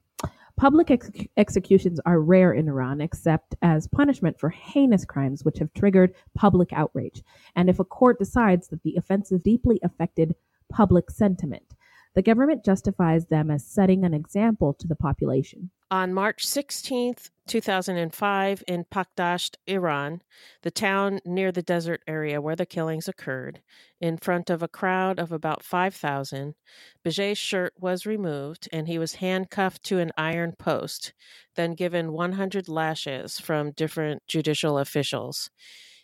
Public 0.55 0.89
ex- 0.89 1.11
executions 1.37 1.99
are 2.05 2.19
rare 2.19 2.51
in 2.51 2.67
Iran, 2.67 2.99
except 2.99 3.53
as 3.61 3.87
punishment 3.87 4.39
for 4.39 4.49
heinous 4.49 5.05
crimes 5.05 5.45
which 5.45 5.59
have 5.59 5.71
triggered 5.73 6.15
public 6.35 6.73
outrage, 6.73 7.21
and 7.55 7.69
if 7.69 7.79
a 7.79 7.85
court 7.85 8.17
decides 8.17 8.69
that 8.69 8.81
the 8.81 8.95
offensive 8.97 9.43
deeply 9.43 9.79
affected 9.83 10.33
public 10.69 11.11
sentiment. 11.11 11.75
The 12.17 12.23
government 12.23 12.65
justifies 12.65 13.27
them 13.27 13.51
as 13.51 13.63
setting 13.63 14.03
an 14.03 14.15
example 14.15 14.73
to 14.79 14.87
the 14.87 14.95
population. 14.95 15.69
On 15.91 16.11
March 16.11 16.47
16, 16.47 17.13
2005, 17.45 18.63
in 18.67 18.85
Pakdasht, 18.85 19.57
Iran, 19.67 20.23
the 20.63 20.71
town 20.71 21.19
near 21.25 21.51
the 21.51 21.61
desert 21.61 22.01
area 22.07 22.41
where 22.41 22.55
the 22.55 22.65
killings 22.65 23.07
occurred, 23.07 23.61
in 24.01 24.17
front 24.17 24.49
of 24.49 24.63
a 24.63 24.67
crowd 24.67 25.19
of 25.19 25.31
about 25.31 25.61
5,000, 25.61 26.55
Bejay's 27.03 27.37
shirt 27.37 27.73
was 27.79 28.07
removed 28.07 28.67
and 28.71 28.87
he 28.87 28.97
was 28.97 29.21
handcuffed 29.21 29.83
to 29.83 29.99
an 29.99 30.11
iron 30.17 30.53
post, 30.57 31.13
then 31.53 31.75
given 31.75 32.13
100 32.13 32.67
lashes 32.67 33.39
from 33.39 33.73
different 33.73 34.23
judicial 34.25 34.79
officials. 34.79 35.51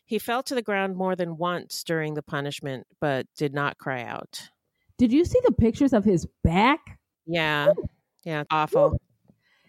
He 0.05 0.19
fell 0.19 0.43
to 0.43 0.53
the 0.53 0.61
ground 0.61 0.95
more 0.95 1.15
than 1.15 1.37
once 1.37 1.83
during 1.83 2.13
the 2.13 2.21
punishment, 2.21 2.85
but 3.01 3.25
did 3.35 3.55
not 3.55 3.79
cry 3.79 4.03
out. 4.03 4.51
Did 5.03 5.11
you 5.11 5.25
see 5.25 5.39
the 5.43 5.51
pictures 5.51 5.91
of 5.91 6.05
his 6.05 6.25
back? 6.45 6.97
Yeah. 7.25 7.73
Yeah, 8.23 8.45
awful. 8.49 9.01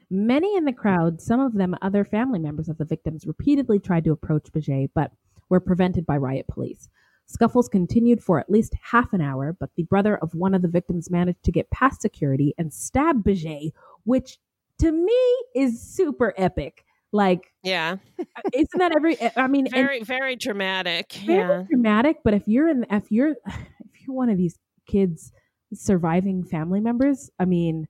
Many 0.09 0.57
in 0.57 0.64
the 0.64 0.72
crowd, 0.72 1.20
some 1.20 1.41
of 1.41 1.55
them 1.55 1.74
other 1.82 2.05
family 2.05 2.39
members 2.39 2.68
of 2.68 2.78
the 2.78 2.85
victims, 2.85 3.26
repeatedly 3.26 3.80
tried 3.80 4.05
to 4.05 4.12
approach 4.12 4.53
Bejay, 4.53 4.91
but 4.95 5.11
were 5.49 5.59
prevented 5.59 6.07
by 6.07 6.18
riot 6.18 6.47
police. 6.47 6.89
Scuffles 7.26 7.68
continued 7.68 8.22
for 8.22 8.39
at 8.39 8.49
least 8.49 8.76
half 8.80 9.12
an 9.12 9.20
hour, 9.20 9.53
but 9.59 9.70
the 9.74 9.82
brother 9.82 10.18
of 10.18 10.37
one 10.37 10.55
of 10.55 10.62
the 10.62 10.68
victims 10.68 11.11
managed 11.11 11.43
to 11.43 11.51
get 11.51 11.68
past 11.70 12.01
security 12.01 12.55
and 12.57 12.72
stab 12.72 13.24
Bejay, 13.24 13.72
which 14.05 14.39
to 14.78 14.93
me 14.93 15.37
is 15.57 15.82
super 15.82 16.32
epic. 16.37 16.85
Like, 17.11 17.53
yeah, 17.64 17.97
uh, 18.20 18.24
isn't 18.53 18.78
that 18.78 18.95
every? 18.95 19.18
I 19.37 19.49
mean, 19.49 19.68
very, 19.68 20.05
very 20.05 20.37
dramatic. 20.37 21.12
Very 21.12 21.39
yeah, 21.41 21.64
dramatic. 21.68 22.18
But 22.22 22.35
if 22.35 22.47
you're 22.47 22.68
in, 22.68 22.87
if 22.89 23.11
you're, 23.11 23.30
if 23.47 24.07
you're 24.07 24.14
one 24.14 24.30
of 24.30 24.39
these 24.39 24.57
kids 24.87 25.32
surviving 25.72 26.45
family 26.45 26.80
members, 26.80 27.30
I 27.39 27.45
mean, 27.45 27.87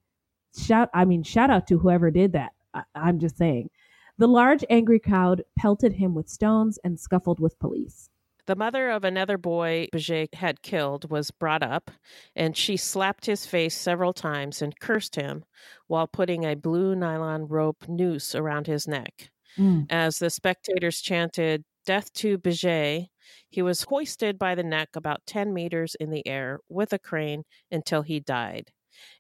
shout 0.57 0.89
I 0.95 1.05
mean 1.05 1.23
shout 1.23 1.51
out 1.51 1.67
to 1.69 1.79
whoever 1.79 2.11
did 2.11 2.33
that. 2.33 2.53
I, 2.73 2.83
I'm 2.95 3.19
just 3.19 3.37
saying. 3.37 3.71
The 4.17 4.29
large 4.29 4.65
angry 4.71 5.01
crowd 5.01 5.43
pelted 5.59 5.95
him 5.95 6.15
with 6.15 6.29
stones 6.29 6.79
and 6.85 6.99
scuffled 6.99 7.41
with 7.41 7.59
police. 7.59 8.11
The 8.47 8.55
mother 8.55 8.91
of 8.91 9.05
another 9.05 9.39
boy 9.39 9.89
Bejay 9.93 10.33
had 10.35 10.63
killed 10.63 11.11
was 11.11 11.31
brought 11.31 11.63
up, 11.63 11.91
and 12.37 12.57
she 12.57 12.77
slapped 12.77 13.25
his 13.25 13.47
face 13.47 13.75
several 13.75 14.13
times 14.13 14.61
and 14.61 14.79
cursed 14.79 15.17
him 15.17 15.45
while 15.87 16.07
putting 16.07 16.45
a 16.45 16.55
blue 16.55 16.95
nylon 16.95 17.49
rope 17.49 17.89
noose 17.89 18.35
around 18.35 18.67
his 18.67 18.87
neck. 18.87 19.31
Mm. 19.57 19.87
As 19.89 20.19
the 20.19 20.31
spectators 20.31 21.01
chanted, 21.01 21.65
Death 21.87 22.13
to 22.15 22.39
Bejay, 22.39 23.09
he 23.51 23.63
was 23.63 23.83
hoisted 23.83 24.39
by 24.39 24.55
the 24.55 24.63
neck 24.65 24.91
about 24.97 25.25
10 25.27 25.53
meters 25.55 25.95
in 26.01 26.11
the 26.11 26.27
air 26.27 26.61
with 26.69 26.93
a 26.93 26.99
crane 26.99 27.45
until 27.71 28.03
he 28.03 28.21
died. 28.21 28.73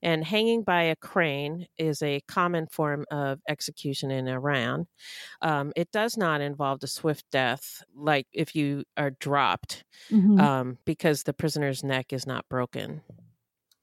And 0.02 0.24
hanging 0.24 0.62
by 0.62 0.84
a 0.84 0.94
crane 0.96 1.66
is 1.78 2.00
a 2.02 2.20
common 2.28 2.66
form 2.68 3.04
of 3.10 3.40
execution 3.48 4.10
in 4.12 4.28
Iran. 4.28 4.86
Um, 5.42 5.72
it 5.76 5.90
does 5.92 6.16
not 6.16 6.40
involve 6.40 6.80
a 6.82 6.86
swift 6.88 7.24
death, 7.32 7.82
like 7.94 8.26
if 8.32 8.54
you 8.56 8.84
are 8.96 9.10
dropped, 9.12 9.84
Mhm. 10.10 10.40
um, 10.40 10.78
because 10.84 11.22
the 11.24 11.32
prisoner's 11.34 11.82
neck 11.84 12.12
is 12.12 12.26
not 12.26 12.48
broken. 12.48 13.02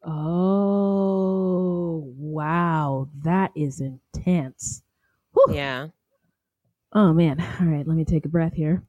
Oh, 0.04 2.14
wow. 2.18 3.10
That 3.24 3.52
is 3.56 3.82
intense. 3.82 4.84
Yeah. 5.46 5.90
Oh, 6.94 7.14
man. 7.14 7.40
All 7.60 7.68
right, 7.68 7.88
let 7.88 7.96
me 7.96 8.06
take 8.06 8.26
a 8.26 8.30
breath 8.30 8.54
here. 8.54 8.84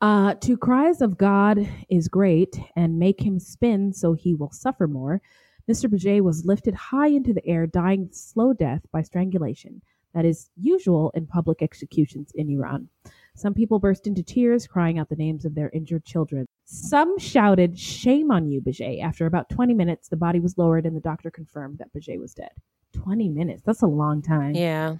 Uh, 0.00 0.34
to 0.34 0.56
cries 0.56 1.00
of 1.00 1.18
God 1.18 1.68
is 1.88 2.08
great 2.08 2.60
and 2.76 2.98
make 2.98 3.20
him 3.20 3.40
spin 3.40 3.92
so 3.92 4.12
he 4.12 4.34
will 4.34 4.52
suffer 4.52 4.86
more. 4.86 5.20
Mr. 5.68 5.90
Bejay 5.90 6.20
was 6.20 6.46
lifted 6.46 6.74
high 6.74 7.08
into 7.08 7.34
the 7.34 7.46
air, 7.46 7.66
dying 7.66 8.08
slow 8.12 8.52
death 8.52 8.82
by 8.92 9.02
strangulation. 9.02 9.82
That 10.14 10.24
is 10.24 10.50
usual 10.56 11.10
in 11.14 11.26
public 11.26 11.62
executions 11.62 12.32
in 12.34 12.48
Iran. 12.48 12.88
Some 13.36 13.54
people 13.54 13.78
burst 13.78 14.06
into 14.06 14.22
tears, 14.22 14.66
crying 14.66 14.98
out 14.98 15.08
the 15.08 15.16
names 15.16 15.44
of 15.44 15.54
their 15.54 15.70
injured 15.70 16.04
children. 16.04 16.46
Some 16.64 17.18
shouted, 17.18 17.78
Shame 17.78 18.30
on 18.30 18.48
you, 18.48 18.60
Bejay. 18.60 19.02
After 19.02 19.26
about 19.26 19.50
20 19.50 19.74
minutes, 19.74 20.08
the 20.08 20.16
body 20.16 20.40
was 20.40 20.56
lowered 20.56 20.86
and 20.86 20.96
the 20.96 21.00
doctor 21.00 21.30
confirmed 21.30 21.78
that 21.78 21.92
Bejay 21.92 22.18
was 22.18 22.34
dead. 22.34 22.50
20 22.94 23.28
minutes. 23.28 23.62
That's 23.64 23.82
a 23.82 23.86
long 23.86 24.22
time. 24.22 24.54
Yeah. 24.54 24.96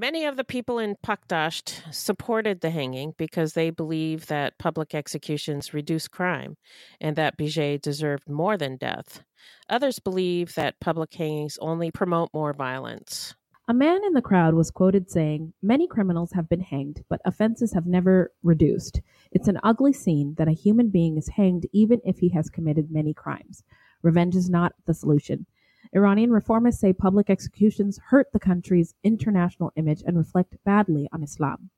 Many 0.00 0.26
of 0.26 0.36
the 0.36 0.44
people 0.44 0.78
in 0.78 0.94
Pakdasht 1.04 1.92
supported 1.92 2.60
the 2.60 2.70
hanging 2.70 3.14
because 3.18 3.54
they 3.54 3.70
believe 3.70 4.26
that 4.26 4.56
public 4.56 4.94
executions 4.94 5.74
reduce 5.74 6.06
crime 6.06 6.56
and 7.00 7.16
that 7.16 7.36
Bijay 7.36 7.82
deserved 7.82 8.28
more 8.28 8.56
than 8.56 8.76
death. 8.76 9.24
Others 9.68 9.98
believe 9.98 10.54
that 10.54 10.78
public 10.78 11.12
hangings 11.12 11.58
only 11.60 11.90
promote 11.90 12.30
more 12.32 12.52
violence. 12.52 13.34
A 13.66 13.74
man 13.74 14.04
in 14.06 14.12
the 14.12 14.22
crowd 14.22 14.54
was 14.54 14.70
quoted 14.70 15.10
saying, 15.10 15.52
Many 15.62 15.88
criminals 15.88 16.30
have 16.30 16.48
been 16.48 16.60
hanged, 16.60 17.02
but 17.08 17.20
offenses 17.24 17.72
have 17.72 17.86
never 17.86 18.30
reduced. 18.44 19.00
It's 19.32 19.48
an 19.48 19.58
ugly 19.64 19.92
scene 19.92 20.36
that 20.38 20.46
a 20.46 20.52
human 20.52 20.90
being 20.90 21.18
is 21.18 21.30
hanged 21.30 21.66
even 21.72 22.00
if 22.04 22.20
he 22.20 22.28
has 22.28 22.48
committed 22.48 22.92
many 22.92 23.14
crimes. 23.14 23.64
Revenge 24.02 24.36
is 24.36 24.48
not 24.48 24.74
the 24.86 24.94
solution. 24.94 25.46
Iranian 25.94 26.30
reformists 26.30 26.78
say 26.78 26.92
public 26.92 27.30
executions 27.30 27.98
hurt 28.08 28.28
the 28.32 28.40
country's 28.40 28.94
international 29.02 29.72
image 29.76 30.02
and 30.06 30.16
reflect 30.16 30.56
badly 30.64 31.08
on 31.12 31.22
Islam. 31.22 31.70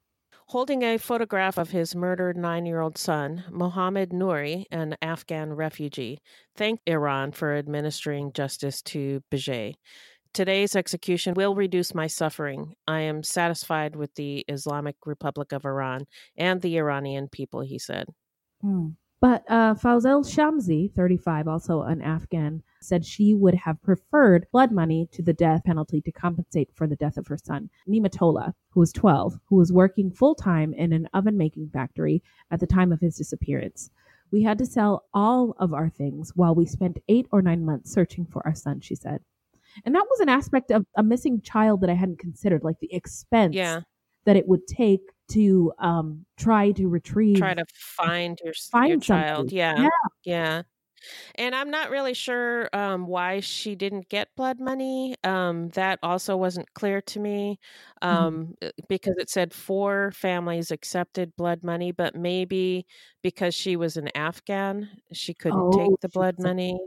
Holding 0.47 0.83
a 0.83 0.99
photograph 0.99 1.59
of 1.59 1.71
his 1.71 1.95
murdered 1.95 2.37
nine 2.37 2.67
year 2.67 2.81
old 2.81 2.99
son, 2.99 3.45
Mohammad 3.51 4.11
Nouri, 4.11 4.65
an 4.73 4.97
Afghan 5.01 5.53
refugee, 5.53 6.21
thanked 6.57 6.89
Iran 6.89 7.31
for 7.31 7.55
administering 7.55 8.33
justice 8.33 8.83
to 8.83 9.23
Bijay. 9.31 9.77
Today's 10.33 10.75
execution 10.75 11.35
will 11.35 11.55
reduce 11.55 11.95
my 11.95 12.09
suffering. 12.09 12.75
I 12.89 13.01
am 13.01 13.23
satisfied 13.23 13.95
with 13.95 14.15
the 14.15 14.45
Islamic 14.49 14.97
Republic 15.07 15.53
of 15.53 15.65
Iran 15.65 16.07
and 16.37 16.61
the 16.61 16.79
Iranian 16.79 17.29
people, 17.29 17.61
he 17.61 17.79
said. 17.79 18.07
Hmm. 18.61 18.91
But 19.21 19.45
uh, 19.51 19.75
Fauzel 19.75 20.25
Shamsi, 20.25 20.95
35, 20.95 21.47
also 21.47 21.83
an 21.83 22.01
Afghan, 22.01 22.63
said 22.81 23.05
she 23.05 23.35
would 23.35 23.55
have 23.55 23.83
preferred 23.83 24.47
blood 24.51 24.73
money 24.73 25.09
to 25.13 25.23
the 25.23 25.35
death 25.35 25.63
penalty 25.65 26.01
to 26.01 26.13
compensate 26.13 26.71
for 26.75 26.87
the 26.87 26.97
death 26.97 27.19
of 27.19 27.27
her 27.27 27.37
son, 27.37 27.69
Nimatola, 27.87 28.55
who 28.71 28.81
was 28.81 28.93
12, 28.93 29.39
who 29.45 29.57
was 29.57 29.73
working 29.73 30.11
full 30.11 30.35
time 30.35 30.73
in 30.73 30.95
an 30.95 31.07
oven 31.13 31.37
making 31.37 31.69
factory 31.69 32.23
at 32.51 32.61
the 32.61 32.67
time 32.67 32.93
of 32.93 33.01
his 33.01 33.17
disappearance. 33.17 33.91
We 34.33 34.43
had 34.43 34.57
to 34.59 34.67
sell 34.67 35.05
all 35.13 35.55
of 35.59 35.75
our 35.75 35.91
things 35.91 36.33
while 36.35 36.55
we 36.55 36.65
spent 36.65 36.99
eight 37.09 37.27
or 37.31 37.43
nine 37.43 37.65
months 37.65 37.93
searching 37.93 38.25
for 38.25 38.47
our 38.47 38.55
son, 38.55 38.81
she 38.81 38.95
said. 38.95 39.21
And 39.85 39.95
that 39.95 40.07
was 40.09 40.21
an 40.21 40.29
aspect 40.29 40.71
of 40.71 40.87
a 40.97 41.03
missing 41.03 41.41
child 41.43 41.83
that 41.83 41.91
I 41.91 41.95
hadn't 41.95 42.19
considered, 42.19 42.65
like 42.65 42.81
the 42.81 42.93
expense 42.95 43.55
Yeah. 43.55 43.83
That 44.25 44.37
it 44.37 44.49
would 44.49 44.67
take 44.67 45.01
to 45.33 45.73
um, 45.79 46.27
try 46.39 46.73
to 46.73 46.89
retrieve 46.89 47.49
Try 47.49 47.55
to 47.55 47.65
find 47.73 48.39
your, 48.45 48.55
Find 48.71 48.87
your 48.87 48.99
child. 48.99 49.53
Yeah. 49.53 49.75
Yeah. 49.75 49.89
Yeah. 50.25 50.63
And 51.37 51.55
I'm 51.55 51.71
not 51.71 51.91
really 51.91 52.15
sure 52.15 52.71
um, 52.75 53.07
why 53.07 53.41
she 53.41 53.75
didn't 53.77 54.09
get 54.11 54.35
blood 54.37 54.61
money. 54.61 55.17
Um, 55.25 55.71
that 55.71 55.99
also 56.03 56.37
wasn't 56.37 56.73
clear 56.75 57.03
to 57.03 57.21
me 57.21 57.59
um, 58.03 58.55
uh, 58.63 58.71
because 58.89 59.17
it 59.19 59.31
said 59.31 59.55
four 59.55 60.13
families 60.13 60.71
accepted 60.73 61.37
blood 61.37 61.65
money, 61.65 61.93
but 61.93 62.15
maybe 62.17 62.87
because 63.23 63.55
she 63.55 63.77
was 63.77 63.97
an 63.97 64.09
Afghan, 64.17 64.91
she 65.13 65.35
couldn't 65.35 65.71
Oh, 65.71 65.73
take 65.73 66.01
the 66.01 66.11
blood 66.11 66.39
money. 66.39 66.79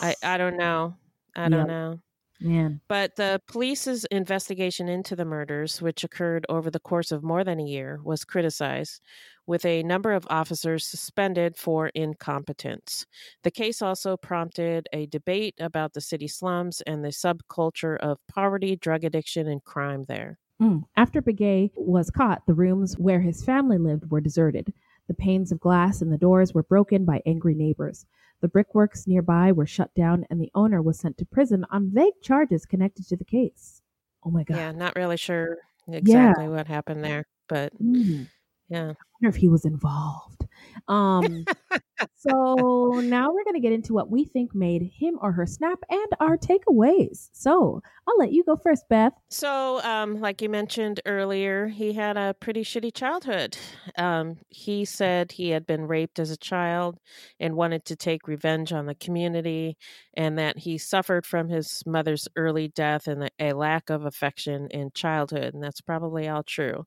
I, 0.00 0.16
I 0.22 0.38
don't 0.38 0.56
know. 0.56 0.96
I 1.36 1.48
don't 1.48 1.66
Yep. 1.66 1.68
know. 1.68 2.00
Man. 2.40 2.80
But 2.88 3.16
the 3.16 3.40
police's 3.48 4.04
investigation 4.06 4.88
into 4.88 5.16
the 5.16 5.24
murders, 5.24 5.82
which 5.82 6.04
occurred 6.04 6.46
over 6.48 6.70
the 6.70 6.80
course 6.80 7.10
of 7.10 7.22
more 7.22 7.42
than 7.42 7.58
a 7.58 7.64
year, 7.64 8.00
was 8.04 8.24
criticized, 8.24 9.00
with 9.46 9.64
a 9.64 9.82
number 9.82 10.12
of 10.12 10.26
officers 10.30 10.86
suspended 10.86 11.56
for 11.56 11.88
incompetence. 11.88 13.06
The 13.42 13.50
case 13.50 13.82
also 13.82 14.16
prompted 14.16 14.88
a 14.92 15.06
debate 15.06 15.54
about 15.58 15.94
the 15.94 16.00
city 16.00 16.28
slums 16.28 16.80
and 16.82 17.04
the 17.04 17.08
subculture 17.08 17.96
of 17.96 18.18
poverty, 18.28 18.76
drug 18.76 19.04
addiction, 19.04 19.48
and 19.48 19.64
crime 19.64 20.04
there. 20.06 20.38
Mm. 20.60 20.82
After 20.96 21.22
Begay 21.22 21.70
was 21.74 22.10
caught, 22.10 22.46
the 22.46 22.54
rooms 22.54 22.94
where 22.98 23.20
his 23.20 23.44
family 23.44 23.78
lived 23.78 24.10
were 24.10 24.20
deserted. 24.20 24.72
The 25.06 25.14
panes 25.14 25.50
of 25.50 25.60
glass 25.60 26.02
in 26.02 26.10
the 26.10 26.18
doors 26.18 26.52
were 26.52 26.64
broken 26.64 27.04
by 27.04 27.22
angry 27.24 27.54
neighbors. 27.54 28.04
The 28.40 28.48
brickworks 28.48 29.06
nearby 29.06 29.52
were 29.52 29.66
shut 29.66 29.92
down, 29.94 30.24
and 30.30 30.40
the 30.40 30.50
owner 30.54 30.80
was 30.80 30.98
sent 30.98 31.18
to 31.18 31.24
prison 31.24 31.66
on 31.70 31.90
vague 31.92 32.20
charges 32.22 32.64
connected 32.66 33.06
to 33.08 33.16
the 33.16 33.24
case. 33.24 33.82
Oh 34.24 34.30
my 34.30 34.44
God. 34.44 34.56
Yeah, 34.56 34.72
not 34.72 34.96
really 34.96 35.16
sure 35.16 35.58
exactly 35.88 36.48
what 36.48 36.66
happened 36.66 37.02
there, 37.04 37.26
but 37.48 37.72
Mm. 37.82 38.28
yeah. 38.68 38.80
I 38.90 38.94
wonder 39.20 39.28
if 39.28 39.36
he 39.36 39.48
was 39.48 39.64
involved. 39.64 40.46
Um, 40.86 41.44
so 42.16 43.00
now 43.02 43.32
we're 43.32 43.44
going 43.44 43.54
to 43.54 43.60
get 43.60 43.72
into 43.72 43.92
what 43.92 44.10
we 44.10 44.24
think 44.24 44.54
made 44.54 44.90
him 44.98 45.18
or 45.20 45.32
her 45.32 45.46
snap 45.46 45.78
and 45.90 46.08
our 46.20 46.36
takeaways. 46.36 47.28
So 47.32 47.80
I'll 48.06 48.18
let 48.18 48.32
you 48.32 48.44
go 48.44 48.56
first, 48.56 48.88
Beth. 48.88 49.12
So, 49.30 49.82
um, 49.82 50.20
like 50.20 50.40
you 50.40 50.48
mentioned 50.48 51.00
earlier, 51.06 51.68
he 51.68 51.92
had 51.92 52.16
a 52.16 52.34
pretty 52.40 52.62
shitty 52.64 52.94
childhood. 52.94 53.56
Um, 53.96 54.36
he 54.48 54.84
said 54.84 55.32
he 55.32 55.50
had 55.50 55.66
been 55.66 55.86
raped 55.86 56.18
as 56.18 56.30
a 56.30 56.36
child 56.36 56.98
and 57.38 57.54
wanted 57.54 57.84
to 57.86 57.96
take 57.96 58.28
revenge 58.28 58.72
on 58.72 58.86
the 58.86 58.94
community, 58.94 59.76
and 60.14 60.38
that 60.38 60.58
he 60.58 60.78
suffered 60.78 61.26
from 61.26 61.48
his 61.48 61.82
mother's 61.86 62.28
early 62.36 62.68
death 62.68 63.06
and 63.06 63.30
a 63.38 63.52
lack 63.52 63.90
of 63.90 64.04
affection 64.04 64.68
in 64.70 64.90
childhood. 64.94 65.54
And 65.54 65.62
that's 65.62 65.80
probably 65.80 66.28
all 66.28 66.42
true. 66.42 66.86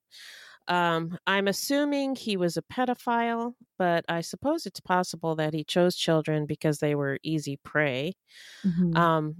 Um, 0.68 1.18
I'm 1.28 1.48
assuming 1.48 2.16
he 2.16 2.38
was 2.38 2.56
a 2.58 2.62
pedophile, 2.62 3.54
but 3.78 4.06
I 4.08 4.22
suppose 4.22 4.66
it's 4.66 4.80
possible 4.80 5.36
that 5.36 5.54
he 5.54 5.64
chose 5.64 5.96
children 5.96 6.46
because 6.46 6.80
they 6.80 6.96
were 6.96 7.20
easy 7.24 7.58
prey. 7.64 8.14
Mm-hmm. 8.66 8.96
Um, 8.96 9.36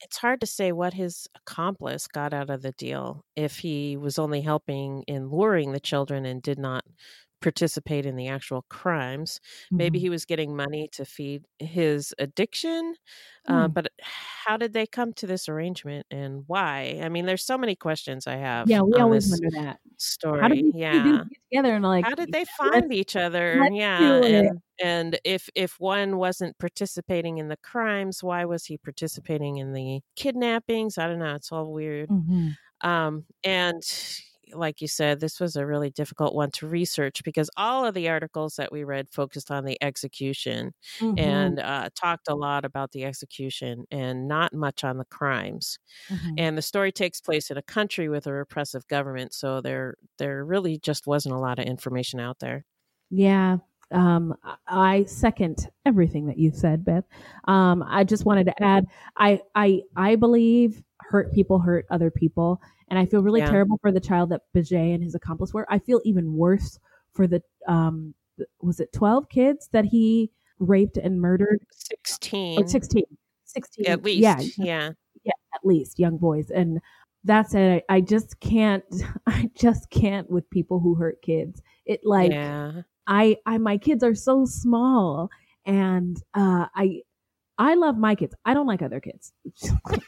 it's 0.00 0.16
hard 0.16 0.40
to 0.40 0.46
say 0.46 0.72
what 0.72 0.94
his 0.94 1.28
accomplice 1.34 2.06
got 2.06 2.32
out 2.32 2.50
of 2.50 2.62
the 2.62 2.72
deal 2.72 3.24
if 3.36 3.58
he 3.58 3.96
was 3.96 4.18
only 4.18 4.40
helping 4.40 5.02
in 5.02 5.28
luring 5.28 5.72
the 5.72 5.80
children 5.80 6.24
and 6.24 6.40
did 6.40 6.58
not 6.58 6.84
participate 7.40 8.06
in 8.06 8.16
the 8.16 8.28
actual 8.28 8.62
crimes. 8.70 9.40
Maybe 9.78 9.98
Mhm. 9.98 10.00
he 10.00 10.10
was 10.10 10.24
getting 10.26 10.56
money 10.56 10.88
to 10.92 11.04
feed 11.04 11.46
his 11.58 12.14
addiction. 12.18 12.94
Uh, 13.48 13.68
Hmm. 13.68 13.72
but 13.74 13.88
how 14.02 14.56
did 14.56 14.72
they 14.74 14.86
come 14.86 15.12
to 15.14 15.26
this 15.26 15.48
arrangement 15.48 16.06
and 16.10 16.44
why? 16.46 17.00
I 17.02 17.08
mean, 17.08 17.26
there's 17.26 17.44
so 17.44 17.58
many 17.58 17.76
questions 17.76 18.26
I 18.26 18.36
have. 18.36 18.68
Yeah, 18.68 18.82
we 18.82 18.98
always 18.98 19.26
wonder 19.30 19.50
that. 19.62 19.80
story. 19.98 20.40
How 20.40 20.48
did 20.48 20.60
yeah. 20.72 21.24
together 21.50 21.74
and 21.74 21.84
like? 21.84 22.08
How 22.08 22.14
did 22.14 22.32
they 22.32 22.44
find 22.46 22.92
each 22.94 23.16
other? 23.16 23.66
yeah, 23.72 24.20
and 24.24 24.60
and 24.82 25.20
if 25.24 25.48
if 25.54 25.80
one 25.80 26.16
wasn't 26.18 26.58
participating 26.58 27.38
in 27.38 27.48
the 27.48 27.58
crimes, 27.58 28.22
why 28.22 28.44
was 28.46 28.66
he 28.66 28.78
participating 28.78 29.58
in 29.58 29.72
the 29.74 30.00
kidnappings? 30.16 30.98
I 30.98 31.08
don't 31.08 31.18
know. 31.20 31.34
It's 31.36 31.52
all 31.52 31.72
weird. 31.72 32.10
Mhm. 32.10 32.56
Um, 32.82 33.26
and 33.44 33.82
like 34.54 34.80
you 34.80 34.88
said, 34.88 35.20
this 35.20 35.40
was 35.40 35.56
a 35.56 35.66
really 35.66 35.90
difficult 35.90 36.34
one 36.34 36.50
to 36.52 36.66
research 36.68 37.22
because 37.24 37.50
all 37.56 37.84
of 37.86 37.94
the 37.94 38.08
articles 38.08 38.56
that 38.56 38.72
we 38.72 38.84
read 38.84 39.08
focused 39.10 39.50
on 39.50 39.64
the 39.64 39.76
execution 39.82 40.72
Mhm. 41.00 41.18
and 41.18 41.58
uh, 41.60 41.88
talked 41.94 42.28
a 42.28 42.34
lot 42.34 42.64
about 42.64 42.92
the 42.92 43.04
execution 43.04 43.84
and 43.90 44.28
not 44.28 44.52
much 44.52 44.84
on 44.84 44.98
the 44.98 45.04
crimes. 45.06 45.78
Mhm. 46.08 46.34
And 46.38 46.58
the 46.58 46.62
story 46.62 46.92
takes 46.92 47.20
place 47.20 47.50
in 47.50 47.56
a 47.58 47.62
country 47.62 48.08
with 48.08 48.26
a 48.26 48.32
repressive 48.32 48.86
government, 48.88 49.34
so 49.34 49.60
there 49.60 49.96
there 50.18 50.44
really 50.44 50.78
just 50.78 51.06
wasn't 51.06 51.34
a 51.34 51.38
lot 51.38 51.58
of 51.58 51.64
information 51.66 52.20
out 52.20 52.38
there. 52.40 52.64
Yeah. 53.10 53.58
Um, 53.92 54.36
I- 54.44 54.56
I 54.68 55.04
second 55.04 55.68
everything 55.84 56.26
that 56.26 56.38
you 56.38 56.52
said, 56.52 56.84
Beth. 56.84 57.04
Um, 57.46 57.82
I 57.86 58.04
just 58.04 58.24
wanted 58.24 58.46
to 58.46 58.54
add, 58.62 58.86
I, 59.16 59.40
I, 59.56 59.82
I 59.96 60.16
believe 60.16 60.82
hurt 61.10 61.32
people 61.34 61.58
hurt 61.58 61.86
other 61.90 62.10
people, 62.10 62.60
and 62.88 62.98
I 62.98 63.04
feel 63.06 63.22
really 63.22 63.40
Yeah. 63.40 63.50
terrible 63.50 63.78
for 63.82 63.90
the 63.92 64.00
child 64.00 64.30
that 64.30 64.42
Bajet 64.54 64.94
and 64.94 65.02
his 65.02 65.14
accomplice 65.14 65.52
were. 65.52 65.66
I 65.68 65.78
feel 65.80 66.00
even 66.04 66.34
worse 66.34 66.78
for 67.12 67.26
the, 67.26 67.42
um, 67.66 68.14
was 68.62 68.78
it 68.80 68.92
twelve 68.92 69.28
kids 69.28 69.68
that 69.72 69.84
he 69.84 70.30
raped 70.60 70.96
and 70.96 71.20
murdered? 71.20 71.60
Sixteen, 71.72 72.62
Or 72.62 72.66
16. 72.68 73.04
16. 73.44 73.86
at 73.86 74.04
least. 74.04 74.20
Yeah. 74.20 74.40
yeah. 74.58 74.90
yeah, 75.24 75.32
at 75.54 75.64
least 75.64 75.98
young 75.98 76.16
boys. 76.18 76.50
And 76.50 76.80
that's 77.24 77.54
it. 77.54 77.84
I, 77.88 77.96
I 77.96 78.00
just 78.00 78.38
can't, 78.40 78.84
I 79.26 79.50
just 79.56 79.90
can't 79.90 80.30
with 80.30 80.48
people 80.50 80.78
who 80.80 80.94
hurt 80.94 81.20
kids. 81.22 81.60
It 81.86 82.00
like, 82.04 82.30
yeah. 82.30 82.82
I, 83.08 83.36
I, 83.46 83.58
my 83.58 83.76
kids 83.78 84.04
are 84.04 84.14
so 84.14 84.44
small 84.44 85.28
and, 85.66 86.16
uh, 86.34 86.66
I, 86.74 87.02
I 87.60 87.74
love 87.74 87.98
my 87.98 88.14
kids. 88.14 88.34
I 88.46 88.54
don't 88.54 88.66
like 88.66 88.80
other 88.82 89.00
kids. 89.00 89.32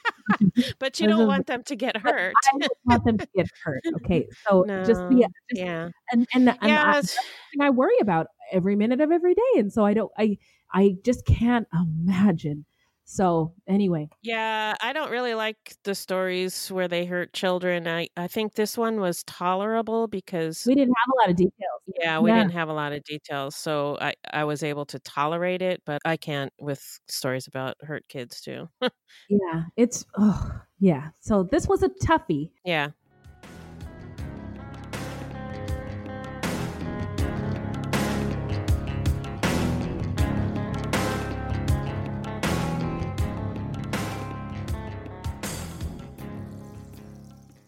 But 0.79 0.99
you 0.99 1.07
don't 1.09 1.27
want 1.27 1.47
them 1.47 1.63
to 1.65 1.77
get 1.77 1.97
hurt. 1.97 2.33
I 2.55 2.59
don't 2.59 2.73
want 2.87 3.05
them 3.05 3.19
to 3.19 3.29
get 3.35 3.49
hurt. 3.63 3.83
Okay. 3.97 4.27
So 4.49 4.65
just 4.85 5.03
No, 5.03 5.09
the, 5.09 5.29
just, 5.29 5.31
yeah. 5.53 5.91
and, 6.11 6.27
and, 6.33 6.49
and 6.49 6.59
I, 6.63 6.69
Yeah, 6.69 6.93
that's 6.93 7.17
the 7.55 7.65
I 7.65 7.71
worry 7.71 7.99
about 8.01 8.29
every 8.51 8.77
minute 8.77 9.01
of 9.01 9.11
every 9.13 9.35
day. 9.35 9.53
And 9.57 9.71
so 9.73 9.85
I 9.85 9.93
don't, 9.93 10.11
I, 10.17 10.39
I 10.73 10.97
just 11.05 11.27
can't 11.27 11.67
imagine. 11.75 12.65
So 13.05 13.55
anyway, 13.67 14.09
Yeah, 14.23 14.75
I 14.81 14.93
don't 14.93 15.11
really 15.11 15.35
like 15.35 15.75
the 15.83 15.95
stories 15.97 16.71
where 16.71 16.87
they 16.87 17.05
hurt 17.05 17.33
children. 17.33 17.89
I, 17.89 18.09
I 18.17 18.29
think 18.29 18.55
this 18.55 18.79
one 18.79 19.01
was 19.01 19.25
tolerable 19.25 20.07
because 20.07 20.63
we 20.65 20.75
didn't 20.77 20.95
have 20.97 21.13
a 21.13 21.17
lot 21.23 21.31
of 21.31 21.37
details. 21.37 21.83
yeah, 22.01 22.21
we 22.21 22.31
Yeah. 22.31 22.37
didn't 22.39 22.53
have 22.53 22.69
a 22.69 22.73
lot 22.73 22.93
of 22.93 23.03
details, 23.05 23.57
so 23.57 23.99
I, 24.01 24.15
I 24.33 24.45
was 24.45 24.63
able 24.63 24.87
to 24.87 25.01
tolerate 25.01 25.61
it, 25.63 25.83
but 25.85 26.01
I 26.05 26.17
can't 26.17 26.53
with 26.61 27.01
stories 27.09 27.49
about 27.49 27.75
hurt 27.83 28.07
kids 28.09 28.41
too. 28.41 28.69
Yeah. 29.29 29.65
It's, 29.77 30.05
oh, 30.19 30.61
yeah. 30.79 31.11
So 31.21 31.43
this 31.45 31.67
was 31.69 31.83
a 31.83 31.89
toughie. 31.89 32.51
yeah. 32.65 32.91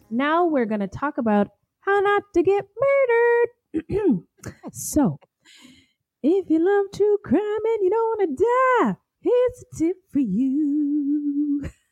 Now 0.09 0.45
we're 0.45 0.65
going 0.65 0.81
to 0.81 0.87
talk 0.87 1.17
about 1.17 1.47
how 1.81 1.99
not 1.99 2.23
to 2.33 2.43
get 2.43 2.65
murdered. 3.73 4.23
so, 4.71 5.19
if 6.21 6.49
you 6.49 6.59
love 6.59 6.85
true 6.93 7.17
crime 7.23 7.41
and 7.41 7.79
you 7.81 7.89
don't 7.89 8.19
want 8.19 8.37
to 8.37 8.43
die, 8.43 8.95
here's 9.21 9.63
a 9.63 9.77
tip 9.77 9.97
for 10.11 10.19
you. 10.19 11.69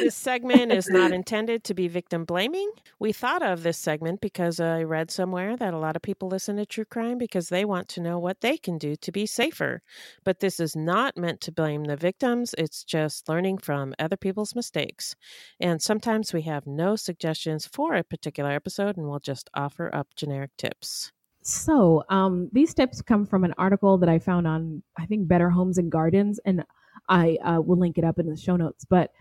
This 0.00 0.16
segment 0.16 0.72
is 0.72 0.88
not 0.88 1.12
intended 1.12 1.62
to 1.64 1.74
be 1.74 1.86
victim 1.86 2.24
blaming. 2.24 2.70
We 2.98 3.12
thought 3.12 3.42
of 3.42 3.62
this 3.62 3.78
segment 3.78 4.20
because 4.20 4.58
I 4.58 4.82
read 4.82 5.12
somewhere 5.12 5.56
that 5.56 5.74
a 5.74 5.78
lot 5.78 5.94
of 5.94 6.02
people 6.02 6.28
listen 6.28 6.56
to 6.56 6.66
true 6.66 6.84
crime 6.84 7.18
because 7.18 7.48
they 7.48 7.64
want 7.64 7.88
to 7.90 8.00
know 8.00 8.18
what 8.18 8.40
they 8.40 8.58
can 8.58 8.78
do 8.78 8.96
to 8.96 9.12
be 9.12 9.26
safer. 9.26 9.82
But 10.24 10.40
this 10.40 10.58
is 10.58 10.74
not 10.74 11.16
meant 11.16 11.40
to 11.42 11.52
blame 11.52 11.84
the 11.84 11.96
victims, 11.96 12.52
it's 12.58 12.82
just 12.82 13.28
learning 13.28 13.58
from 13.58 13.94
other 13.98 14.16
people's 14.16 14.56
mistakes. 14.56 15.14
And 15.60 15.80
sometimes 15.80 16.32
we 16.32 16.42
have 16.42 16.66
no 16.66 16.96
suggestions 16.96 17.66
for 17.66 17.94
a 17.94 18.02
particular 18.02 18.50
episode 18.50 18.96
and 18.96 19.08
we'll 19.08 19.20
just 19.20 19.48
offer 19.54 19.94
up 19.94 20.08
generic 20.16 20.50
tips. 20.58 21.12
So, 21.42 22.02
um, 22.08 22.50
these 22.52 22.74
tips 22.74 23.02
come 23.02 23.24
from 23.24 23.44
an 23.44 23.54
article 23.56 23.98
that 23.98 24.08
I 24.08 24.18
found 24.18 24.48
on, 24.48 24.82
I 24.98 25.06
think, 25.06 25.28
Better 25.28 25.48
Homes 25.48 25.78
and 25.78 25.92
Gardens, 25.92 26.40
and 26.44 26.64
I 27.08 27.36
uh, 27.44 27.60
will 27.60 27.78
link 27.78 27.98
it 27.98 28.04
up 28.04 28.18
in 28.18 28.28
the 28.28 28.36
show 28.36 28.56
notes. 28.56 28.84
But 28.84 29.12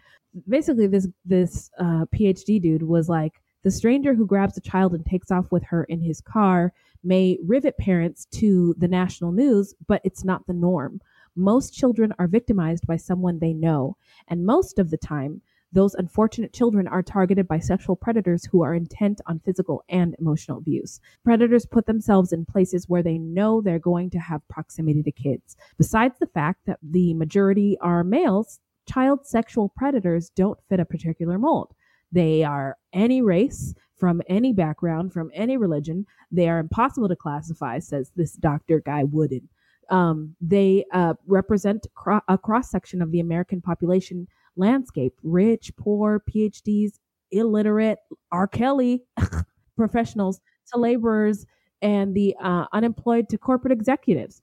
basically, 0.48 0.88
this 0.88 1.08
this 1.26 1.70
uh, 1.80 2.06
PhD 2.14 2.62
dude 2.62 2.84
was 2.84 3.10
like, 3.10 3.42
the 3.64 3.72
stranger 3.72 4.14
who 4.14 4.28
grabs 4.28 4.58
a 4.58 4.62
child 4.62 4.94
and 4.94 5.06
takes 5.06 5.32
off 5.32 5.52
with 5.52 5.64
her 5.64 5.86
in 5.86 6.02
his 6.02 6.22
car 6.22 6.72
may 7.04 7.40
rivet 7.46 7.78
parents 7.78 8.26
to 8.26 8.76
the 8.78 8.88
national 8.88 9.32
news, 9.32 9.74
but 9.88 10.02
it's 10.04 10.24
not 10.24 10.46
the 10.48 10.54
norm. 10.54 11.02
Most 11.36 11.74
children 11.74 12.14
are 12.20 12.28
victimized 12.28 12.88
by 12.88 12.98
someone 12.98 13.40
they 13.40 13.54
know, 13.54 13.98
and 14.28 14.46
most 14.46 14.80
of 14.80 14.90
the 14.90 14.98
time, 14.98 15.42
those 15.76 15.94
unfortunate 15.94 16.54
children 16.54 16.88
are 16.88 17.04
targeted 17.04 17.48
by 17.48 17.60
sexual 17.60 17.98
predators 17.98 18.46
who 18.46 18.64
are 18.64 18.74
intent 18.74 19.20
on 19.28 19.40
physical 19.40 19.84
and 19.90 20.16
emotional 20.20 20.58
abuse. 20.58 21.02
Predators 21.24 21.66
put 21.66 21.86
themselves 21.86 22.32
in 22.32 22.46
places 22.46 22.88
where 22.88 23.04
they 23.04 23.18
know 23.18 23.62
they're 23.62 23.78
going 23.78 24.10
to 24.12 24.20
have 24.20 24.48
proximity 24.48 25.04
to 25.04 25.12
kids. 25.12 25.58
Besides 25.78 26.16
the 26.18 26.28
fact 26.28 26.62
that 26.66 26.80
the 26.82 27.14
majority 27.14 27.78
are 27.82 28.06
males, 28.06 28.60
child 28.90 29.28
sexual 29.28 29.70
predators 29.76 30.30
don't 30.30 30.60
fit 30.70 30.80
a 30.80 30.86
particular 30.86 31.38
mold. 31.38 31.76
They 32.12 32.44
are 32.44 32.78
any 32.94 33.22
race, 33.22 33.76
from 33.98 34.22
any 34.28 34.54
background, 34.54 35.12
from 35.12 35.30
any 35.34 35.58
religion. 35.58 36.06
They 36.32 36.48
are 36.48 36.60
impossible 36.60 37.10
to 37.10 37.16
classify, 37.16 37.80
says 37.80 38.12
this 38.16 38.34
Dr. 38.34 38.82
Guy 38.86 39.04
Wooden. 39.04 39.50
Um, 39.90 40.36
they 40.42 40.86
uh, 40.94 41.16
represent 41.28 41.88
cro- 41.94 42.22
a 42.28 42.38
cross 42.38 42.72
section 42.72 43.02
of 43.02 43.12
the 43.12 43.20
American 43.20 43.62
population 43.62 44.28
landscape 44.56 45.14
rich, 45.24 45.72
poor, 45.78 46.22
PhDs, 46.30 46.94
illiterate, 47.32 48.00
R. 48.32 48.48
Kelly 48.48 49.04
professionals 49.76 50.40
to 50.72 50.80
laborers 50.80 51.46
and 51.82 52.16
the 52.16 52.36
uh, 52.42 52.66
unemployed 52.74 53.30
to 53.30 53.38
corporate 53.38 53.72
executives. 53.72 54.42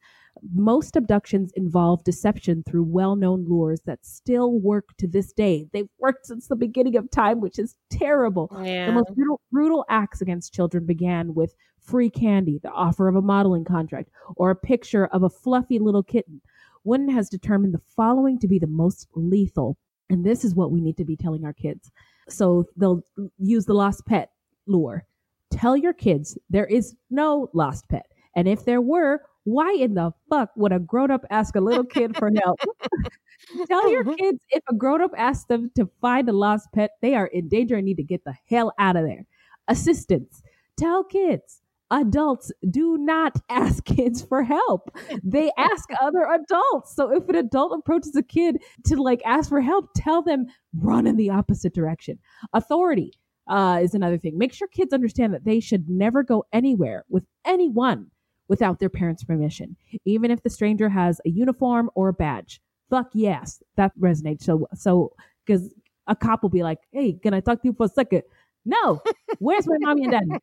Most 0.55 0.97
abductions 0.97 1.53
involve 1.57 2.05
deception 2.05 2.63
through 2.67 2.85
well 2.85 3.17
known 3.17 3.45
lures 3.49 3.83
that 3.85 4.05
still 4.05 4.59
work 4.59 4.89
to 4.99 5.07
this 5.07 5.33
day. 5.33 5.69
They've 5.73 5.89
worked 5.99 6.27
since 6.27 6.49
the 6.49 6.57
beginning 6.57 6.97
of 6.97 7.11
time, 7.11 7.41
which 7.41 7.59
is 7.59 7.77
terrible. 7.91 8.51
Yeah. 8.63 8.87
The 8.87 8.93
most 8.93 9.15
brutal, 9.15 9.41
brutal 9.51 9.85
acts 9.89 10.21
against 10.21 10.55
children 10.55 10.87
began 10.87 11.35
with 11.35 11.55
free 11.79 12.11
candy, 12.11 12.59
the 12.63 12.71
offer 12.71 13.09
of 13.09 13.17
a 13.17 13.23
modeling 13.23 13.65
contract, 13.65 14.11
or 14.37 14.51
a 14.51 14.57
picture 14.57 15.07
of 15.07 15.23
a 15.23 15.31
fluffy 15.31 15.79
little 15.79 16.03
kitten. 16.03 16.41
Wooden 16.85 17.09
has 17.11 17.29
determined 17.29 17.75
the 17.75 17.83
following 17.95 18.39
to 18.41 18.49
be 18.49 18.59
the 18.59 18.67
most 18.67 19.09
lethal, 19.15 19.77
and 20.13 20.25
this 20.25 20.45
is 20.45 20.55
what 20.55 20.71
we 20.71 20.81
need 20.81 20.97
to 20.99 21.05
be 21.05 21.17
telling 21.17 21.45
our 21.45 21.53
kids. 21.53 21.91
So 22.29 22.67
they'll 22.77 23.03
use 23.39 23.65
the 23.65 23.75
lost 23.75 24.07
pet 24.07 24.31
lure. 24.67 25.05
Tell 25.51 25.77
your 25.77 25.93
kids 25.93 26.39
there 26.51 26.67
is 26.67 26.95
no 27.11 27.51
lost 27.53 27.89
pet. 27.89 28.07
And 28.37 28.47
if 28.47 28.65
there 28.65 28.81
were, 28.81 29.21
Why 29.45 29.73
in 29.73 29.95
the 29.95 30.13
fuck 30.31 30.51
would 30.57 30.73
a 30.73 30.79
grown 30.79 31.11
up 31.11 31.25
ask 31.31 31.57
a 31.57 31.61
little 31.61 31.85
kid 31.85 32.17
for 32.17 32.31
help? 32.43 32.61
Tell 33.67 33.91
your 33.91 34.03
uh-huh. 34.03 34.15
kids 34.17 34.39
if 34.51 34.63
a 34.69 34.75
grown 34.75 35.03
up 35.03 35.11
asks 35.17 35.47
them 35.47 35.71
to 35.75 35.91
find 36.01 36.29
a 36.29 36.33
lost 36.33 36.69
pet, 36.73 36.93
they 37.01 37.15
are 37.15 37.27
in 37.27 37.49
danger 37.49 37.77
and 37.77 37.85
need 37.85 37.97
to 37.97 38.05
get 38.05 38.25
the 38.25 38.35
hell 38.49 38.73
out 38.79 38.97
of 38.97 39.05
there. 39.05 39.27
Assistance. 39.69 40.43
Tell 40.77 41.03
kids 41.03 41.62
adults 41.93 42.51
do 42.71 42.97
not 42.99 43.37
ask 43.49 43.85
kids 43.85 44.23
for 44.23 44.43
help. 44.43 44.91
They 45.23 45.53
ask 45.57 45.89
other 46.01 46.27
adults. 46.27 46.97
So 46.97 47.15
if 47.15 47.29
an 47.29 47.37
adult 47.37 47.79
approaches 47.79 48.17
a 48.17 48.23
kid 48.23 48.63
to 48.87 49.01
like 49.01 49.23
ask 49.25 49.49
for 49.49 49.61
help, 49.61 49.91
tell 49.95 50.23
them 50.23 50.47
run 50.79 51.07
in 51.07 51.17
the 51.17 51.31
opposite 51.31 51.75
direction. 51.75 52.19
Authority 52.53 53.13
uh, 53.49 53.81
is 53.83 53.95
another 53.95 54.19
thing. 54.19 54.39
Make 54.39 54.53
sure 54.53 54.67
kids 54.69 54.93
understand 54.93 55.35
that 55.35 55.45
they 55.45 55.61
should 55.61 55.89
never 55.89 56.23
go 56.23 56.45
anywhere 56.53 57.05
with 57.09 57.25
anyone 57.45 58.11
without 58.49 58.81
their 58.81 58.91
parents' 58.91 59.25
permission, 59.25 59.77
even 60.05 60.31
if 60.31 60.43
the 60.43 60.51
stranger 60.51 60.89
has 60.89 61.21
a 61.25 61.31
uniform 61.31 61.91
or 61.95 62.09
a 62.09 62.13
badge. 62.13 62.61
Fuck 62.91 63.11
yes, 63.15 63.63
that 63.77 63.93
resonates. 63.99 64.43
So 64.43 64.67
so 64.75 65.13
because 65.47 65.73
a 66.07 66.15
cop 66.15 66.43
will 66.43 66.51
be 66.51 66.63
like, 66.63 66.79
"Hey, 66.93 67.15
can 67.15 67.33
I 67.33 67.41
talk 67.41 67.63
to 67.63 67.69
you 67.69 67.73
for 67.73 67.87
a 67.87 67.89
second? 67.89 68.23
No, 68.65 69.01
where's 69.39 69.67
my 69.67 69.77
mommy 69.81 70.05
and 70.05 70.13
daddy? 70.13 70.43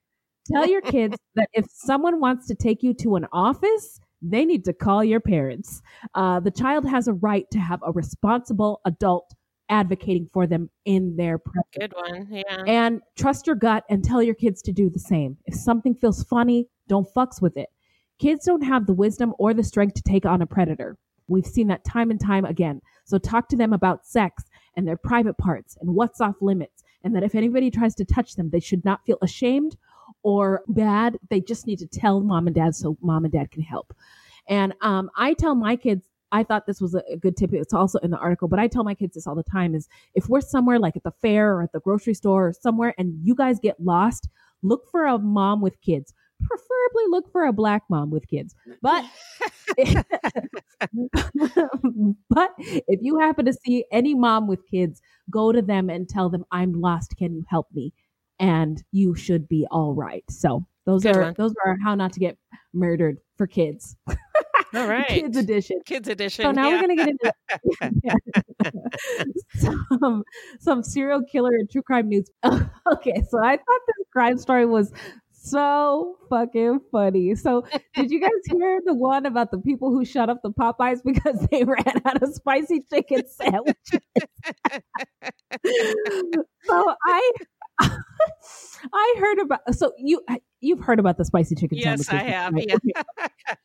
Tell 0.52 0.68
your 0.68 0.82
kids 0.82 1.18
that 1.36 1.50
if 1.54 1.66
someone 1.70 2.20
wants 2.20 2.48
to 2.48 2.56
take 2.56 2.84
you 2.84 2.94
to 2.96 3.16
an 3.16 3.28
office, 3.32 4.00
they 4.22 4.46
need 4.46 4.66
to 4.66 4.74
call 4.74 5.04
your 5.04 5.20
parents. 5.20 5.82
Uh, 6.16 6.40
the 6.40 6.52
child 6.52 6.88
has 6.88 7.08
a 7.08 7.14
right 7.14 7.50
to 7.52 7.60
have 7.60 7.82
a 7.86 7.92
responsible 7.92 8.82
adult 8.86 9.34
advocating 9.70 10.28
for 10.34 10.48
them 10.48 10.70
in 10.86 11.16
their 11.16 11.38
presence. 11.38 11.68
Good 11.80 11.94
one. 11.96 12.28
Yeah. 12.32 12.64
And 12.66 13.02
trust 13.16 13.48
your 13.48 13.56
gut 13.56 13.84
and 13.90 14.04
tell 14.04 14.22
your 14.24 14.36
kids 14.36 14.62
to 14.64 14.72
do 14.72 14.90
the 14.90 15.00
same. 15.00 15.38
If 15.46 15.56
something 15.56 15.94
feels 15.94 16.24
funny, 16.24 16.68
don't 16.88 17.08
fucks 17.14 17.42
with 17.42 17.56
it. 17.56 17.70
Kids 18.18 18.46
don't 18.46 18.64
have 18.64 18.88
the 18.88 18.94
wisdom 18.94 19.34
or 19.38 19.54
the 19.54 19.64
strength 19.64 19.94
to 19.96 20.02
take 20.02 20.26
on 20.26 20.42
a 20.42 20.48
predator. 20.48 20.98
We've 21.28 21.46
seen 21.46 21.68
that 21.68 21.86
time 21.86 22.10
and 22.10 22.20
time 22.20 22.44
again. 22.46 22.82
So 23.06 23.18
talk 23.18 23.48
to 23.50 23.56
them 23.56 23.72
about 23.72 24.06
sex 24.06 24.44
and 24.76 24.88
their 24.88 24.98
private 24.98 25.38
parts 25.38 25.78
and 25.80 25.94
what's 25.94 26.20
off 26.20 26.36
limits. 26.42 26.84
And 27.04 27.16
that 27.16 27.24
if 27.24 27.36
anybody 27.36 27.72
tries 27.72 27.96
to 27.96 28.06
touch 28.06 28.36
them, 28.36 28.50
they 28.50 28.60
should 28.60 28.84
not 28.84 29.06
feel 29.06 29.18
ashamed 29.22 29.78
or 30.24 30.64
bad. 30.68 31.18
They 31.30 31.42
just 31.42 31.68
need 31.68 31.80
to 31.80 31.88
tell 31.88 32.22
mom 32.22 32.48
and 32.48 32.56
dad 32.56 32.76
so 32.76 32.98
mom 33.02 33.26
and 33.26 33.34
dad 33.34 33.52
can 33.52 33.62
help. 33.62 33.94
And 34.48 34.74
um, 34.82 35.10
I 35.16 35.34
tell 35.34 35.56
my 35.56 35.76
kids, 35.76 36.08
I 36.32 36.44
thought 36.44 36.68
this 36.68 36.82
was 36.82 36.96
a 36.96 37.04
good 37.20 37.38
tip. 37.38 37.54
It's 37.54 37.74
also 37.74 38.00
in 38.00 38.12
the 38.12 38.18
article, 38.18 38.48
but 38.48 38.60
I 38.60 38.68
tell 38.68 38.84
my 38.84 38.94
kids 38.94 39.16
this 39.16 39.26
all 39.28 39.36
the 39.36 39.44
time 39.44 39.74
is 39.76 39.88
if 40.14 40.30
we're 40.30 40.42
somewhere 40.42 40.80
like 40.80 40.96
at 40.96 41.04
the 41.04 41.12
fair 41.22 41.54
or 41.56 41.64
at 41.64 41.72
the 41.72 41.80
grocery 41.80 42.14
store 42.14 42.50
or 42.50 42.54
somewhere 42.54 42.94
and 42.98 43.16
you 43.24 43.36
guys 43.36 43.60
get 43.60 43.80
lost, 43.80 44.30
look 44.62 44.88
for 44.92 45.06
a 45.06 45.18
mom 45.18 45.62
with 45.62 45.80
kids. 45.82 46.14
Preferably 46.42 47.04
look 47.10 47.32
for 47.32 47.46
a 47.46 47.54
black 47.54 47.84
mom 47.90 48.12
with 48.12 48.28
kids. 48.28 48.56
But 48.82 49.04
but 52.30 52.52
if 52.58 53.00
you 53.02 53.20
happen 53.20 53.46
to 53.46 53.54
see 53.54 53.86
any 53.92 54.16
mom 54.16 54.48
with 54.48 54.66
kids, 54.68 55.02
go 55.30 55.52
to 55.52 55.62
them 55.62 55.90
and 55.90 56.08
tell 56.08 56.30
them 56.30 56.46
I'm 56.52 56.74
lost. 56.80 57.18
Can 57.18 57.34
you 57.36 57.46
help 57.50 57.68
me? 57.74 57.94
And 58.40 58.82
you 58.92 59.16
should 59.16 59.48
be 59.48 59.68
all 59.70 59.94
right. 59.94 60.24
So 60.30 60.66
those 60.86 61.04
Good 61.04 61.18
are 61.18 61.22
one. 61.22 61.34
those 61.38 61.54
are 61.66 61.78
how 61.84 61.96
not 61.96 62.14
to 62.14 62.20
get 62.20 62.38
murdered 62.74 63.18
for 63.38 63.48
kids. 63.48 63.96
All 64.08 64.16
right. 64.88 65.08
Kids 65.08 65.38
edition. 65.38 65.82
Kids 65.86 66.08
edition. 66.08 66.44
So 66.44 66.52
now 66.52 66.70
yeah. 66.70 66.76
we're 66.76 66.82
gonna 66.82 66.96
get 66.96 67.10
into 67.10 67.34
some 70.00 70.24
some 70.60 70.84
serial 70.84 71.22
killer 71.24 71.52
and 71.52 71.70
true 71.70 71.82
crime 71.82 72.08
news. 72.08 72.30
okay, 72.44 73.24
so 73.30 73.44
I 73.44 73.58
thought 73.58 73.82
this 73.88 74.08
crime 74.12 74.38
story 74.38 74.66
was 74.66 74.92
so 75.32 76.18
fucking 76.30 76.82
funny. 76.92 77.36
So 77.36 77.66
did 77.96 78.12
you 78.12 78.20
guys 78.20 78.32
hear 78.50 78.80
the 78.86 78.94
one 78.94 79.26
about 79.26 79.52
the 79.52 79.60
people 79.60 79.92
who 79.92 80.06
shut 80.06 80.30
up 80.30 80.42
the 80.44 80.52
Popeyes 80.52 81.00
because 81.04 81.46
they 81.52 81.64
ran 81.64 82.02
out 82.06 82.22
of 82.22 82.34
spicy 82.34 82.84
chicken 82.92 83.24
sandwiches? 83.28 84.02
so 86.64 86.96
I 87.06 87.32
I 88.94 89.16
heard 89.20 89.40
about 89.40 89.60
so 89.76 89.92
you 89.98 90.24
you've 90.62 90.80
heard 90.80 91.00
about 91.00 91.18
the 91.18 91.26
spicy 91.26 91.56
chicken 91.56 91.78
Yes, 91.78 92.08
I 92.10 92.16
have. 92.24 92.54
right? 92.54 92.66
Yeah. 92.84 93.02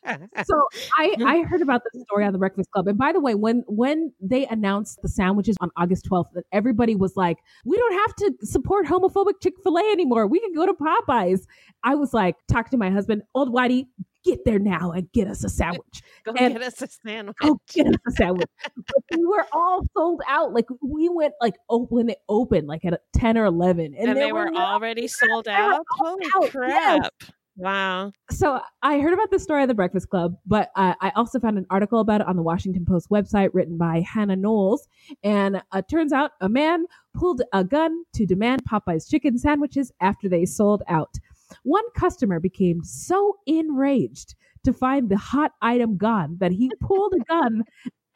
Okay. 0.07 0.27
so 0.45 0.55
I, 0.99 1.15
I 1.25 1.43
heard 1.43 1.63
about 1.63 1.83
this 1.93 2.03
story 2.03 2.25
on 2.25 2.33
the 2.33 2.39
Breakfast 2.39 2.71
Club. 2.73 2.87
And 2.89 2.99
by 2.99 3.13
the 3.13 3.21
way, 3.21 3.35
when 3.35 3.65
when 3.67 4.13
they 4.21 4.47
announced 4.47 5.01
the 5.03 5.09
sandwiches 5.09 5.57
on 5.61 5.71
August 5.77 6.09
12th, 6.11 6.33
that 6.35 6.45
everybody 6.53 6.95
was 6.95 7.17
like, 7.17 7.39
we 7.65 7.77
don't 7.77 7.93
have 7.95 8.15
to 8.17 8.33
support 8.47 8.87
homophobic 8.87 9.35
Chick-fil-A 9.43 9.83
anymore. 9.93 10.27
We 10.27 10.41
can 10.41 10.53
go 10.55 10.67
to 10.67 10.73
Popeyes. 10.75 11.41
I 11.85 11.95
was 11.95 12.13
like, 12.15 12.37
talk 12.51 12.71
to 12.71 12.77
my 12.77 12.91
husband, 12.91 13.23
old 13.35 13.53
Whitey, 13.53 13.87
get 14.25 14.45
there 14.47 14.59
now 14.59 14.91
and 14.93 15.11
get 15.13 15.29
us 15.29 15.45
a 15.45 15.49
sandwich. 15.51 16.01
Go 16.25 16.33
And- 16.39 16.55
get 16.55 16.63
us 16.63 16.81
a 16.81 16.87
sandwich. 16.89 17.37
Go 17.43 17.61
get 17.73 17.87
us 17.89 17.95
a 18.09 18.11
sandwich. 18.13 18.49
but 18.75 19.19
we 19.19 19.27
were 19.27 19.47
all 19.53 19.83
sold 19.95 20.23
out. 20.27 20.55
Like 20.55 20.65
we 20.83 21.09
went 21.11 21.35
like 21.43 21.55
open 21.69 22.09
it 22.09 22.19
opened, 22.29 22.67
like 22.69 22.85
at 22.87 23.01
10 23.17 23.37
or 23.37 23.45
11. 23.45 23.95
and, 23.99 24.09
there 24.09 24.15
they 24.15 24.33
were 24.33 24.44
already 24.49 25.09
sold 25.09 25.49
out. 25.49 25.85
Holy 25.91 26.27
out, 26.35 26.43
yes. 26.43 26.51
crap! 26.51 27.13
Wow. 27.57 28.11
So 28.31 28.61
I 28.83 28.99
heard 28.99 29.15
about 29.15 29.31
the 29.31 29.39
story 29.39 29.63
of 29.63 29.69
the 29.69 29.75
Breakfast 29.75 30.09
Club, 30.09 30.37
but 30.45 30.71
uh, 30.75 30.95
I 31.01 31.13
also 31.15 31.39
found 31.39 31.57
an 31.57 31.67
article 31.71 32.01
about 32.01 32.21
it 32.21 32.27
on 32.27 32.35
the 32.35 32.43
Washington 32.43 32.85
Post 32.85 33.11
website 33.11 33.51
written 33.53 33.79
by 33.79 34.01
Hannah 34.01 34.35
Knowles. 34.35 34.89
And 35.23 35.63
uh, 35.71 35.83
turns 35.89 36.13
out 36.13 36.33
a 36.41 36.49
man 36.49 36.87
pulled 37.15 37.43
a 37.53 37.63
gun 37.63 38.03
to 38.15 38.27
demand 38.27 38.65
Popeye's 38.65 39.09
chicken 39.09 39.39
sandwiches 39.39 39.93
after 40.01 40.29
they 40.29 40.45
sold 40.45 40.83
out. 40.89 41.15
One 41.63 41.85
customer 41.95 42.41
became 42.41 42.83
so 42.83 43.37
enraged 43.47 44.35
to 44.65 44.73
find 44.73 45.09
the 45.09 45.17
hot 45.17 45.53
item 45.63 45.97
gone 45.97 46.39
that 46.41 46.51
he 46.51 46.73
pulled 46.81 47.15
a 47.15 47.25
gun 47.25 47.63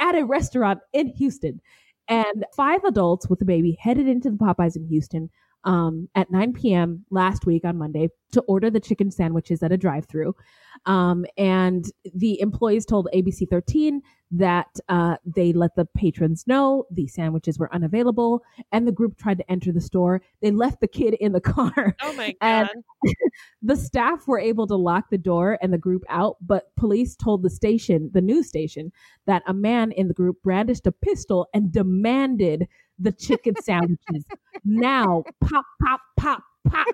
at 0.00 0.16
a 0.16 0.24
restaurant 0.24 0.80
in 0.92 1.08
Houston. 1.08 1.60
And 2.08 2.44
five 2.56 2.82
adults 2.84 3.28
with 3.28 3.40
a 3.42 3.44
baby 3.44 3.76
headed 3.80 4.08
into 4.08 4.30
the 4.30 4.36
Popeyes 4.36 4.76
in 4.76 4.86
Houston 4.86 5.30
um, 5.64 6.08
at 6.14 6.30
9 6.30 6.52
p.m. 6.52 7.04
last 7.10 7.46
week 7.46 7.64
on 7.64 7.76
Monday 7.76 8.08
to 8.32 8.40
order 8.42 8.70
the 8.70 8.80
chicken 8.80 9.10
sandwiches 9.10 9.62
at 9.62 9.72
a 9.72 9.76
drive 9.76 10.06
through. 10.06 10.34
Um, 10.86 11.24
and 11.36 11.84
the 12.14 12.40
employees 12.40 12.86
told 12.86 13.08
ABC 13.14 13.48
13 13.48 14.02
that 14.30 14.78
uh, 14.88 15.16
they 15.24 15.52
let 15.52 15.74
the 15.74 15.86
patrons 15.86 16.46
know 16.46 16.84
the 16.90 17.06
sandwiches 17.08 17.58
were 17.58 17.72
unavailable 17.74 18.42
and 18.72 18.86
the 18.86 18.92
group 18.92 19.16
tried 19.16 19.38
to 19.38 19.50
enter 19.50 19.72
the 19.72 19.80
store. 19.80 20.20
They 20.42 20.50
left 20.50 20.80
the 20.80 20.88
kid 20.88 21.14
in 21.14 21.32
the 21.32 21.40
car. 21.40 21.96
Oh 22.02 22.12
my 22.12 22.28
God. 22.28 22.36
And 22.42 22.68
god. 23.04 23.14
the 23.62 23.76
staff 23.76 24.28
were 24.28 24.38
able 24.38 24.66
to 24.66 24.76
lock 24.76 25.06
the 25.10 25.18
door 25.18 25.58
and 25.62 25.72
the 25.72 25.78
group 25.78 26.04
out, 26.08 26.36
but 26.40 26.74
police 26.76 27.16
told 27.16 27.42
the 27.42 27.50
station, 27.50 28.10
the 28.12 28.20
news 28.20 28.48
station, 28.48 28.92
that 29.26 29.42
a 29.46 29.54
man 29.54 29.92
in 29.92 30.08
the 30.08 30.14
group 30.14 30.36
brandished 30.42 30.86
a 30.86 30.92
pistol 30.92 31.48
and 31.54 31.72
demanded 31.72 32.68
the 32.98 33.12
chicken 33.12 33.54
sandwiches. 33.62 34.24
now, 34.64 35.24
pop, 35.40 35.64
pop, 35.84 36.00
pop, 36.18 36.42
pop, 36.68 36.86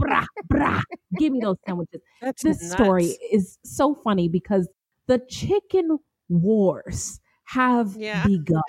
brah, 0.00 0.26
brah. 0.52 0.82
Give 1.18 1.32
me 1.32 1.40
those 1.40 1.56
sandwiches. 1.66 2.00
That's 2.20 2.42
this 2.42 2.62
nuts. 2.62 2.72
story 2.72 3.18
is 3.32 3.58
so 3.64 3.94
funny 3.94 4.28
because 4.28 4.68
the 5.06 5.20
chicken 5.28 5.98
wars 6.28 7.20
have 7.46 7.94
Yeah. 7.96 8.24
begun 8.26 8.62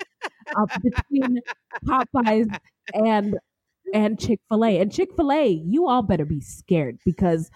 uh, 0.56 0.66
between 0.82 1.40
Popeyes 1.86 2.58
and 2.94 3.36
and 3.94 4.18
Chick 4.20 4.40
Fil 4.48 4.64
A. 4.64 4.80
And 4.80 4.92
Chick 4.92 5.10
Fil 5.16 5.30
A, 5.32 5.46
you 5.48 5.86
all 5.88 6.02
better 6.02 6.24
be 6.24 6.40
scared 6.40 6.98
because 7.04 7.50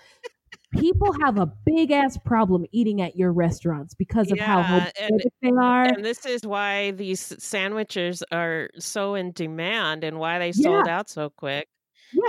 people 0.73 1.13
have 1.21 1.39
a 1.39 1.51
big 1.67 1.91
ass 1.91 2.17
problem 2.25 2.65
eating 2.73 3.01
at 3.01 3.17
your 3.17 3.33
restaurants 3.33 3.95
because 3.95 4.31
of 4.31 4.39
how 4.39 4.59
Yeah, 4.59 4.91
and- 5.01 5.21
homophobic 5.21 5.31
they 5.43 5.51
are. 5.51 5.83
And 5.85 6.05
this 6.05 6.25
is 6.27 6.47
why 6.47 6.93
these 6.93 7.35
sandwiches 7.43 8.23
are 8.33 8.71
so 8.79 9.15
in 9.15 9.33
demand 9.33 10.05
and 10.05 10.19
why 10.19 10.39
they 10.39 10.53
sold 10.53 10.87
Yeah. 10.87 10.99
out 10.99 11.09
so 11.11 11.31
quick. 11.31 11.69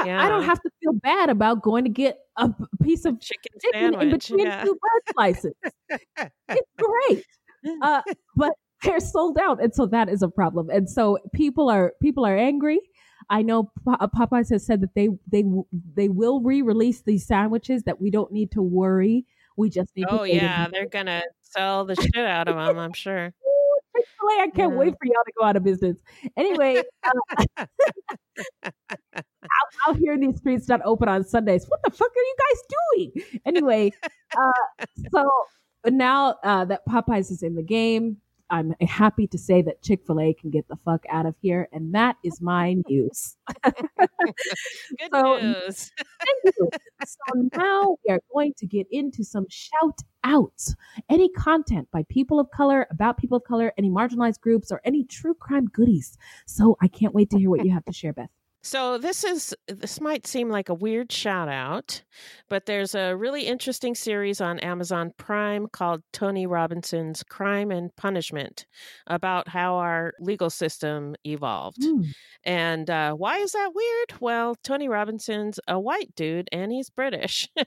yeah, 0.05 0.23
I 0.23 0.29
don't 0.29 0.43
have 0.43 0.61
to 0.61 0.69
feel 0.81 0.93
bad 0.93 1.29
about 1.29 1.61
going 1.63 1.83
to 1.85 1.89
get 1.89 2.19
a 2.37 2.49
piece 2.83 3.03
of 3.05 3.19
Chicken 3.19 3.51
chicken 3.59 3.83
in 3.85 3.93
sandwich, 3.93 4.11
between 4.29 4.45
yeah. 4.45 4.63
two 4.63 4.75
bread 4.79 5.15
slices. 5.15 5.53
it's 6.49 6.71
great. 6.77 7.25
Uh, 7.81 8.01
but 8.35 8.51
they're 8.83 8.99
sold 8.99 9.37
out, 9.39 9.61
and 9.61 9.73
so 9.73 9.85
that 9.87 10.09
is 10.09 10.21
a 10.23 10.27
problem. 10.27 10.69
And 10.69 10.89
so 10.89 11.17
people 11.33 11.69
are 11.69 11.93
people 12.01 12.25
are 12.25 12.37
angry. 12.37 12.79
I 13.30 13.41
know 13.41 13.72
uh, 13.88 14.07
Popeyes 14.07 14.49
has 14.51 14.65
said 14.65 14.82
that 14.82 14.93
they 14.95 15.09
they 15.32 15.43
they 15.95 16.09
will 16.09 16.41
re-release 16.41 17.01
these 17.01 17.26
sandwiches. 17.26 17.84
That 17.84 18.01
we 18.01 18.09
don't 18.11 18.32
need 18.32 18.51
to 18.51 18.61
worry. 18.61 19.26
We 19.57 19.69
just 19.69 19.95
need. 19.95 20.07
Oh 20.09 20.24
yeah, 20.24 20.67
they're 20.72 20.88
gonna 20.88 21.22
sell 21.41 21.86
the 21.86 21.95
shit 21.95 22.17
out 22.17 22.47
of 22.47 22.55
them. 22.55 22.78
I'm 22.78 22.93
sure. 22.93 23.34
Chick-fil-A, 23.93 24.43
I 24.43 24.49
can't 24.55 24.78
wait 24.78 24.93
for 24.93 25.05
y'all 25.05 25.24
to 25.26 25.32
go 25.38 25.45
out 25.45 25.57
of 25.57 25.63
business. 25.63 25.97
Anyway, 26.38 26.82
uh, 27.03 27.65
out, 28.38 29.69
out 29.88 29.97
here 29.97 30.13
in 30.13 30.22
these 30.22 30.38
streets 30.38 30.69
not 30.69 30.82
open 30.86 31.09
on 31.09 31.26
Sundays. 31.26 31.65
What 31.67 31.82
the 31.84 31.91
fuck 31.91 32.07
are 32.07 32.22
you 32.22 32.36
guys 32.39 32.61
doing? 32.95 33.41
Anyway, 33.45 33.91
uh, 34.38 34.86
so 35.13 35.30
now 35.89 36.36
uh, 36.43 36.65
that 36.65 36.86
Popeyes 36.88 37.32
is 37.32 37.43
in 37.43 37.55
the 37.55 37.63
game, 37.63 38.17
I'm 38.52 38.76
happy 38.82 39.26
to 39.28 39.38
say 39.38 39.62
that 39.64 39.82
Chick 39.82 40.06
fil 40.06 40.20
A 40.20 40.34
can 40.34 40.52
get 40.52 40.68
the 40.68 40.76
fuck 40.76 41.04
out 41.10 41.26
of 41.26 41.36
here. 41.41 41.70
And 41.72 41.95
that 41.95 42.18
is 42.24 42.41
my 42.41 42.74
news. 42.88 43.38
Good 43.64 43.74
So- 45.14 45.39
news. 45.39 45.91
So 47.04 47.49
now 47.58 47.97
we 48.08 48.14
are 48.14 48.20
going 48.32 48.54
to 48.60 48.68
get 48.68 48.86
into 48.91 49.24
some 49.24 49.45
shout 49.49 49.99
outs. 50.24 50.76
Any 51.10 51.30
content 51.30 51.88
by 51.91 52.04
people 52.10 52.39
of 52.39 52.52
color, 52.52 52.86
about 52.91 53.18
people 53.18 53.38
of 53.38 53.43
color, 53.43 53.74
any 53.78 53.89
marginalized 53.89 54.39
groups, 54.41 54.72
or 54.72 54.82
any 54.86 55.04
true 55.06 55.34
crime 55.34 55.66
goodies. 55.66 56.18
So 56.45 56.78
I 56.82 56.88
can't 56.88 57.16
wait 57.16 57.32
to 57.32 57.39
hear 57.39 57.49
what 57.49 57.66
you 57.66 57.72
have 57.72 57.86
to 57.86 57.93
share, 57.93 58.14
Beth. 58.14 58.30
So 58.64 58.99
this 58.99 59.24
is 59.24 59.55
this 59.68 59.99
might 59.99 60.28
seem 60.28 60.49
like 60.49 60.70
a 60.70 60.74
weird 60.76 61.12
shout 61.12 61.49
out, 61.49 62.03
but 62.47 62.68
there's 62.68 62.93
a 62.93 63.16
really 63.16 63.43
interesting 63.47 63.95
series 63.95 64.39
on 64.39 64.59
Amazon 64.59 65.14
Prime 65.18 65.68
called 65.74 66.03
Tony 66.14 66.45
Robinson's 66.45 67.24
Crime 67.24 67.72
and 67.72 67.95
Punishment 67.95 68.68
about 69.07 69.47
how 69.47 69.76
our 69.78 70.14
legal 70.20 70.51
system 70.51 71.16
evolved. 71.26 71.82
And 72.43 72.88
uh, 72.89 73.14
why 73.14 73.38
is 73.39 73.53
that 73.53 73.72
weird? 73.74 74.22
Well, 74.22 74.55
Tony 74.64 74.88
Robinson's 74.88 75.59
a 75.68 75.80
white 75.80 76.14
dude 76.16 76.47
and 76.51 76.72
he's 76.72 76.89
British. 76.89 77.49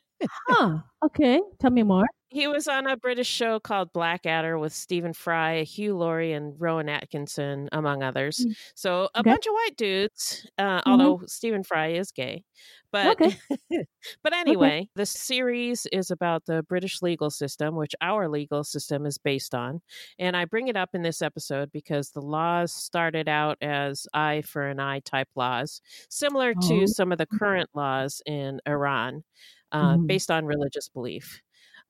Huh. 0.49 0.79
Okay. 1.05 1.39
Tell 1.61 1.71
me 1.71 1.83
more. 1.83 2.07
He 2.35 2.49
was 2.49 2.67
on 2.67 2.89
a 2.89 2.97
British 2.97 3.29
show 3.29 3.61
called 3.61 3.93
Blackadder 3.93 4.59
with 4.59 4.73
Stephen 4.73 5.13
Fry, 5.13 5.63
Hugh 5.63 5.97
Laurie, 5.97 6.33
and 6.33 6.61
Rowan 6.61 6.89
Atkinson, 6.89 7.69
among 7.73 8.03
others. 8.03 8.47
Mm. 8.47 8.55
So 8.75 9.09
a 9.15 9.23
Okay. 9.23 9.35
bunch 9.35 9.47
of 9.47 9.53
white 9.55 9.77
dudes, 9.77 10.45
uh, 10.59 10.83
Mhm. 10.87 11.15
although 11.15 11.23
Stephen 11.27 11.63
Fry 11.63 11.89
is 11.93 12.11
gay. 12.11 12.45
But 12.91 13.19
Okay. 13.21 13.43
but 14.25 14.33
anyway, 14.35 14.89
the 14.97 15.07
series 15.07 15.87
is 15.93 16.11
about 16.11 16.47
the 16.47 16.65
British 16.65 17.03
legal 17.03 17.31
system, 17.31 17.77
which 17.77 17.95
our 18.01 18.29
legal 18.29 18.65
system 18.65 19.07
is 19.07 19.19
based 19.19 19.55
on. 19.55 19.81
And 20.19 20.37
I 20.37 20.45
bring 20.45 20.69
it 20.69 20.77
up 20.77 20.91
in 20.95 21.03
this 21.03 21.23
episode 21.23 21.73
because 21.73 22.11
the 22.11 22.23
laws 22.23 22.73
started 22.73 23.29
out 23.29 23.59
as 23.63 24.09
eye 24.15 24.43
for 24.43 24.67
an 24.69 24.81
eye 24.81 25.01
type 25.01 25.29
laws, 25.37 25.81
similar 26.11 26.55
Oh. 26.57 26.63
to 26.63 26.89
some 26.89 27.13
of 27.13 27.19
the 27.19 27.27
current 27.27 27.71
laws 27.75 28.23
in 28.27 28.61
Iran, 28.67 29.25
uh, 29.73 29.99
Mhm. 29.99 30.09
based 30.09 30.31
on 30.33 30.47
religious 30.47 30.89
belief. 30.89 31.41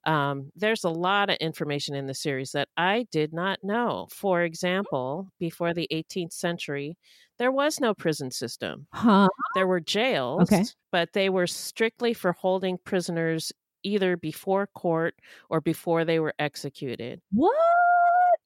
Um, 0.06 0.50
there's 0.54 0.84
a 0.84 0.90
lot 0.90 1.30
of 1.30 1.36
information 1.36 1.94
in 1.94 2.06
the 2.06 2.14
series 2.14 2.52
that 2.52 2.68
I 2.76 3.06
did 3.10 3.32
not 3.32 3.58
know. 3.62 4.08
For 4.10 4.42
example, 4.42 5.28
before 5.38 5.72
the 5.74 5.88
18th 5.90 6.32
century, 6.32 6.96
there 7.38 7.50
was 7.52 7.80
no 7.80 7.94
prison 7.94 8.30
system. 8.30 8.86
Huh? 8.92 9.28
There 9.54 9.66
were 9.66 9.80
jails, 9.80 10.42
Okay. 10.52 10.64
but 10.92 11.12
they 11.14 11.30
were 11.30 11.46
strictly 11.46 12.12
for 12.14 12.32
holding 12.32 12.78
prisoners 12.84 13.52
either 13.82 14.16
before 14.16 14.66
court 14.68 15.14
or 15.50 15.60
before 15.60 16.04
they 16.04 16.18
were 16.20 16.34
executed. 16.38 17.20
What? 17.32 17.54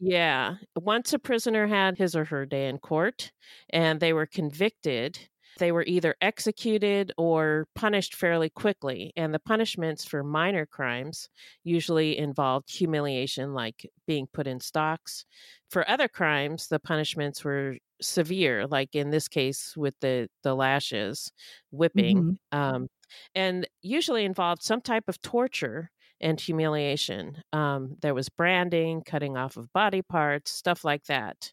Yeah. 0.00 0.56
Once 0.76 1.12
a 1.12 1.18
prisoner 1.18 1.66
had 1.66 1.98
his 1.98 2.14
or 2.16 2.24
her 2.26 2.46
day 2.46 2.68
in 2.68 2.78
court 2.78 3.32
and 3.70 4.00
they 4.00 4.12
were 4.12 4.26
convicted, 4.26 5.18
they 5.58 5.72
were 5.72 5.84
either 5.86 6.14
executed 6.20 7.12
or 7.18 7.66
punished 7.74 8.14
fairly 8.14 8.50
quickly. 8.50 9.12
And 9.16 9.34
the 9.34 9.38
punishments 9.38 10.04
for 10.04 10.22
minor 10.22 10.66
crimes 10.66 11.28
usually 11.64 12.16
involved 12.18 12.70
humiliation, 12.70 13.52
like 13.54 13.88
being 14.06 14.26
put 14.32 14.46
in 14.46 14.60
stocks. 14.60 15.24
For 15.70 15.88
other 15.88 16.08
crimes, 16.08 16.68
the 16.68 16.80
punishments 16.80 17.44
were 17.44 17.76
severe, 18.00 18.66
like 18.66 18.94
in 18.94 19.10
this 19.10 19.28
case 19.28 19.76
with 19.76 19.94
the, 20.00 20.28
the 20.42 20.54
lashes, 20.54 21.32
whipping, 21.70 22.38
um, 22.52 22.88
and 23.34 23.66
usually 23.82 24.24
involved 24.24 24.62
some 24.62 24.80
type 24.80 25.04
of 25.08 25.20
torture 25.22 25.90
and 26.20 26.40
humiliation. 26.40 27.42
Um, 27.52 27.96
there 28.00 28.14
was 28.14 28.28
branding, 28.28 29.02
cutting 29.02 29.36
off 29.36 29.56
of 29.56 29.72
body 29.72 30.02
parts, 30.02 30.50
stuff 30.50 30.84
like 30.84 31.04
that. 31.04 31.52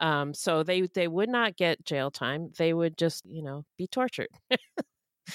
Um, 0.00 0.34
so 0.34 0.62
they 0.62 0.82
they 0.82 1.08
would 1.08 1.28
not 1.28 1.56
get 1.56 1.84
jail 1.84 2.10
time. 2.10 2.50
They 2.58 2.74
would 2.74 2.96
just 2.98 3.24
you 3.26 3.42
know 3.42 3.64
be 3.76 3.86
tortured. 3.86 4.28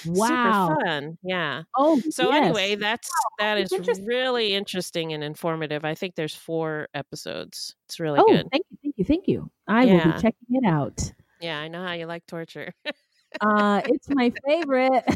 Wow. 0.06 0.68
Super 0.68 0.86
fun, 0.86 1.18
yeah. 1.22 1.62
Oh, 1.76 2.00
So 2.10 2.30
yes. 2.30 2.44
anyway, 2.44 2.76
that's 2.76 3.08
that 3.38 3.58
is 3.58 3.72
interesting. 3.72 4.06
really 4.06 4.54
interesting 4.54 5.12
and 5.12 5.22
informative. 5.22 5.84
I 5.84 5.94
think 5.94 6.14
there's 6.14 6.34
four 6.34 6.88
episodes. 6.94 7.74
It's 7.86 7.98
really 7.98 8.20
oh, 8.20 8.26
good. 8.26 8.48
thank 8.50 8.64
you, 8.70 8.78
thank 8.82 8.94
you, 8.98 9.04
thank 9.04 9.28
you. 9.28 9.50
I 9.66 9.86
will 9.86 10.04
be 10.04 10.12
checking 10.12 10.46
it 10.50 10.64
out. 10.64 11.12
Yeah, 11.40 11.58
I 11.58 11.68
know 11.68 11.84
how 11.84 11.92
you 11.94 12.06
like 12.06 12.26
torture. 12.26 12.72
Uh, 13.40 13.80
it's 13.86 14.08
my 14.10 14.32
favorite. 14.46 15.04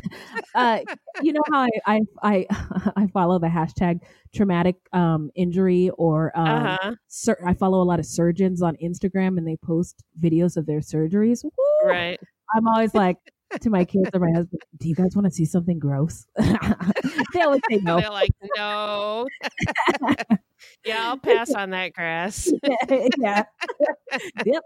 Uh, 0.55 0.79
you 1.21 1.33
know 1.33 1.41
how 1.51 1.63
I, 1.63 1.69
I 1.87 2.01
I 2.23 2.47
I 2.97 3.07
follow 3.09 3.41
the 3.41 3.49
hashtag 3.49 3.99
traumatic 4.33 4.77
um, 4.93 5.31
injury 5.35 5.91
or 5.99 6.31
um, 6.39 6.47
Uh-huh. 6.47 6.95
sur- 7.09 7.41
I 7.45 7.55
follow 7.55 7.83
a 7.83 7.85
lot 7.87 7.99
of 7.99 8.07
surgeons 8.07 8.63
on 8.63 8.77
Instagram 8.77 9.37
and 9.37 9.47
they 9.49 9.57
post 9.57 10.05
videos 10.21 10.57
of 10.57 10.67
their 10.67 10.79
surgeries. 10.79 11.43
Woo! 11.43 11.51
right. 11.89 12.21
I'm 12.55 12.69
always 12.69 12.95
like 13.05 13.17
to 13.61 13.69
my 13.71 13.85
kids 13.85 14.11
or 14.15 14.21
my 14.21 14.31
husband, 14.31 14.63
"Do 14.79 14.89
you 14.89 14.95
guys 14.95 15.17
want 15.17 15.25
to 15.27 15.31
see 15.33 15.45
something 15.45 15.81
gross?" 15.81 16.25
they 16.39 17.41
always 17.41 17.63
say 17.69 17.79
no. 17.79 17.99
They're 17.99 18.11
like, 18.11 18.31
no. 18.57 19.27
yeah, 20.85 21.09
I'll 21.09 21.19
pass 21.19 21.53
on 21.53 21.71
that 21.71 21.95
grass. 21.95 22.49
yeah. 23.19 23.43
yep. 24.47 24.63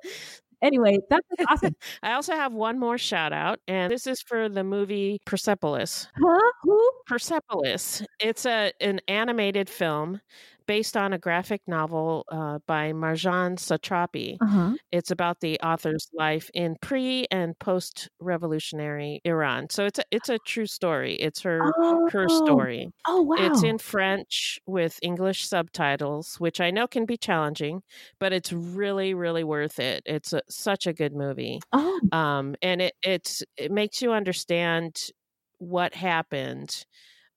Anyway, 0.63 0.99
that's 1.11 1.27
awesome. 1.51 1.75
I 2.03 2.13
also 2.13 2.33
have 2.35 2.53
one 2.53 2.79
more 2.79 2.99
shout 2.99 3.33
out, 3.33 3.61
and 3.69 3.91
this 3.93 4.07
is 4.07 4.21
for 4.21 4.49
the 4.49 4.65
movie 4.65 5.21
Persepolis. 5.25 6.09
Huh? 6.21 6.53
Who? 6.63 6.91
Persepolis. 7.07 8.03
It's 8.21 8.45
a 8.47 8.73
an 8.81 9.01
animated 9.09 9.69
film 9.71 10.21
based 10.69 10.97
on 10.97 11.15
a 11.15 11.19
graphic 11.19 11.63
novel 11.69 12.27
uh, 12.31 12.61
by 12.69 12.93
Marjane 12.93 13.59
Satrapi. 13.59 14.41
Uh-huh. 14.41 14.79
It's 14.93 15.11
about 15.11 15.41
the 15.41 15.61
author's 15.63 16.09
life 16.15 16.51
in 16.55 16.77
pre 16.83 17.27
and 17.33 17.59
post 17.59 18.09
revolutionary 18.21 19.21
Iran. 19.25 19.71
So 19.71 19.87
it's 19.87 19.99
a 20.01 20.05
it's 20.13 20.31
a 20.31 20.39
true 20.41 20.67
story. 20.67 21.17
It's 21.17 21.43
her 21.43 21.75
her 22.07 22.29
Oh. 22.29 22.31
story. 22.31 22.93
Oh, 23.07 23.23
wow. 23.23 23.37
It's 23.37 23.63
in 23.63 23.79
French 23.79 24.61
with 24.67 24.99
English 25.03 25.47
subtitles, 25.47 26.37
which 26.41 26.61
I 26.61 26.71
know 26.71 26.87
can 26.89 27.07
be 27.07 27.17
challenging, 27.17 27.83
but 28.21 28.33
it's 28.33 28.53
really 28.53 29.15
really 29.15 29.45
worth 29.45 29.79
it. 29.81 30.03
It's 30.07 30.33
a, 30.33 30.43
such 30.49 30.87
a 30.87 30.93
good 30.95 31.15
movie. 31.15 31.65
Oh. 31.73 32.01
Um 32.13 32.57
and 32.63 32.83
it 32.83 32.95
it's 33.03 33.43
it 33.57 33.73
makes 33.73 34.03
you 34.03 34.13
understand 34.13 35.11
what 35.59 35.95
happened 35.95 36.85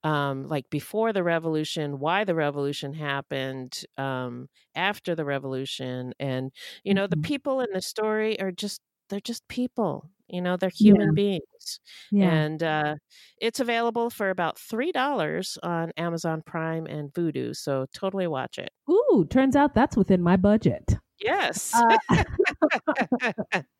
um, 0.03 0.47
like 0.47 0.69
before 0.69 1.13
the 1.13 1.23
revolution, 1.23 1.99
why 1.99 2.23
the 2.23 2.35
revolution 2.35 2.93
happened, 2.93 3.83
um, 3.97 4.49
after 4.75 5.15
the 5.15 5.25
revolution, 5.25 6.13
and 6.19 6.51
you 6.83 6.93
know 6.93 7.07
the 7.07 7.17
Mhm. 7.17 7.23
people 7.23 7.61
in 7.61 7.67
the 7.73 7.81
story 7.81 8.39
are 8.41 8.51
just 8.51 8.81
they're 9.09 9.19
just 9.21 9.47
people. 9.47 10.09
You 10.27 10.41
know 10.41 10.57
they're 10.57 10.69
human 10.69 11.11
Yeah. 11.11 11.13
beings, 11.13 11.79
Yeah. 12.11 12.43
and 12.47 12.63
uh, 12.63 12.95
it's 13.37 13.59
available 13.59 14.09
for 14.09 14.29
about 14.29 14.57
three 14.59 14.91
dollars 14.91 15.57
on 15.63 15.91
Amazon 15.97 16.41
Prime 16.45 16.85
and 16.87 17.13
Vudu. 17.13 17.55
So 17.55 17.85
totally 17.93 18.27
watch 18.27 18.57
it. 18.57 18.69
Ooh, 18.89 19.25
turns 19.29 19.55
out 19.55 19.73
that's 19.73 19.97
within 19.97 20.21
my 20.21 20.37
budget. 20.37 20.95
Yes. 21.19 21.83
Uh, 21.83 21.97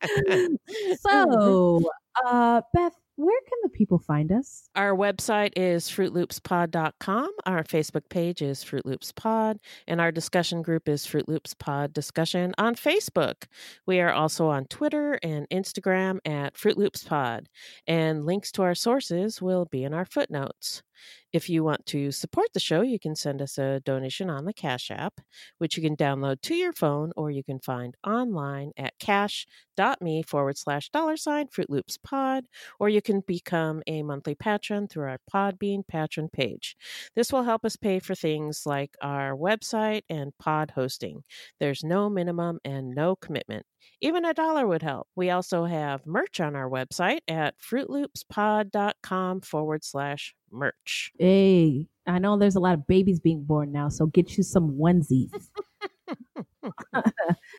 so, 0.90 1.90
uh, 2.26 2.62
Beth, 2.74 2.92
where 3.22 3.40
can 3.48 3.58
the 3.62 3.68
people 3.68 3.98
find 3.98 4.32
us? 4.32 4.68
Our 4.74 4.94
website 4.94 5.52
is 5.56 5.88
fruitloopspod.com. 5.88 7.30
Our 7.46 7.62
Facebook 7.62 8.08
page 8.08 8.42
is 8.42 8.62
Fruit 8.62 8.84
Loops 8.84 9.12
Pod, 9.12 9.58
and 9.86 10.00
our 10.00 10.10
discussion 10.10 10.62
group 10.62 10.88
is 10.88 11.06
Fruit 11.06 11.28
Loops 11.28 11.54
Pod 11.54 11.92
Discussion 11.92 12.52
on 12.58 12.74
Facebook. 12.74 13.44
We 13.86 14.00
are 14.00 14.12
also 14.12 14.48
on 14.48 14.66
Twitter 14.66 15.18
and 15.22 15.48
Instagram 15.50 16.18
at 16.24 16.56
Fruit 16.56 16.76
Loops 16.76 17.04
Pod, 17.04 17.48
and 17.86 18.24
links 18.24 18.50
to 18.52 18.62
our 18.62 18.74
sources 18.74 19.40
will 19.40 19.66
be 19.66 19.84
in 19.84 19.94
our 19.94 20.04
footnotes. 20.04 20.82
If 21.32 21.48
you 21.48 21.64
want 21.64 21.86
to 21.86 22.10
support 22.10 22.48
the 22.52 22.60
show, 22.60 22.82
you 22.82 22.98
can 22.98 23.16
send 23.16 23.40
us 23.40 23.56
a 23.56 23.80
donation 23.80 24.28
on 24.28 24.44
the 24.44 24.52
Cash 24.52 24.90
App, 24.90 25.20
which 25.58 25.76
you 25.76 25.82
can 25.82 25.96
download 25.96 26.42
to 26.42 26.54
your 26.54 26.72
phone 26.72 27.12
or 27.16 27.30
you 27.30 27.42
can 27.42 27.58
find 27.58 27.96
online 28.06 28.72
at 28.76 28.98
cash.me 28.98 30.22
forward 30.24 30.58
slash 30.58 30.90
dollar 30.90 31.16
sign 31.16 31.46
Fruit 31.48 31.70
Loops 31.70 31.96
Pod, 31.96 32.44
or 32.78 32.88
you 32.88 33.00
can 33.00 33.20
become 33.26 33.82
a 33.86 34.02
monthly 34.02 34.34
patron 34.34 34.88
through 34.88 35.08
our 35.08 35.18
Podbean 35.32 35.86
patron 35.86 36.28
page. 36.28 36.76
This 37.16 37.32
will 37.32 37.44
help 37.44 37.64
us 37.64 37.76
pay 37.76 37.98
for 37.98 38.14
things 38.14 38.66
like 38.66 38.94
our 39.00 39.34
website 39.34 40.02
and 40.08 40.36
pod 40.38 40.72
hosting. 40.74 41.24
There's 41.60 41.82
no 41.82 42.10
minimum 42.10 42.58
and 42.64 42.94
no 42.94 43.16
commitment. 43.16 43.64
Even 44.00 44.24
a 44.24 44.34
dollar 44.34 44.66
would 44.66 44.82
help. 44.82 45.08
We 45.14 45.30
also 45.30 45.64
have 45.64 46.06
merch 46.06 46.40
on 46.40 46.56
our 46.56 46.68
website 46.68 47.20
at 47.28 47.54
fruitloopspod.com 47.58 49.40
forward 49.42 49.84
slash 49.84 50.34
merch. 50.50 51.12
Hey, 51.18 51.88
I 52.06 52.18
know 52.18 52.36
there's 52.36 52.56
a 52.56 52.60
lot 52.60 52.74
of 52.74 52.86
babies 52.86 53.20
being 53.20 53.44
born 53.44 53.72
now, 53.72 53.88
so 53.88 54.06
get 54.06 54.36
you 54.36 54.42
some 54.42 54.72
onesies. 54.72 55.30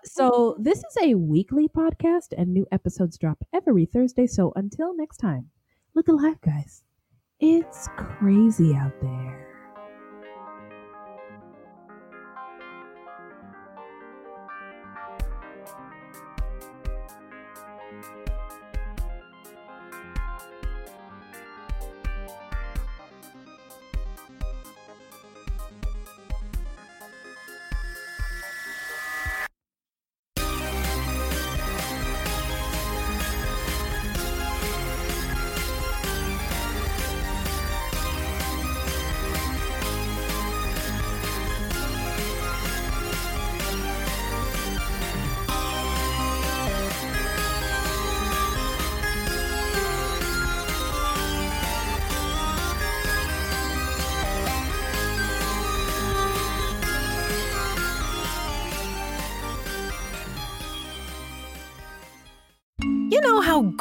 so, 0.05 0.57
this 0.59 0.79
is 0.79 0.97
a 1.01 1.15
weekly 1.15 1.67
podcast, 1.67 2.33
and 2.37 2.53
new 2.53 2.65
episodes 2.71 3.17
drop 3.17 3.43
every 3.53 3.85
Thursday. 3.85 4.27
So, 4.27 4.53
until 4.55 4.95
next 4.95 5.17
time, 5.17 5.49
look 5.95 6.07
alive, 6.07 6.39
guys. 6.41 6.83
It's 7.39 7.87
crazy 7.97 8.73
out 8.75 8.93
there. 9.01 9.52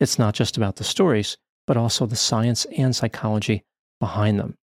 It's 0.00 0.18
not 0.18 0.34
just 0.34 0.56
about 0.56 0.76
the 0.76 0.84
stories, 0.84 1.36
but 1.66 1.76
also 1.76 2.06
the 2.06 2.16
science 2.16 2.64
and 2.76 2.96
psychology 2.96 3.64
behind 4.00 4.40
them. 4.40 4.56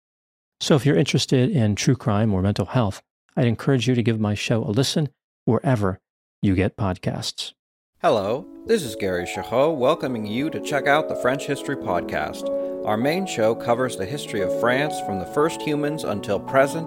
So 0.60 0.76
if 0.76 0.86
you're 0.86 0.96
interested 0.96 1.50
in 1.50 1.74
true 1.74 1.94
crime 1.94 2.32
or 2.32 2.40
mental 2.40 2.64
health, 2.64 3.02
I'd 3.36 3.46
encourage 3.46 3.86
you 3.86 3.94
to 3.94 4.02
give 4.02 4.18
my 4.18 4.34
show 4.34 4.64
a 4.64 4.72
listen 4.72 5.10
wherever 5.44 6.00
you 6.40 6.54
get 6.54 6.78
podcasts. 6.78 7.52
Hello, 8.00 8.46
this 8.64 8.82
is 8.82 8.96
Gary 8.96 9.26
Chahot 9.26 9.76
welcoming 9.76 10.24
you 10.24 10.48
to 10.48 10.60
check 10.60 10.86
out 10.86 11.10
the 11.10 11.16
French 11.16 11.44
History 11.44 11.76
Podcast. 11.76 12.48
Our 12.86 12.96
main 12.96 13.26
show 13.26 13.54
covers 13.54 13.98
the 13.98 14.06
history 14.06 14.40
of 14.40 14.58
France 14.58 14.98
from 15.00 15.18
the 15.18 15.26
first 15.26 15.60
humans 15.60 16.04
until 16.04 16.40
present. 16.40 16.86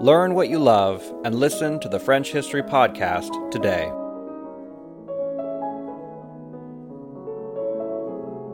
Learn 0.00 0.34
what 0.34 0.50
you 0.50 0.58
love 0.58 1.02
and 1.24 1.34
listen 1.34 1.80
to 1.80 1.88
the 1.88 1.98
French 1.98 2.30
History 2.30 2.62
Podcast 2.62 3.30
today. 3.50 3.90